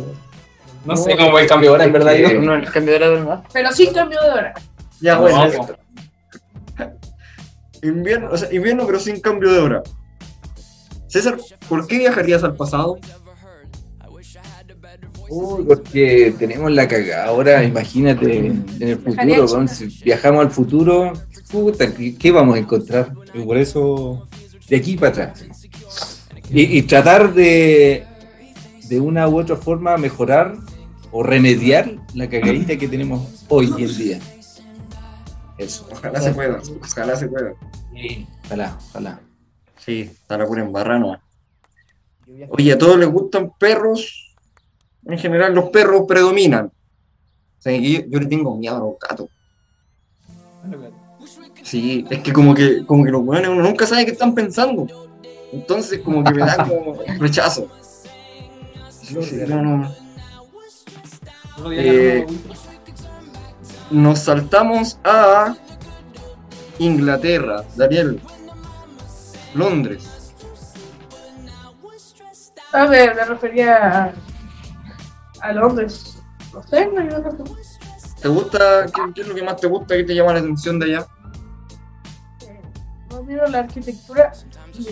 sé 0.97 1.16
cómo 1.16 1.39
el 1.39 1.47
cambio 1.47 1.70
de 1.70 1.74
hora, 1.76 1.85
en 1.85 1.93
verdad. 1.93 2.12
que- 2.14 2.22
Yo. 2.22 2.41
No, 2.41 2.55
el 2.55 2.70
cambio 2.70 2.91
de 2.93 2.97
hora 2.97 3.09
de 3.11 3.14
verdad. 3.16 3.45
Pero 3.53 3.72
sin 3.72 3.93
cambio 3.93 4.20
de 4.22 4.30
hora. 4.30 4.55
Ya, 5.01 5.14
No, 5.16 5.20
bueno. 5.22 5.66
Invierno, 7.83 8.28
o 8.30 8.37
sea, 8.37 8.53
invierno, 8.53 8.87
pero 8.87 8.99
sin 9.01 9.20
cambio 9.20 9.51
de 9.53 9.59
hora. 9.59 9.83
César, 11.09 11.37
¿por 11.68 11.87
qué 11.87 11.99
viajarías 11.99 12.45
al 12.45 12.55
pasado? 12.55 12.99
Uy, 15.28 15.64
porque 15.64 16.35
tenemos 16.39 16.70
la 16.70 16.87
cagada. 16.87 17.24
Ahora, 17.26 17.64
imagínate 17.64 18.47
en 18.47 18.64
el 18.80 18.99
futuro, 18.99 19.47
China. 19.47 19.68
si 19.68 19.87
viajamos 20.05 20.45
al 20.45 20.51
futuro, 20.51 21.12
puta, 21.51 21.93
¿qué, 21.93 22.14
qué 22.16 22.30
vamos 22.30 22.57
a 22.57 22.59
encontrar? 22.59 23.12
Y 23.35 23.41
por 23.43 23.57
eso, 23.57 24.28
de 24.68 24.76
aquí 24.76 24.97
para 24.97 25.09
atrás. 25.09 25.45
Y, 26.51 26.78
y 26.78 26.83
tratar 26.83 27.33
de, 27.33 28.05
de 28.89 29.01
una 29.01 29.26
u 29.28 29.39
otra 29.41 29.57
forma, 29.57 29.97
mejorar 29.97 30.55
o 31.12 31.22
remediar 31.22 31.94
la 32.14 32.28
cagadita 32.28 32.76
que 32.76 32.88
tenemos 32.88 33.44
hoy 33.48 33.72
en 33.78 33.96
día. 33.96 34.18
Eso. 35.58 35.86
Ojalá 35.92 36.20
se 36.20 36.32
pueda, 36.32 36.60
ojalá 36.80 37.16
se 37.16 37.28
pueda. 37.28 37.52
Ojalá, 38.46 38.78
ojalá. 38.88 39.20
Sí, 39.76 40.00
está 40.00 40.38
la 40.38 40.46
pura 40.46 40.62
embarrano. 40.62 41.20
Oye, 42.48 42.72
a 42.72 42.78
todos 42.78 42.98
les 42.98 43.08
gustan 43.08 43.52
perros. 43.58 44.34
En 45.04 45.18
general, 45.18 45.54
los 45.54 45.70
perros 45.70 46.04
predominan. 46.08 46.66
O 46.66 47.62
sea, 47.62 47.76
yo, 47.76 48.00
yo 48.08 48.18
le 48.18 48.26
tengo 48.26 48.56
miedo 48.56 48.76
a 48.76 48.80
los 48.80 48.98
gatos. 48.98 49.28
Sí, 51.62 52.04
es 52.10 52.20
que 52.20 52.32
como 52.32 52.54
que, 52.54 52.84
como 52.86 53.04
que 53.04 53.10
los 53.10 53.22
weones 53.22 53.50
uno 53.50 53.62
nunca 53.62 53.86
sabe 53.86 54.04
qué 54.04 54.12
están 54.12 54.34
pensando. 54.34 54.86
Entonces 55.52 56.00
como 56.00 56.24
que 56.24 56.32
me 56.32 56.40
da 56.40 56.66
como 56.66 56.98
rechazo. 57.18 57.68
Sí, 58.90 59.16
sí, 59.22 59.36
no, 59.46 59.62
no. 59.62 60.01
Eh, 61.70 62.26
Nos 63.90 64.20
saltamos 64.20 64.98
a 65.04 65.54
Inglaterra, 66.78 67.62
Daniel. 67.76 68.20
Londres. 69.54 70.32
A 72.72 72.86
ver, 72.86 73.14
me 73.14 73.24
refería 73.26 74.04
a, 74.04 74.12
a 75.42 75.52
Londres. 75.52 76.22
No 76.54 76.62
sé, 76.62 76.86
no. 76.86 77.44
¿Te 78.20 78.28
gusta? 78.28 78.86
¿Qué, 78.86 79.02
qué 79.14 79.20
es 79.20 79.28
lo 79.28 79.34
que 79.34 79.42
más 79.42 79.56
te 79.60 79.66
gusta? 79.66 79.94
¿Qué 79.96 80.04
te 80.04 80.14
llama 80.14 80.32
la 80.32 80.38
atención 80.38 80.78
de 80.78 80.86
allá? 80.86 81.06
Eh, 82.40 82.60
No 83.10 83.22
miro 83.24 83.46
la 83.48 83.58
arquitectura. 83.60 84.32
y, 84.72 84.84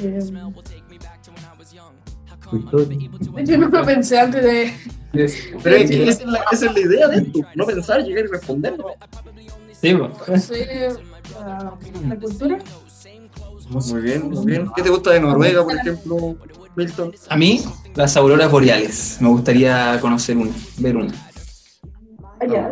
yo 3.44 3.58
no 3.58 3.68
lo 3.68 3.84
pensé 3.84 4.18
antes 4.18 4.42
de. 4.42 4.72
Pero 5.12 5.76
es 5.76 5.90
que 5.90 6.08
esa 6.08 6.22
es, 6.22 6.26
la, 6.26 6.44
esa 6.52 6.66
es 6.66 6.74
la 6.74 6.80
idea 6.80 7.08
de 7.08 7.16
esto, 7.18 7.40
no 7.54 7.66
pensar, 7.66 8.02
llegar 8.02 8.24
y 8.24 8.28
responder. 8.28 8.78
¿no? 8.78 8.86
Sí, 9.72 9.92
no 9.92 10.38
sé, 10.38 10.90
la, 12.08 12.16
cultura. 12.16 12.58
Muy 13.70 14.02
bien, 14.02 14.30
muy 14.30 14.46
bien. 14.46 14.70
¿Qué 14.74 14.82
te 14.82 14.90
gusta 14.90 15.10
de 15.12 15.20
Noruega, 15.20 15.64
por 15.64 15.74
ejemplo, 15.74 16.36
Milton? 16.76 17.12
A 17.28 17.36
mí, 17.36 17.62
las 17.94 18.16
auroras 18.16 18.50
boreales. 18.50 19.18
Me 19.20 19.28
gustaría 19.28 19.98
conocer 20.00 20.36
una, 20.36 20.52
ver 20.78 20.96
una. 20.96 21.12
Allá. 22.40 22.70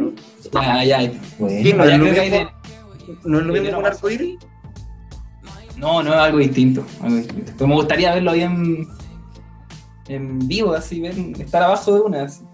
Ya, 0.53 0.85
ya. 0.85 1.13
¿Qué 1.39 1.75
no 1.75 1.83
Allá 1.83 1.97
es? 1.97 2.49
¿No 3.25 3.39
es 3.39 3.47
lo 3.47 3.53
mismo 3.53 3.73
con 3.73 3.87
arcoíris? 3.87 4.39
No, 5.77 6.03
no 6.03 6.13
es 6.13 6.19
algo 6.19 6.39
distinto. 6.39 6.85
algo 7.01 7.17
distinto. 7.17 7.53
Pero 7.57 7.69
me 7.69 7.75
gustaría 7.75 8.15
verlo 8.15 8.33
ahí 8.33 8.43
en, 10.09 10.39
vivo, 10.49 10.73
así, 10.75 11.01
ver, 11.01 11.15
estar 11.39 11.63
abajo 11.63 11.95
de 11.95 12.01
una. 12.01 12.23
así. 12.25 12.45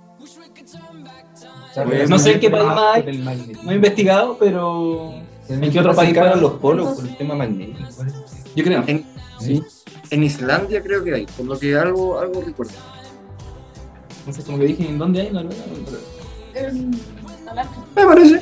Pues, 1.84 2.08
no 2.08 2.18
sé 2.18 2.32
en 2.34 2.40
qué 2.40 2.50
país 2.50 2.64
más 2.64 2.96
hay, 2.96 3.18
no 3.64 3.72
he 3.72 3.74
investigado, 3.74 4.36
pero 4.38 5.12
en 5.48 5.70
qué 5.72 5.80
otro 5.80 5.94
país 5.94 6.16
a 6.16 6.36
los 6.36 6.52
polos 6.54 6.94
por 6.96 7.06
el 7.08 7.16
tema 7.16 7.34
magnético. 7.34 7.78
Yo 8.54 8.64
creo. 8.64 8.84
En, 8.86 9.04
Sí. 9.40 9.60
en 10.10 10.22
Islandia 10.22 10.80
creo 10.82 11.02
que 11.02 11.12
hay, 11.14 11.26
por 11.26 11.46
lo 11.46 11.58
que 11.58 11.76
algo, 11.76 12.18
algo 12.20 12.40
recuerdo. 12.40 12.72
No 14.24 14.32
sé, 14.32 14.42
como 14.44 14.58
que 14.58 14.66
dije, 14.66 14.88
¿en 14.88 14.96
dónde 14.98 15.22
hay? 15.22 15.30
No, 15.32 15.42
no, 15.42 15.50
no, 15.50 15.54
pero- 15.84 16.68
En 16.68 16.90
Alaska. 17.48 17.84
Me 17.96 18.06
parece. 18.06 18.40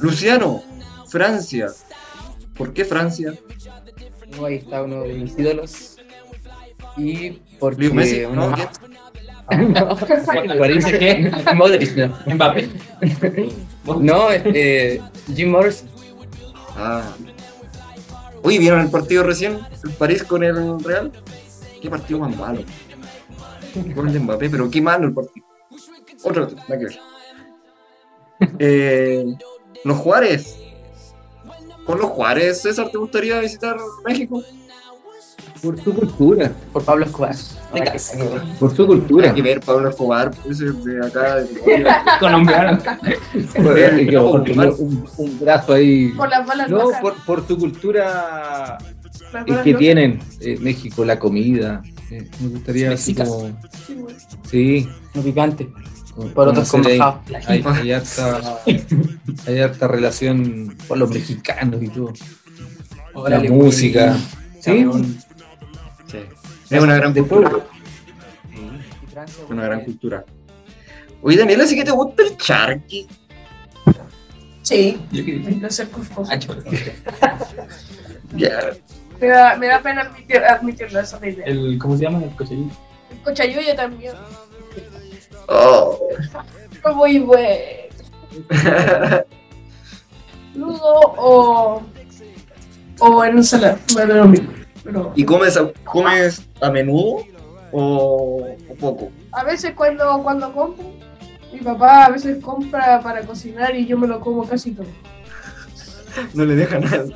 Luciano, 0.00 0.62
Francia. 1.06 1.68
¿Por 2.56 2.72
qué 2.72 2.84
Francia? 2.86 3.34
No, 4.36 4.46
ahí 4.46 4.56
está 4.56 4.82
uno 4.82 5.02
de 5.02 5.14
mis 5.14 5.38
ídolos. 5.38 5.97
Y 6.98 7.40
porque. 7.58 7.82
Leo 7.82 7.94
Messi, 7.94 8.24
uno- 8.24 8.50
¿no? 8.50 8.56
Modric, 11.54 11.96
no. 11.96 12.14
Mbappé. 12.34 12.68
No, 14.00 14.28
eh, 14.30 15.00
Jim 15.34 15.50
Morrison. 15.50 15.88
Ah. 16.76 17.02
Uy, 18.42 18.58
¿vieron 18.58 18.80
el 18.80 18.90
partido 18.90 19.22
recién? 19.22 19.58
El 19.82 19.90
París 19.92 20.22
con 20.24 20.44
el 20.44 20.78
Real. 20.84 21.10
Qué 21.80 21.88
partido 21.88 22.20
más 22.20 22.36
malo. 22.36 22.60
Gol 23.94 24.12
de 24.12 24.20
Mbappé, 24.20 24.50
pero 24.50 24.70
qué 24.70 24.82
malo 24.82 25.06
el 25.06 25.14
partido. 25.14 25.46
Otro, 26.22 26.44
otro, 26.44 26.56
nada 26.68 26.78
que 26.78 26.84
ver. 26.84 26.98
Eh, 28.58 29.24
los 29.84 29.96
Juárez. 29.96 30.56
Con 31.86 31.98
los 31.98 32.10
Juárez, 32.10 32.60
César, 32.60 32.90
¿te 32.90 32.98
gustaría 32.98 33.40
visitar 33.40 33.76
México? 34.04 34.42
Por 35.62 35.80
su 35.82 35.94
cultura. 35.94 36.52
Por 36.72 36.84
Pablo 36.84 37.04
Escobar. 37.04 37.34
De 37.74 37.80
casa. 37.80 38.18
Por 38.58 38.74
su 38.74 38.86
cultura. 38.86 39.28
Hay 39.28 39.34
que 39.34 39.42
ver 39.42 39.60
Pablo 39.60 39.90
Escobar, 39.90 40.30
pues 40.42 40.60
es 40.60 40.84
de 40.84 41.06
acá. 41.06 41.36
De... 41.36 41.86
Colombiano. 42.20 42.78
Un, 44.78 45.04
un 45.16 45.40
brazo 45.40 45.74
ahí. 45.74 46.08
Por 46.16 46.28
las 46.28 46.46
balas 46.46 46.70
No, 46.70 46.90
por, 47.00 47.14
por 47.24 47.46
su 47.46 47.58
cultura 47.58 48.78
balas 49.32 49.62
que 49.62 49.74
tienen 49.74 50.20
eh, 50.40 50.58
México, 50.60 51.04
la 51.04 51.18
comida. 51.18 51.82
Eh, 52.10 52.28
me 52.40 52.48
gustaría 52.48 52.94
como. 53.16 53.58
Sí. 54.50 54.88
No 55.14 55.22
picante. 55.22 55.68
Por 56.34 56.48
otros 56.48 56.72
bajado. 56.72 57.20
Hay, 57.46 57.64
hay 57.64 57.92
harta, 57.92 58.60
hay 59.46 59.58
harta 59.60 59.86
relación 59.86 60.76
con 60.88 60.98
los 60.98 61.10
mexicanos 61.10 61.82
y 61.82 61.88
todo. 61.88 62.12
La 63.28 63.40
música. 63.40 64.16
Sí, 64.60 64.84
Cabrón. 64.84 65.04
Sí. 65.04 65.27
Es 66.70 66.82
una 66.82 66.96
gran 66.96 67.14
cultura. 67.14 67.50
Una 69.48 69.64
gran 69.64 69.84
cultura. 69.84 70.24
Oye, 71.22 71.36
Daniela, 71.36 71.66
¿sí 71.66 71.74
que 71.76 71.84
te 71.84 71.90
gusta 71.90 72.22
el 72.22 72.36
charqui? 72.36 73.06
Sí, 74.62 75.00
Yo 75.10 75.24
quería- 75.24 75.50
no 75.50 75.70
sé 75.70 75.86
por 75.86 76.04
favor. 76.04 76.28
Ah. 76.32 77.38
Ya. 78.36 78.58
Me 79.20 79.26
da, 79.28 79.56
me 79.56 79.66
da 79.68 79.80
pena 79.80 80.02
admitir, 80.02 80.36
admitirlo, 80.36 81.00
esa 81.00 81.26
idea. 81.26 81.46
El, 81.46 81.78
¿Cómo 81.78 81.96
se 81.96 82.02
llama? 82.04 82.22
El 82.22 82.36
cochellito. 82.36 82.76
El 83.10 83.18
cochayuya 83.22 83.74
también. 83.74 84.12
Oh. 85.48 85.98
Muy 86.94 87.18
bueno. 87.20 87.48
Nudo 90.54 91.00
o, 91.16 91.82
o 93.00 93.24
en 93.24 93.38
ensalada. 93.38 93.78
Me 93.96 94.04
da 94.06 94.14
lo 94.16 94.26
mismo. 94.28 94.50
Pero 94.88 95.12
¿Y 95.14 95.22
comes 95.24 95.54
a, 95.58 95.70
comes 95.84 96.48
a 96.62 96.70
menudo 96.70 97.18
o, 97.72 98.46
o 98.70 98.74
poco? 98.80 99.10
a 99.32 99.44
veces 99.44 99.72
cuando, 99.76 100.22
cuando 100.22 100.50
compro, 100.54 100.82
mi 101.52 101.58
papá 101.60 102.06
a 102.06 102.08
veces 102.10 102.42
compra 102.42 102.98
para 103.02 103.20
cocinar 103.20 103.76
y 103.76 103.84
yo 103.86 103.98
me 103.98 104.06
lo 104.06 104.18
como 104.18 104.48
casi 104.48 104.70
todo. 104.72 104.86
No 106.34 106.46
le 106.46 106.56
dejan 106.56 106.80
nada. 106.84 107.04
¿sí? 107.06 107.12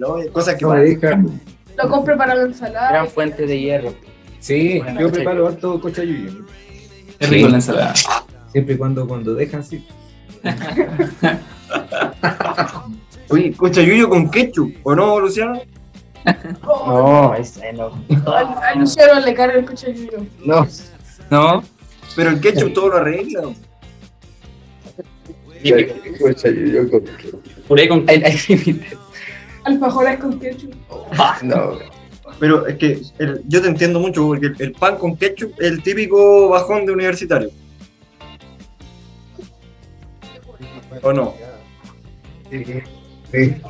No, 0.00 0.16
cosas 0.32 0.56
que 0.56 0.64
No 0.64 0.70
pasan. 0.70 0.84
dejan. 0.84 1.40
Lo 1.80 1.88
compro 1.88 2.16
para 2.18 2.34
la 2.34 2.42
ensalada. 2.42 2.90
Gran 2.90 3.06
fuente 3.06 3.46
de 3.46 3.60
hierro. 3.60 3.94
Sí, 4.40 4.80
Bueno, 4.82 5.00
yo 5.00 5.12
preparo 5.12 5.46
harto 5.46 5.80
cochayuyo. 5.80 6.44
Es 7.20 7.30
rico 7.30 7.48
la 7.48 7.54
ensalada. 7.56 7.94
Siempre 8.50 8.74
y 8.74 8.78
cuando, 8.78 9.06
cuando 9.06 9.32
dejan, 9.34 9.62
sí. 9.62 9.86
Oye, 13.28 13.52
cochayuyo 13.52 14.08
con 14.08 14.28
ketchup, 14.30 14.74
¿o 14.82 14.94
no, 14.94 15.18
Luciano? 15.20 15.60
No, 16.64 17.34
ese 17.34 17.72
no. 17.72 17.92
a, 18.26 18.74
Luciano 18.74 19.20
le 19.20 19.34
carga 19.34 19.58
el 19.58 19.64
cochayuyo. 19.64 20.18
No. 20.44 20.66
No. 21.30 21.62
Pero 22.14 22.30
el 22.30 22.40
ketchup 22.40 22.72
todo 22.74 22.88
lo 22.88 22.96
arregla. 22.98 23.42
Puré 27.68 27.88
con 27.88 28.06
límites. 28.06 28.96
Alfajores 29.64 30.18
con 30.20 30.38
ketchup. 30.38 30.74
No. 31.42 31.78
Pero 32.38 32.66
es 32.66 32.76
que 32.76 33.00
el- 33.18 33.42
yo 33.46 33.62
te 33.62 33.68
entiendo 33.68 33.98
mucho 33.98 34.26
porque 34.26 34.46
el, 34.46 34.56
el 34.58 34.72
pan 34.72 34.98
con 34.98 35.16
ketchup 35.16 35.52
es 35.58 35.66
el 35.68 35.82
típico 35.82 36.48
bajón 36.50 36.86
de 36.86 36.92
universitario. 36.92 37.50
¿O 41.02 41.12
no? 41.12 41.34
Sí, 42.50 42.64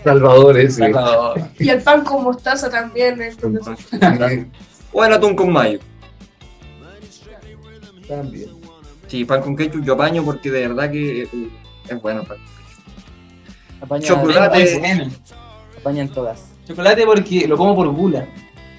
Salvador 0.05 0.59
ese. 0.59 0.79
Salvador. 0.83 1.41
Y 1.59 1.69
el 1.69 1.83
pan 1.83 2.05
con 2.05 2.25
mostaza 2.25 2.71
también. 2.71 3.21
¿eh? 3.23 4.47
O 4.93 5.05
el 5.05 5.13
atún 5.13 5.35
con 5.37 5.53
mayo. 5.53 5.79
También. 8.09 8.51
Sí, 9.09 9.25
pan 9.25 9.43
con 9.43 9.57
ketchup 9.57 9.85
yo 9.85 9.95
apaño 9.95 10.25
porque 10.25 10.51
de 10.51 10.69
verdad 10.69 10.91
que 10.91 11.23
eh, 11.23 11.29
es 11.89 12.03
bueno. 12.03 12.23
el 12.23 12.27
pan. 12.27 12.39
Apaña, 13.81 14.07
Chocolate. 14.07 15.11
Apañan 15.79 16.09
todas. 16.09 16.45
Chocolate 16.67 17.05
porque 17.07 17.47
lo 17.47 17.57
como 17.57 17.75
por 17.75 17.89
gula. 17.89 18.27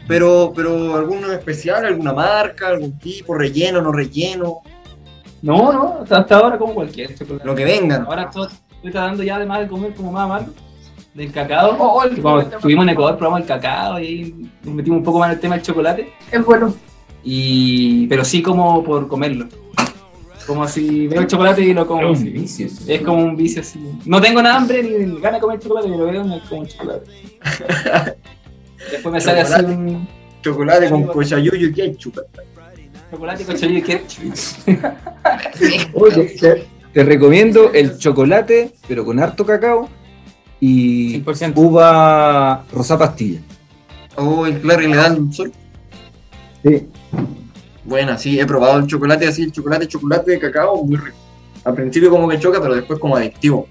Pero, 0.07 0.53
pero 0.55 0.95
alguno 0.95 1.31
especial, 1.33 1.85
alguna 1.85 2.13
marca, 2.13 2.69
algún 2.69 2.97
tipo, 2.97 3.33
relleno, 3.33 3.81
no 3.81 3.91
relleno, 3.91 4.61
No, 5.41 5.71
no, 5.73 5.99
hasta 6.01 6.19
hasta 6.19 6.37
ahora 6.37 6.57
como 6.57 6.73
cualquier 6.73 7.13
chocolate. 7.13 7.45
lo 7.45 7.53
que 7.55 7.65
vengan. 7.65 8.05
Ahora 8.05 8.23
estoy, 8.23 8.47
estoy 8.71 8.91
tratando 8.91 9.23
ya 9.23 9.35
además 9.35 9.59
de 9.61 9.67
comer 9.67 9.93
como 9.93 10.11
más 10.13 10.23
amargo. 10.23 10.51
Del 11.17 11.31
cacao. 11.31 11.71
O- 11.77 11.93
o 11.99 12.03
el- 12.03 12.17
Y 12.17 12.21
Cuando 12.21 12.41
estuvimos 12.55 12.83
en 12.83 12.89
Ecuador 12.89 13.17
probamos 13.17 13.41
el 13.41 13.47
cacao 13.47 13.99
y 13.99 14.05
ahí 14.05 14.49
nos 14.63 14.73
metimos 14.75 14.99
un 14.99 15.03
poco 15.03 15.17
más 15.19 15.29
en 15.29 15.35
el 15.35 15.39
tema 15.41 15.55
del 15.55 15.63
chocolate. 15.65 16.13
Es 16.31 16.45
bueno. 16.45 16.73
Y, 17.23 18.05
pero 18.07 18.23
sí 18.23 18.41
como 18.43 18.83
por 18.83 19.07
comerlo. 19.07 19.47
Como 20.45 20.65
si 20.67 21.07
veo 21.07 21.21
el 21.21 21.27
chocolate 21.27 21.61
y 21.63 21.73
lo 21.73 21.85
como. 21.87 22.01
Es 22.01 22.07
un 22.07 22.15
así. 22.15 22.29
vicio. 22.29 22.67
Es 22.87 23.01
como 23.01 23.23
un 23.25 23.35
vicio 23.35 23.61
así. 23.61 23.79
No 24.05 24.21
tengo 24.21 24.41
nada 24.41 24.57
hambre 24.57 24.81
ni 24.83 25.19
ganas 25.19 25.33
de 25.33 25.39
comer 25.41 25.59
chocolate, 25.59 25.89
pero 25.89 26.05
veo 26.05 26.23
y 26.37 26.39
como 26.47 26.65
chocolate. 26.65 27.05
Después 28.91 29.11
me 29.13 29.19
sale 29.21 29.41
así 29.41 29.65
un 29.65 30.07
Chocolate 30.43 30.89
con 30.89 31.03
cochayuyo 31.07 31.67
y 31.67 31.73
ketchup. 31.73 32.19
chocolate 33.11 33.43
con 33.43 33.57
chorizo 33.57 33.79
y 33.79 33.81
ketchup. 33.81 34.33
Oye, 35.95 36.35
te, 36.39 36.63
te 36.93 37.03
recomiendo 37.03 37.73
el 37.73 37.97
chocolate, 37.97 38.71
pero 38.87 39.03
con 39.03 39.19
harto 39.19 39.45
cacao 39.45 39.89
y 40.59 41.21
100%. 41.21 41.53
uva 41.55 42.65
rosa 42.71 42.97
pastilla. 42.97 43.39
Oh, 44.15 44.45
el 44.45 44.59
claro, 44.59 44.81
y 44.83 44.87
le 44.87 44.95
dan 44.95 45.31
sol. 45.31 45.51
Sí. 46.63 46.87
Buena, 47.83 48.17
sí, 48.17 48.39
he 48.39 48.45
probado 48.45 48.79
el 48.79 48.87
chocolate 48.87 49.27
así, 49.27 49.43
el 49.43 49.51
chocolate, 49.51 49.87
chocolate 49.87 50.31
de 50.31 50.39
cacao, 50.39 50.83
muy 50.83 50.97
rico. 50.97 51.17
Al 51.63 51.73
principio 51.73 52.09
como 52.09 52.27
que 52.27 52.39
choca, 52.39 52.61
pero 52.61 52.75
después 52.75 52.99
como 52.99 53.15
adictivo. 53.15 53.67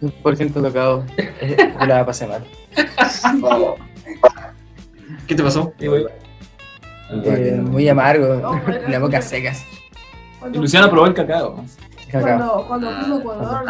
100% 0.00 0.52
tocado. 0.52 1.04
Yo 1.80 1.86
la 1.86 2.06
pasé 2.06 2.26
mal. 2.26 2.44
¿Qué 5.26 5.34
te 5.34 5.42
pasó? 5.42 5.72
Eh, 7.10 7.60
muy 7.62 7.88
amargo. 7.88 8.60
La 8.88 8.98
boca 8.98 9.20
seca. 9.20 9.52
Y 9.52 10.38
Cuando, 10.38 10.60
Luciano 10.60 10.90
probó 10.90 11.06
el 11.06 11.14
cacao. 11.14 11.64
Cuando, 12.10 12.64
cuando 12.66 12.90
fui 12.90 13.12
a 13.12 13.18
Ecuador, 13.18 13.64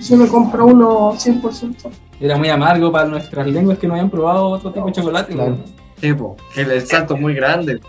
yo 0.00 0.16
me 0.16 0.28
compré 0.28 0.62
uno 0.62 1.12
100%. 1.12 1.90
Era 2.20 2.36
muy 2.36 2.48
amargo 2.50 2.92
para 2.92 3.08
nuestras 3.08 3.46
lenguas 3.46 3.78
que 3.78 3.86
no 3.86 3.94
habían 3.94 4.10
probado 4.10 4.48
otro 4.50 4.72
tipo 4.72 4.86
de 4.86 4.92
chocolate. 4.92 5.32
Claro. 5.32 5.50
¿no? 5.52 5.64
Sí, 6.00 6.12
po, 6.12 6.36
que 6.54 6.62
el 6.62 6.86
salto 6.86 7.14
es 7.14 7.20
muy 7.20 7.34
grande, 7.34 7.80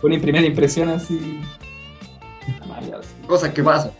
Fue 0.00 0.10
una 0.10 0.20
primera 0.20 0.46
impresión 0.46 0.88
así. 0.88 1.40
cosas 3.26 3.52
que 3.52 3.62
pasan. 3.62 3.90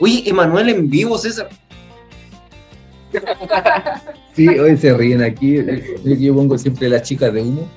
Oye, 0.00 0.22
Emanuel 0.26 0.68
en 0.70 0.88
vivo, 0.88 1.18
César. 1.18 1.48
Sí, 4.34 4.48
hoy 4.48 4.76
se 4.78 4.94
ríen 4.94 5.22
aquí. 5.22 5.58
Yo 6.04 6.34
pongo 6.34 6.56
siempre 6.56 6.88
las 6.88 7.02
chicas 7.02 7.32
de 7.34 7.42
humo. 7.42 7.68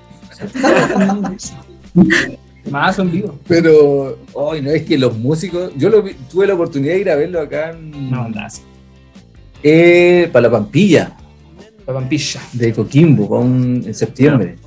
Más 2.72 2.98
en 3.00 3.12
vivo. 3.12 3.40
Pero, 3.48 4.18
hoy 4.34 4.62
no 4.62 4.72
es 4.72 4.84
que 4.84 4.98
los 4.98 5.18
músicos. 5.18 5.72
Yo 5.78 5.90
lo 5.90 6.02
vi- 6.02 6.16
tuve 6.32 6.48
la 6.48 6.56
oportunidad 6.56 6.94
de 6.96 7.00
ir 7.02 7.10
a 7.10 7.16
verlo 7.16 7.40
acá 7.42 7.72
en. 7.72 8.10
No, 8.12 8.24
andas. 8.24 8.62
eh, 9.64 10.30
para 10.32 10.44
la 10.48 10.52
Pampilla 10.52 11.16
La 11.88 11.94
pampilla. 11.94 12.40
de 12.54 12.72
Coquimbo, 12.74 13.28
con- 13.28 13.82
en 13.86 13.94
septiembre. 13.94 14.58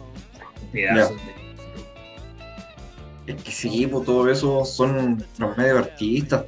Es 3.27 3.43
que 3.43 3.51
sí, 3.51 3.87
pues 3.87 4.05
todo 4.07 4.29
eso 4.31 4.65
son 4.65 5.23
los 5.39 5.57
medios 5.57 5.79
artistas. 5.79 6.45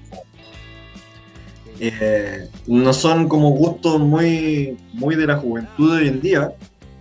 Eh, 1.79 2.49
no 2.67 2.93
son 2.93 3.29
como 3.29 3.51
gustos 3.51 4.01
muy, 4.01 4.77
muy 4.93 5.15
de 5.17 5.27
la 5.27 5.37
juventud 5.37 5.95
de 5.97 6.03
hoy 6.03 6.09
en 6.09 6.21
día, 6.21 6.53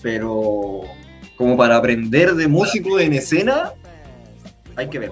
pero 0.02 0.82
como 1.38 1.56
para 1.58 1.78
aprender 1.78 2.34
de 2.36 2.48
músico 2.48 3.00
en 3.00 3.14
escena, 3.14 3.72
hay 4.80 4.90
que 4.90 5.00
ver. 5.00 5.12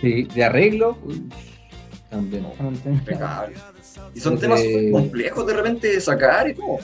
Sí, 0.00 0.24
de 0.24 0.44
arreglo. 0.44 0.98
uy, 1.04 1.28
También. 2.10 2.46
impecable. 2.86 3.56
Y 4.14 4.20
son 4.20 4.34
Eh, 4.34 4.38
temas 4.38 4.60
complejos 4.90 5.46
de 5.46 5.54
repente 5.54 5.88
de 5.88 6.00
sacar 6.00 6.48
y 6.48 6.54
todo. 6.54 6.78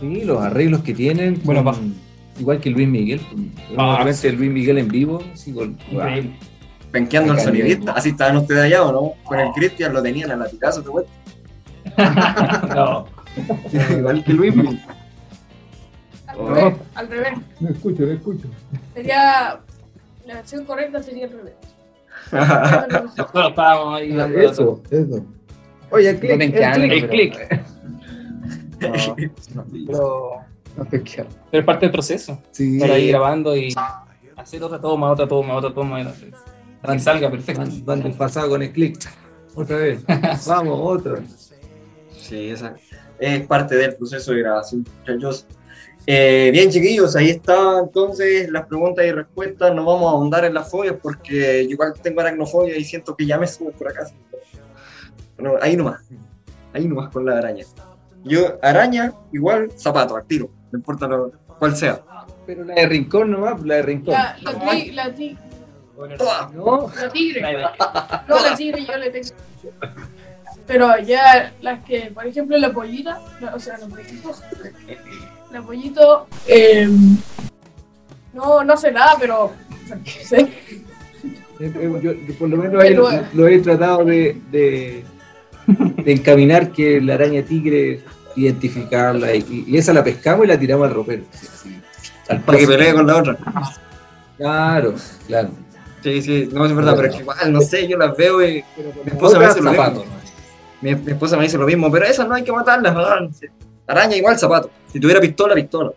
Sí, 0.00 0.22
los 0.24 0.40
arreglos 0.42 0.82
que 0.82 0.92
tienen. 0.94 1.40
Bueno, 1.44 1.62
bajo. 1.64 1.80
igual 2.38 2.60
que 2.60 2.68
Luis 2.70 2.86
Miguel. 2.88 3.20
Ah, 3.78 3.92
de 3.92 4.04
repente 4.04 4.32
Luis 4.32 4.50
Miguel 4.50 4.78
en 4.78 4.88
vivo. 4.88 5.22
así 5.32 5.52
con- 5.52 5.78
Increíble. 5.90 6.36
Penqueando 6.92 7.32
al 7.32 7.40
sonidista. 7.40 7.92
Así 7.92 8.10
estaban 8.10 8.36
ustedes 8.36 8.62
allá, 8.64 8.82
¿o 8.84 8.92
no? 8.92 9.12
Con 9.24 9.40
el 9.40 9.50
Cristian 9.52 9.92
lo 9.94 10.02
tenían 10.02 10.30
a 10.30 10.36
latigazo, 10.36 10.82
¿te 10.82 10.88
acuerdas? 10.88 11.12
No. 12.74 13.06
Igual 13.98 14.24
que 14.24 14.32
Luis. 14.32 14.54
pues. 14.54 14.76
Al 16.26 16.38
Oh. 16.38 16.48
revés, 16.54 16.74
al 16.94 17.08
revés. 17.08 17.32
No 17.60 17.68
escucho, 17.70 18.02
no 18.02 18.12
escucho. 18.12 18.48
Sería. 18.94 19.60
La 20.26 20.34
versión 20.36 20.64
correcta 20.64 21.02
sería 21.02 21.26
al 21.26 21.32
revés. 21.32 21.54
Nosotros 23.16 23.48
estábamos 23.50 23.98
ahí. 24.00 24.12
dando- 24.12 24.38
Eso, 24.38 24.82
eso. 24.90 25.26
Oye, 25.90 26.10
el 26.10 26.18
click, 26.18 26.36
No 26.36 26.42
el 26.44 27.08
click. 27.08 27.38
El 28.80 28.92
click. 28.92 29.54
No, 29.54 29.64
Pero, 29.86 30.30
No 30.76 30.84
te 30.84 31.02
quiero. 31.02 31.28
pero 31.50 31.60
es 31.60 31.64
parte 31.66 31.86
del 31.86 31.92
proceso. 31.92 32.42
Sí. 32.50 32.76
Estar 32.76 32.90
ahí 32.90 33.08
grabando 33.08 33.56
y 33.56 33.72
hacer 34.36 34.62
otra 34.62 34.80
toma, 34.80 35.10
otra 35.10 35.26
toma, 35.26 35.54
otra 35.54 35.72
toma. 35.72 36.00
y- 36.02 36.30
Para 36.82 36.94
que 36.94 36.98
salga 37.00 37.30
perfecto. 37.30 37.62
Van, 37.84 38.02
del 38.02 38.12
pasado 38.12 38.50
con 38.50 38.62
el 38.62 38.72
click. 38.72 38.98
Otra 39.54 39.76
vez. 39.78 40.04
Vamos, 40.46 40.78
otro. 40.82 41.18
Sí, 42.10 42.50
esa 42.50 42.74
es 43.18 43.46
parte 43.46 43.76
del 43.76 43.94
proceso 43.96 44.32
de 44.32 44.40
grabación, 44.40 44.84
muchachos. 45.00 45.46
Eh, 46.08 46.50
bien, 46.52 46.70
chiquillos, 46.70 47.16
ahí 47.16 47.30
está 47.30 47.80
entonces 47.80 48.48
las 48.50 48.66
preguntas 48.66 49.04
y 49.04 49.10
respuestas. 49.10 49.74
No 49.74 49.84
vamos 49.84 50.06
a 50.06 50.10
ahondar 50.10 50.44
en 50.44 50.54
las 50.54 50.70
fobias 50.70 50.94
porque 51.02 51.64
yo 51.64 51.70
igual 51.70 51.94
tengo 52.00 52.20
aracnofobia 52.20 52.76
y 52.76 52.84
siento 52.84 53.16
que 53.16 53.26
ya 53.26 53.38
me 53.38 53.46
sube 53.48 53.72
por 53.72 53.88
acá. 53.88 54.08
Bueno, 55.36 55.56
ahí 55.60 55.76
nomás. 55.76 56.02
Ahí 56.72 56.86
nomás 56.86 57.10
con 57.10 57.26
la 57.26 57.38
araña. 57.38 57.64
Yo, 58.22 58.58
araña, 58.62 59.12
igual 59.32 59.70
zapato, 59.76 60.16
al 60.16 60.24
tiro. 60.26 60.50
No 60.70 60.78
importa 60.78 61.08
lo, 61.08 61.32
cuál 61.58 61.76
sea. 61.76 62.00
Pero 62.46 62.64
la 62.64 62.74
de 62.74 62.86
rincón 62.86 63.30
nomás, 63.32 63.60
la 63.62 63.76
de 63.76 63.82
rincón. 63.82 64.14
La, 64.14 64.36
la. 64.42 64.52
No, 66.54 66.90
la 66.94 67.10
tigre. 67.10 67.40
No, 68.28 68.42
la 68.42 68.54
tigre 68.56 68.84
yo 68.84 68.96
le 68.96 69.10
tengo. 69.10 69.28
Pero 70.66 70.98
ya 70.98 71.52
las 71.62 71.84
que, 71.84 72.10
por 72.12 72.26
ejemplo, 72.26 72.56
la 72.58 72.72
pollita, 72.72 73.20
o 73.54 73.58
sea, 73.58 73.78
los 73.78 73.88
pollitos. 73.88 74.42
La 75.50 75.62
pollito, 75.62 76.26
eh, 76.46 76.88
no, 78.32 78.64
no 78.64 78.76
sé 78.76 78.92
nada, 78.92 79.16
pero. 79.18 79.52
sé. 80.04 80.40
Eh, 80.40 81.72
eh, 81.74 82.00
yo, 82.02 82.12
yo 82.12 82.34
por 82.38 82.48
lo 82.50 82.56
menos 82.58 82.90
lo, 82.90 83.08
lo 83.32 83.48
he 83.48 83.58
tratado 83.60 84.04
de, 84.04 84.38
de, 84.50 85.04
de 85.66 86.12
encaminar 86.12 86.70
que 86.72 87.00
la 87.00 87.14
araña 87.14 87.42
tigre, 87.42 88.02
identificarla 88.34 89.34
y, 89.34 89.64
y 89.66 89.76
esa 89.78 89.92
la 89.94 90.04
pescamos 90.04 90.44
y 90.44 90.48
la 90.48 90.58
tiramos 90.58 90.86
al 90.88 90.94
ropero. 90.94 91.24
al 92.28 92.40
Para 92.42 92.58
que 92.58 92.66
pelee 92.66 92.92
con 92.92 93.06
la 93.06 93.16
otra. 93.16 93.38
Claro, 94.36 94.94
claro. 95.26 95.50
Sí, 96.02 96.20
sí, 96.22 96.48
no 96.52 96.66
es 96.66 96.74
verdad, 96.74 96.94
pero 96.94 97.08
es 97.08 97.14
que 97.14 97.22
igual, 97.22 97.52
no 97.52 97.60
sé, 97.62 97.88
yo 97.88 97.96
las 97.96 98.16
veo 98.16 98.46
y 98.46 98.62
mi 99.04 99.12
esposa 99.12 99.38
me 99.38 99.46
dice 99.46 99.62
lo 99.62 99.70
zapato. 99.70 100.00
mismo. 100.00 100.16
Mi, 100.82 100.94
mi 100.94 101.12
esposa 101.12 101.36
me 101.38 101.44
dice 101.44 101.56
lo 101.56 101.66
mismo, 101.66 101.90
pero 101.90 102.04
esas 102.04 102.28
no 102.28 102.34
hay 102.34 102.44
que 102.44 102.52
matarlas, 102.52 102.94
¿verdad? 102.94 103.28
Araña 103.86 104.16
igual 104.16 104.38
zapato. 104.38 104.70
Si 104.96 105.00
tuviera 105.00 105.20
pistola, 105.20 105.54
pistola. 105.54 105.92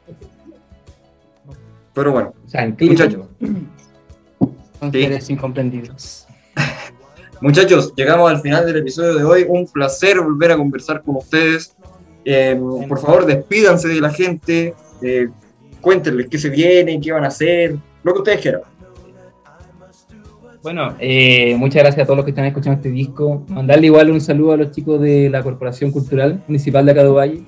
Pero 1.94 2.12
bueno, 2.12 2.34
Chanclito. 2.48 2.92
Muchacho. 2.92 3.30
Son 4.78 4.92
Sí. 4.92 5.04
seres 5.04 5.30
incomprendidos. 5.30 6.28
muchachos, 7.42 7.94
llegamos 7.96 8.30
al 8.30 8.42
final 8.42 8.66
del 8.66 8.76
episodio 8.76 9.16
de 9.16 9.24
hoy. 9.24 9.46
Un 9.48 9.66
placer 9.68 10.20
volver 10.20 10.52
a 10.52 10.58
conversar 10.58 11.02
con 11.02 11.16
ustedes. 11.16 11.74
Eh, 12.26 12.60
por 12.90 13.00
favor, 13.00 13.26
despídanse 13.26 13.88
de 13.88 14.02
la 14.02 14.10
gente. 14.12 14.76
eh, 15.02 15.30
cuéntenles 15.80 16.28
qué 16.28 16.38
se 16.38 16.50
viene, 16.50 17.00
qué 17.00 17.14
van 17.14 17.24
a 17.24 17.28
hacer, 17.28 17.78
lo 18.04 18.12
que 18.12 18.20
ustedes 18.20 18.42
quieran. 18.42 18.62
Bueno, 20.62 20.94
eh, 21.00 21.56
muchas 21.56 21.84
gracias 21.84 22.04
a 22.04 22.06
todos 22.06 22.18
los 22.18 22.26
que 22.26 22.32
están 22.32 22.44
escuchando 22.44 22.76
este 22.80 22.92
disco. 22.92 23.46
Mandarle 23.48 23.86
igual 23.86 24.12
un 24.12 24.20
saludo 24.20 24.52
a 24.52 24.58
los 24.58 24.72
chicos 24.72 25.00
de 25.00 25.30
la 25.30 25.42
Corporación 25.42 25.90
Cultural 25.94 26.44
Municipal 26.50 26.86
de 26.86 26.92
Acado 26.92 27.14
Valle 27.14 27.44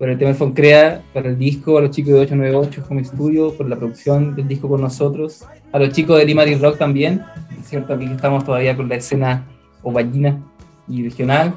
por 0.00 0.08
el 0.08 0.16
tema 0.16 0.30
del 0.30 0.38
Foncrea, 0.38 1.02
para 1.12 1.28
el 1.28 1.38
disco, 1.38 1.76
a 1.76 1.82
los 1.82 1.90
chicos 1.90 2.14
de 2.14 2.20
898 2.20 2.84
Home 2.88 3.04
Studio 3.04 3.52
por 3.52 3.68
la 3.68 3.76
producción 3.76 4.34
del 4.34 4.48
disco 4.48 4.66
con 4.66 4.80
nosotros, 4.80 5.44
a 5.72 5.78
los 5.78 5.90
chicos 5.92 6.18
de 6.18 6.24
Limari 6.24 6.54
Rock 6.54 6.78
también, 6.78 7.22
cierto 7.62 7.92
aquí 7.92 8.06
estamos 8.06 8.42
todavía 8.46 8.74
con 8.74 8.88
la 8.88 8.94
escena 8.94 9.46
ovallina 9.82 10.40
y 10.88 11.04
regional, 11.04 11.52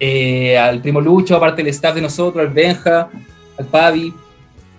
Eh, 0.00 0.56
al 0.56 0.80
primo 0.80 1.00
Lucho, 1.00 1.36
aparte 1.36 1.62
del 1.62 1.68
staff 1.68 1.94
de 1.94 2.00
nosotros, 2.00 2.44
al 2.44 2.52
Benja, 2.52 3.10
al 3.58 3.66
Pavi, 3.66 4.12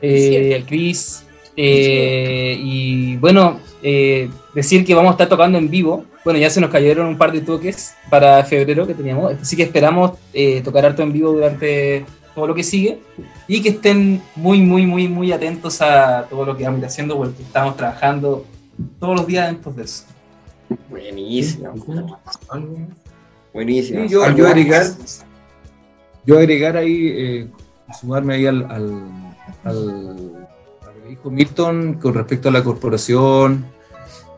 eh, 0.01 0.55
al 0.55 0.65
Chris, 0.65 1.23
eh, 1.55 2.57
y 2.59 3.17
bueno, 3.17 3.59
eh, 3.83 4.29
decir 4.55 4.83
que 4.83 4.95
vamos 4.95 5.11
a 5.11 5.13
estar 5.13 5.29
tocando 5.29 5.59
en 5.59 5.69
vivo. 5.69 6.05
Bueno, 6.25 6.39
ya 6.39 6.49
se 6.49 6.59
nos 6.59 6.71
cayeron 6.71 7.05
un 7.05 7.17
par 7.17 7.31
de 7.31 7.41
toques 7.41 7.93
para 8.09 8.43
febrero 8.45 8.87
que 8.87 8.95
teníamos, 8.95 9.33
así 9.41 9.55
que 9.55 9.63
esperamos 9.63 10.13
eh, 10.33 10.61
tocar 10.61 10.85
harto 10.85 11.03
en 11.03 11.13
vivo 11.13 11.33
durante 11.33 12.05
todo 12.35 12.47
lo 12.47 12.55
que 12.55 12.63
sigue 12.63 12.99
y 13.47 13.61
que 13.61 13.69
estén 13.69 14.21
muy, 14.35 14.61
muy, 14.61 14.85
muy, 14.87 15.07
muy 15.07 15.31
atentos 15.31 15.81
a 15.81 16.25
todo 16.29 16.45
lo 16.45 16.57
que 16.57 16.63
vamos 16.63 16.77
a 16.77 16.79
ir 16.79 16.85
haciendo 16.87 17.17
porque 17.17 17.41
estamos 17.43 17.77
trabajando 17.77 18.45
todos 18.99 19.15
los 19.17 19.27
días 19.27 19.49
en 19.49 19.57
pos 19.57 19.75
de 19.75 19.83
eso. 19.83 20.03
Buenísimo. 20.89 21.73
Buenísimo. 23.53 24.01
Sí, 24.03 24.09
yo, 24.09 24.23
agregar, 24.23 24.85
yo 26.25 26.37
agregar 26.39 26.77
ahí, 26.77 27.07
eh, 27.07 27.47
sumarme 27.99 28.35
ahí 28.35 28.45
al, 28.47 28.63
al, 28.63 29.03
al- 29.63 30.47
a 30.81 30.85
lo 30.87 31.03
que 31.03 31.09
dijo 31.09 31.29
Milton 31.29 31.93
con 32.01 32.13
respecto 32.15 32.49
a 32.49 32.51
la 32.51 32.63
corporación, 32.63 33.65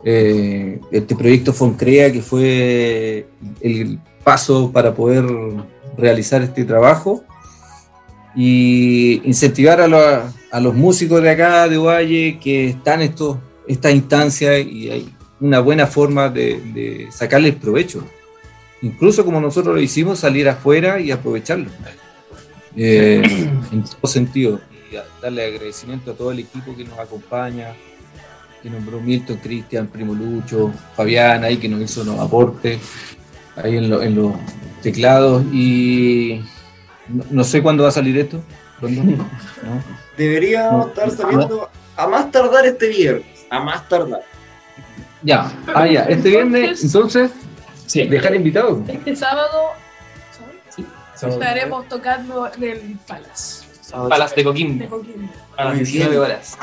eh, 0.04 0.80
este 0.92 1.16
proyecto 1.16 1.54
Foncrea 1.54 2.12
que 2.12 2.22
fue 2.22 3.28
el 3.62 4.00
paso 4.24 4.72
para 4.72 4.94
poder 4.94 5.26
realizar 5.98 6.42
este 6.42 6.66
trabajo 6.66 7.24
y 8.36 9.22
incentivar 9.28 9.80
a, 9.82 9.88
la- 9.88 10.32
a 10.52 10.60
los 10.60 10.74
músicos 10.74 11.22
de 11.22 11.30
acá 11.30 11.68
de 11.68 11.78
Valle 11.78 12.38
que 12.42 12.70
están 12.70 13.02
en 13.02 13.10
estos, 13.10 13.38
esta 13.68 13.92
instancia 13.92 14.60
y 14.60 14.90
hay 14.90 15.10
una 15.40 15.60
buena 15.60 15.86
forma 15.88 16.30
de, 16.30 16.60
de 16.74 17.08
sacarles 17.12 17.56
provecho 17.56 18.04
incluso 18.82 19.26
como 19.26 19.42
nosotros 19.42 19.74
lo 19.76 19.82
hicimos, 19.82 20.20
salir 20.20 20.48
afuera 20.48 21.00
y 21.00 21.10
aprovecharlo. 21.10 21.66
Eh, 22.76 23.22
en 23.72 23.84
todo 23.84 24.06
sentido. 24.12 24.60
Y 24.92 24.96
darle 25.22 25.46
agradecimiento 25.46 26.12
a 26.12 26.14
todo 26.14 26.32
el 26.32 26.40
equipo 26.40 26.76
que 26.76 26.84
nos 26.84 27.00
acompaña, 27.00 27.74
que 28.62 28.70
nombró 28.70 29.00
Milton, 29.02 29.38
Cristian, 29.42 29.88
Primo 29.88 30.14
Lucho, 30.14 30.72
Fabián, 30.96 31.44
ahí 31.44 31.58
que 31.58 31.68
nos 31.70 31.82
hizo 31.82 32.04
los 32.04 32.20
aportes, 32.20 32.80
ahí 33.56 33.78
en, 33.78 33.90
lo- 33.90 34.04
en 34.04 34.14
los 34.16 34.34
teclados. 34.84 35.44
Y 35.52 36.42
no, 37.08 37.24
no 37.30 37.44
sé 37.44 37.62
cuándo 37.62 37.84
va 37.84 37.90
a 37.90 37.92
salir 37.94 38.18
esto. 38.18 38.42
¿No? 38.82 39.18
Deberíamos 40.18 40.86
No, 40.86 40.88
estar 40.88 41.08
no. 41.08 41.14
saliendo 41.14 41.70
a 41.96 42.08
más 42.08 42.32
tardar 42.32 42.66
este 42.66 42.90
viernes. 42.90 43.46
A 43.50 43.60
más 43.60 43.88
tardar. 43.88 44.22
Ya, 45.22 45.52
ah, 45.74 45.88
ya. 45.88 46.04
Este 46.04 46.30
viernes, 46.30 46.84
entonces, 46.84 47.32
Sí, 47.88 48.06
dejar 48.08 48.36
invitados. 48.36 48.80
Este 48.90 49.16
sábado 49.16 49.70
estaremos 51.22 51.88
tocando 51.88 52.52
en 52.58 52.64
el 52.64 52.98
Palace 53.08 53.64
Palas 54.10 54.32
de 54.36 54.38
de 54.38 54.44
Coquimbo 54.44 55.02
a 55.56 55.64
las 55.66 55.76
Muy 55.76 55.84
19 55.86 56.10
bien. 56.10 56.22
horas. 56.22 56.58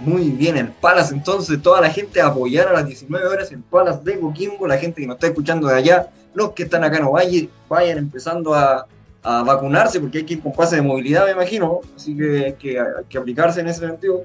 Muy 0.00 0.30
bien, 0.30 0.56
el 0.58 0.68
Palace, 0.68 1.14
entonces 1.14 1.62
toda 1.62 1.80
la 1.80 1.90
gente 1.90 2.20
a 2.20 2.26
apoyar 2.26 2.68
a 2.68 2.72
las 2.74 2.86
19 2.86 3.26
horas 3.26 3.50
el 3.52 3.60
Palace 3.60 4.00
de 4.04 4.20
Coquimbo, 4.20 4.66
la 4.66 4.76
gente 4.76 5.00
que 5.00 5.06
nos 5.06 5.14
está 5.16 5.28
escuchando 5.28 5.68
de 5.68 5.76
allá, 5.76 6.08
los 6.34 6.50
que 6.52 6.64
están 6.64 6.84
acá 6.84 6.98
en 6.98 7.04
Ovalle, 7.04 7.48
vayan 7.68 7.96
empezando 7.98 8.52
a, 8.54 8.86
a 9.22 9.42
vacunarse 9.42 10.00
porque 10.00 10.18
hay 10.18 10.24
que 10.24 10.34
ir 10.34 10.42
con 10.42 10.52
pase 10.52 10.76
de 10.76 10.82
movilidad, 10.82 11.26
me 11.26 11.32
imagino, 11.32 11.80
así 11.94 12.16
que 12.16 12.44
hay 12.46 12.52
que, 12.54 12.78
hay 12.80 12.86
que 13.08 13.18
aplicarse 13.18 13.60
en 13.60 13.68
ese 13.68 13.80
sentido 13.80 14.22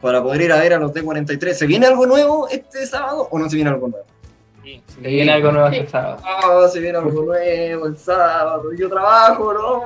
para 0.00 0.22
poder 0.22 0.40
ir 0.42 0.52
a 0.52 0.60
ver 0.60 0.72
a 0.74 0.78
los 0.78 0.92
D43. 0.92 1.52
¿Se 1.52 1.66
viene 1.66 1.86
algo 1.86 2.06
nuevo 2.06 2.48
este 2.48 2.86
sábado 2.86 3.28
o 3.30 3.38
no 3.38 3.48
se 3.50 3.56
viene 3.56 3.70
algo 3.70 3.88
nuevo? 3.88 4.06
Sí, 4.64 4.82
se 4.86 5.00
viene 5.00 5.32
algo 5.32 5.52
nuevo 5.52 5.68
este 5.68 5.88
sábado. 5.88 6.22
Ah, 6.24 6.66
se 6.72 6.80
viene 6.80 6.98
algo 6.98 7.10
nuevo 7.22 7.86
el 7.86 7.98
sábado, 7.98 8.64
yo 8.78 8.88
trabajo, 8.88 9.52
¿no? 9.52 9.82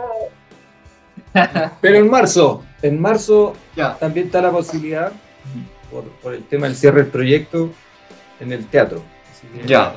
Pero 1.81 1.97
en 1.97 2.11
marzo, 2.11 2.63
en 2.83 3.01
marzo 3.01 3.55
Ya, 3.75 3.97
también 3.99 4.27
está 4.27 4.43
la 4.43 4.51
posibilidad, 4.51 5.13
por, 5.91 6.05
por 6.23 6.35
el 6.35 6.45
tema 6.45 6.67
del 6.67 6.77
cierre 6.77 7.03
del 7.03 7.11
proyecto, 7.11 7.71
en 8.39 8.53
el 8.53 8.67
teatro. 8.67 9.03
Así 9.31 9.47
que- 9.49 9.67
ya, 9.67 9.95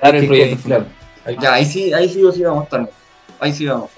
Claro, 0.00 0.18
el 0.18 0.26
proyecto. 0.26 0.62
claro, 0.64 0.84
hay 1.24 1.36
ya, 1.40 1.54
ahí 1.54 1.64
sí, 1.64 1.92
ahí 1.92 2.08
sí 2.08 2.24
o 2.24 2.32
sí 2.32 2.42
vamos 2.42 2.62
a 2.62 2.64
estar. 2.64 2.90
Ahí 3.42 3.52
sí 3.52 3.66
vamos. 3.66 3.90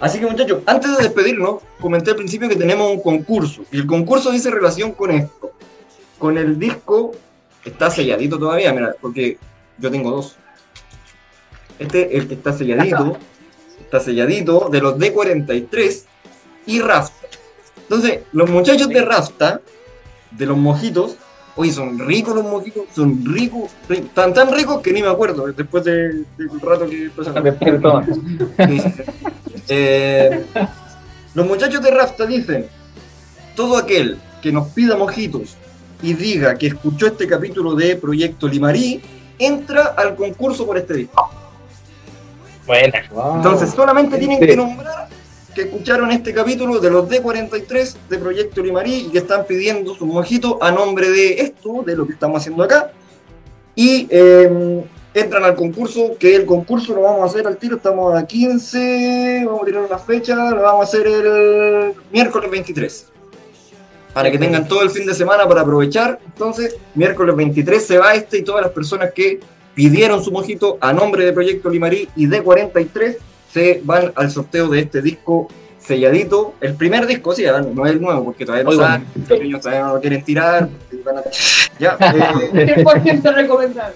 Así 0.00 0.18
que 0.18 0.24
muchachos, 0.24 0.60
antes 0.64 0.96
de 0.96 1.02
despedirnos, 1.02 1.60
comenté 1.78 2.12
al 2.12 2.16
principio 2.16 2.48
que 2.48 2.56
tenemos 2.56 2.90
un 2.90 3.02
concurso. 3.02 3.66
Y 3.70 3.76
el 3.76 3.86
concurso 3.86 4.30
dice 4.30 4.50
relación 4.50 4.92
con 4.92 5.10
esto. 5.10 5.52
Con 6.18 6.38
el 6.38 6.58
disco, 6.58 7.12
está 7.62 7.90
selladito 7.90 8.38
todavía, 8.38 8.72
mira, 8.72 8.96
porque 9.02 9.36
yo 9.76 9.90
tengo 9.90 10.12
dos. 10.12 10.36
Este, 11.78 12.16
el 12.16 12.26
que 12.26 12.32
está 12.32 12.54
selladito, 12.54 13.18
está 13.80 14.00
selladito, 14.00 14.70
de 14.70 14.80
los 14.80 14.96
D43 14.96 16.04
y 16.64 16.80
Rafta. 16.80 17.28
Entonces, 17.82 18.20
los 18.32 18.48
muchachos 18.48 18.88
de 18.88 19.02
Rafta, 19.02 19.60
de 20.30 20.46
los 20.46 20.56
mojitos, 20.56 21.16
oye, 21.56 21.72
son 21.72 21.98
ricos 21.98 22.34
los 22.34 22.44
mojitos, 22.44 22.84
son 22.94 23.24
ricos, 23.24 23.70
ricos, 23.88 24.12
tan 24.14 24.32
tan 24.34 24.52
ricos 24.54 24.80
que 24.82 24.92
ni 24.92 25.02
me 25.02 25.08
acuerdo 25.08 25.46
después 25.46 25.84
de- 25.84 26.24
del 26.36 26.60
rato 26.62 26.86
que 26.88 27.10
pasaron. 27.16 27.56
Eh, 29.68 30.44
los 31.34 31.44
muchachos 31.46 31.82
de 31.82 31.90
Rafta 31.90 32.24
dicen, 32.24 32.66
todo 33.56 33.76
aquel 33.76 34.16
que 34.40 34.52
nos 34.52 34.68
pida 34.68 34.96
mojitos 34.96 35.56
y 36.02 36.14
diga 36.14 36.56
que 36.56 36.68
escuchó 36.68 37.06
este 37.08 37.26
capítulo 37.26 37.74
de 37.74 37.96
Proyecto 37.96 38.46
Limarí, 38.46 39.00
entra 39.38 39.86
al 39.96 40.14
concurso 40.14 40.64
por 40.66 40.78
este 40.78 40.94
disco. 40.94 41.28
Buena. 42.66 43.02
Wow. 43.10 43.36
Entonces 43.36 43.70
solamente 43.70 44.18
tienen 44.18 44.38
Sí. 44.38 44.46
que 44.46 44.56
nombrar 44.56 45.08
que 45.56 45.62
escucharon 45.62 46.10
este 46.10 46.34
capítulo 46.34 46.80
de 46.80 46.90
los 46.90 47.08
D43 47.08 47.96
de 48.10 48.18
Proyecto 48.18 48.62
Limarí 48.62 49.06
y 49.06 49.08
que 49.08 49.18
están 49.18 49.46
pidiendo 49.46 49.94
su 49.94 50.04
mojito 50.04 50.58
a 50.62 50.70
nombre 50.70 51.08
de 51.08 51.40
esto, 51.40 51.82
de 51.82 51.96
lo 51.96 52.06
que 52.06 52.12
estamos 52.12 52.42
haciendo 52.42 52.62
acá. 52.62 52.92
Y 53.74 54.06
eh, 54.10 54.84
entran 55.14 55.44
al 55.44 55.54
concurso, 55.54 56.14
que 56.20 56.36
el 56.36 56.44
concurso 56.44 56.94
lo 56.94 57.00
vamos 57.00 57.22
a 57.22 57.24
hacer 57.24 57.46
al 57.46 57.56
tiro, 57.56 57.76
estamos 57.76 58.14
a 58.14 58.26
15, 58.26 59.44
vamos 59.46 59.62
a 59.62 59.64
tirar 59.64 59.82
una 59.84 59.96
fecha, 59.96 60.50
lo 60.50 60.60
vamos 60.60 60.80
a 60.80 60.88
hacer 60.88 61.06
el 61.06 61.94
miércoles 62.12 62.50
23. 62.50 63.06
Para 64.12 64.30
que 64.30 64.38
tengan 64.38 64.68
todo 64.68 64.82
el 64.82 64.90
fin 64.90 65.06
de 65.06 65.14
semana 65.14 65.48
para 65.48 65.62
aprovechar. 65.62 66.20
Entonces, 66.26 66.76
miércoles 66.94 67.34
23 67.34 67.82
se 67.82 67.96
va 67.96 68.14
este 68.14 68.38
y 68.38 68.42
todas 68.42 68.60
las 68.60 68.72
personas 68.72 69.10
que 69.14 69.40
pidieron 69.74 70.22
su 70.22 70.30
mojito 70.30 70.76
a 70.82 70.92
nombre 70.92 71.24
de 71.24 71.32
Proyecto 71.32 71.70
Limarí 71.70 72.10
y 72.14 72.26
de 72.26 72.42
43 72.42 73.16
se 73.52 73.80
van 73.84 74.12
al 74.16 74.30
sorteo 74.30 74.68
de 74.68 74.80
este 74.80 75.02
disco 75.02 75.48
selladito. 75.78 76.54
El 76.60 76.74
primer 76.74 77.06
disco, 77.06 77.32
sí, 77.34 77.44
no 77.74 77.86
es 77.86 77.92
el 77.92 78.00
nuevo, 78.00 78.24
porque 78.24 78.44
todavía 78.44 78.64
no 78.64 78.72
saben, 78.72 79.04
los 79.28 79.40
niños 79.40 79.60
todavía 79.60 79.84
no 79.84 79.94
lo 79.94 80.00
quieren 80.00 80.22
tirar. 80.24 80.68
van 81.04 81.18
a- 81.18 81.22
Ya, 81.78 81.96
eh, 82.00 82.74
100% 82.84 83.34
recomendable. 83.34 83.94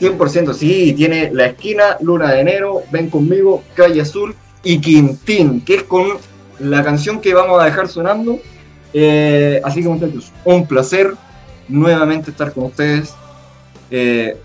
100%, 0.00 0.52
sí, 0.54 0.92
tiene 0.94 1.30
La 1.32 1.46
Esquina, 1.46 1.96
Luna 2.00 2.32
de 2.32 2.40
Enero, 2.40 2.82
Ven 2.90 3.08
Conmigo, 3.08 3.62
Calle 3.74 4.00
Azul 4.02 4.34
y 4.62 4.78
Quintín, 4.80 5.60
que 5.62 5.76
es 5.76 5.82
con 5.84 6.18
la 6.58 6.82
canción 6.84 7.20
que 7.20 7.32
vamos 7.32 7.60
a 7.62 7.64
dejar 7.64 7.88
sonando. 7.88 8.38
Eh, 8.92 9.60
así 9.64 9.82
que 9.82 9.88
muchachos, 9.88 10.32
un 10.44 10.66
placer 10.66 11.14
nuevamente 11.68 12.30
estar 12.30 12.52
con 12.52 12.64
ustedes. 12.64 13.14
Eh, 13.90 14.36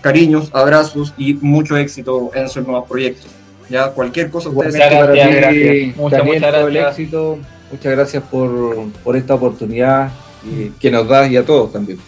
cariños, 0.00 0.50
abrazos 0.52 1.12
y 1.18 1.34
mucho 1.34 1.76
éxito 1.76 2.30
en 2.34 2.48
sus 2.48 2.66
nuevos 2.66 2.88
proyectos. 2.88 3.26
Ya, 3.70 3.90
cualquier 3.90 4.30
cosa 4.30 4.48
ustedes 4.48 4.74
Igualmente 4.74 4.96
Gracias, 4.96 5.06
para 5.06 5.12
ti, 5.12 5.36
gracias. 5.36 5.96
Muchas, 5.96 6.18
Daniel, 6.18 6.34
muchas 6.40 6.52
todo 6.52 6.68
el 6.68 6.74
gracias. 6.74 6.98
éxito. 6.98 7.38
Muchas 7.70 7.92
gracias 7.92 8.22
por, 8.30 8.92
por 9.04 9.16
esta 9.16 9.34
oportunidad 9.34 10.10
y 10.42 10.68
que 10.70 10.90
nos 10.90 11.06
das 11.08 11.30
y 11.30 11.36
a 11.36 11.44
todos 11.44 11.72
también. 11.72 11.98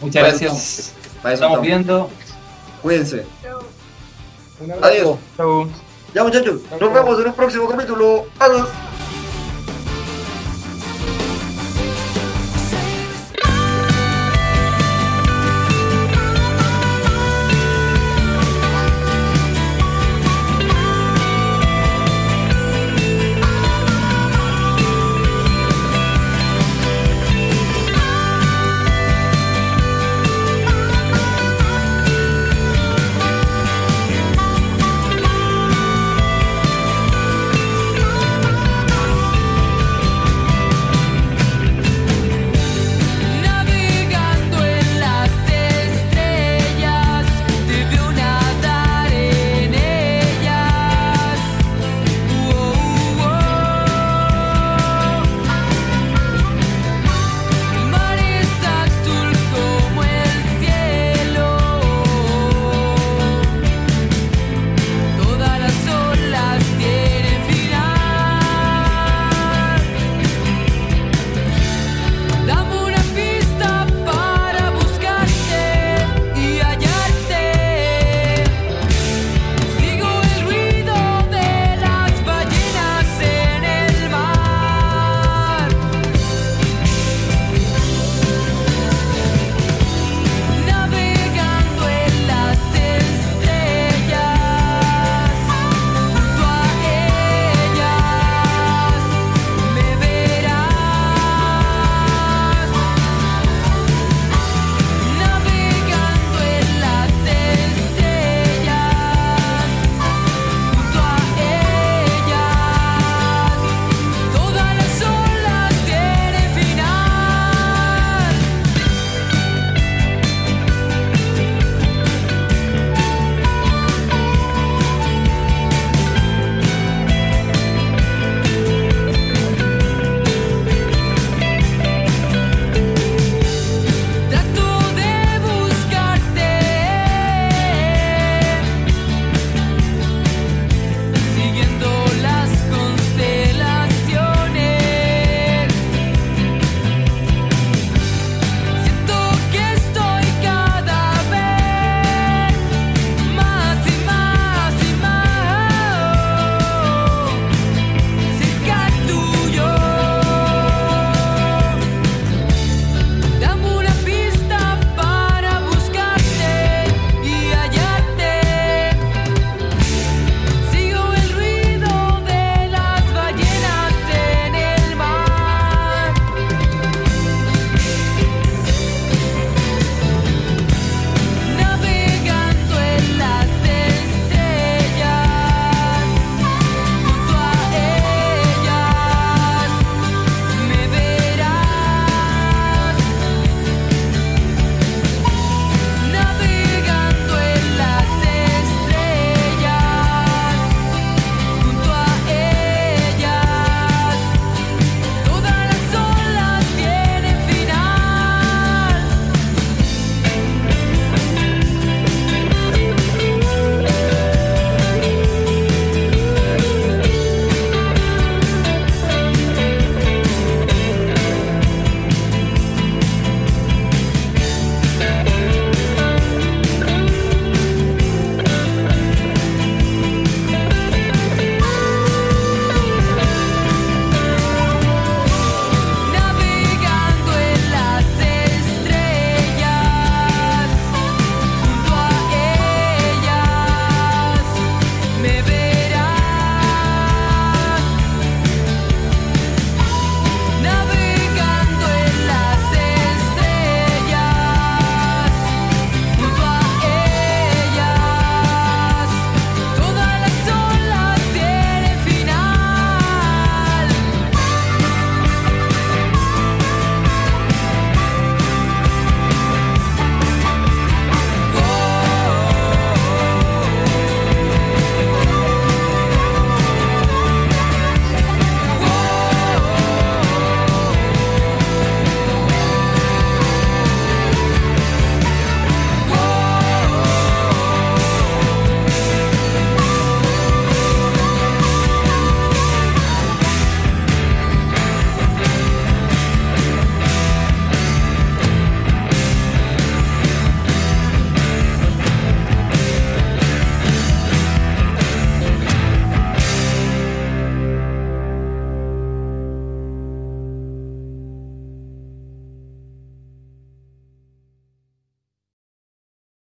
Muchas 0.00 0.22
gracias. 0.22 0.92
para 1.22 1.34
eso 1.34 1.44
Estamos 1.44 1.58
estamos. 1.58 1.62
viendo. 1.62 2.10
Cuídense. 2.82 3.24
Un 4.60 4.72
Adiós. 4.84 5.18
Chau. 5.36 5.68
Ya 6.14 6.24
muchachos, 6.24 6.60
nos 6.80 6.92
vemos 6.92 7.20
en 7.20 7.26
un 7.26 7.32
próximo 7.34 7.68
capítulo. 7.68 8.26
Adiós. 8.38 8.68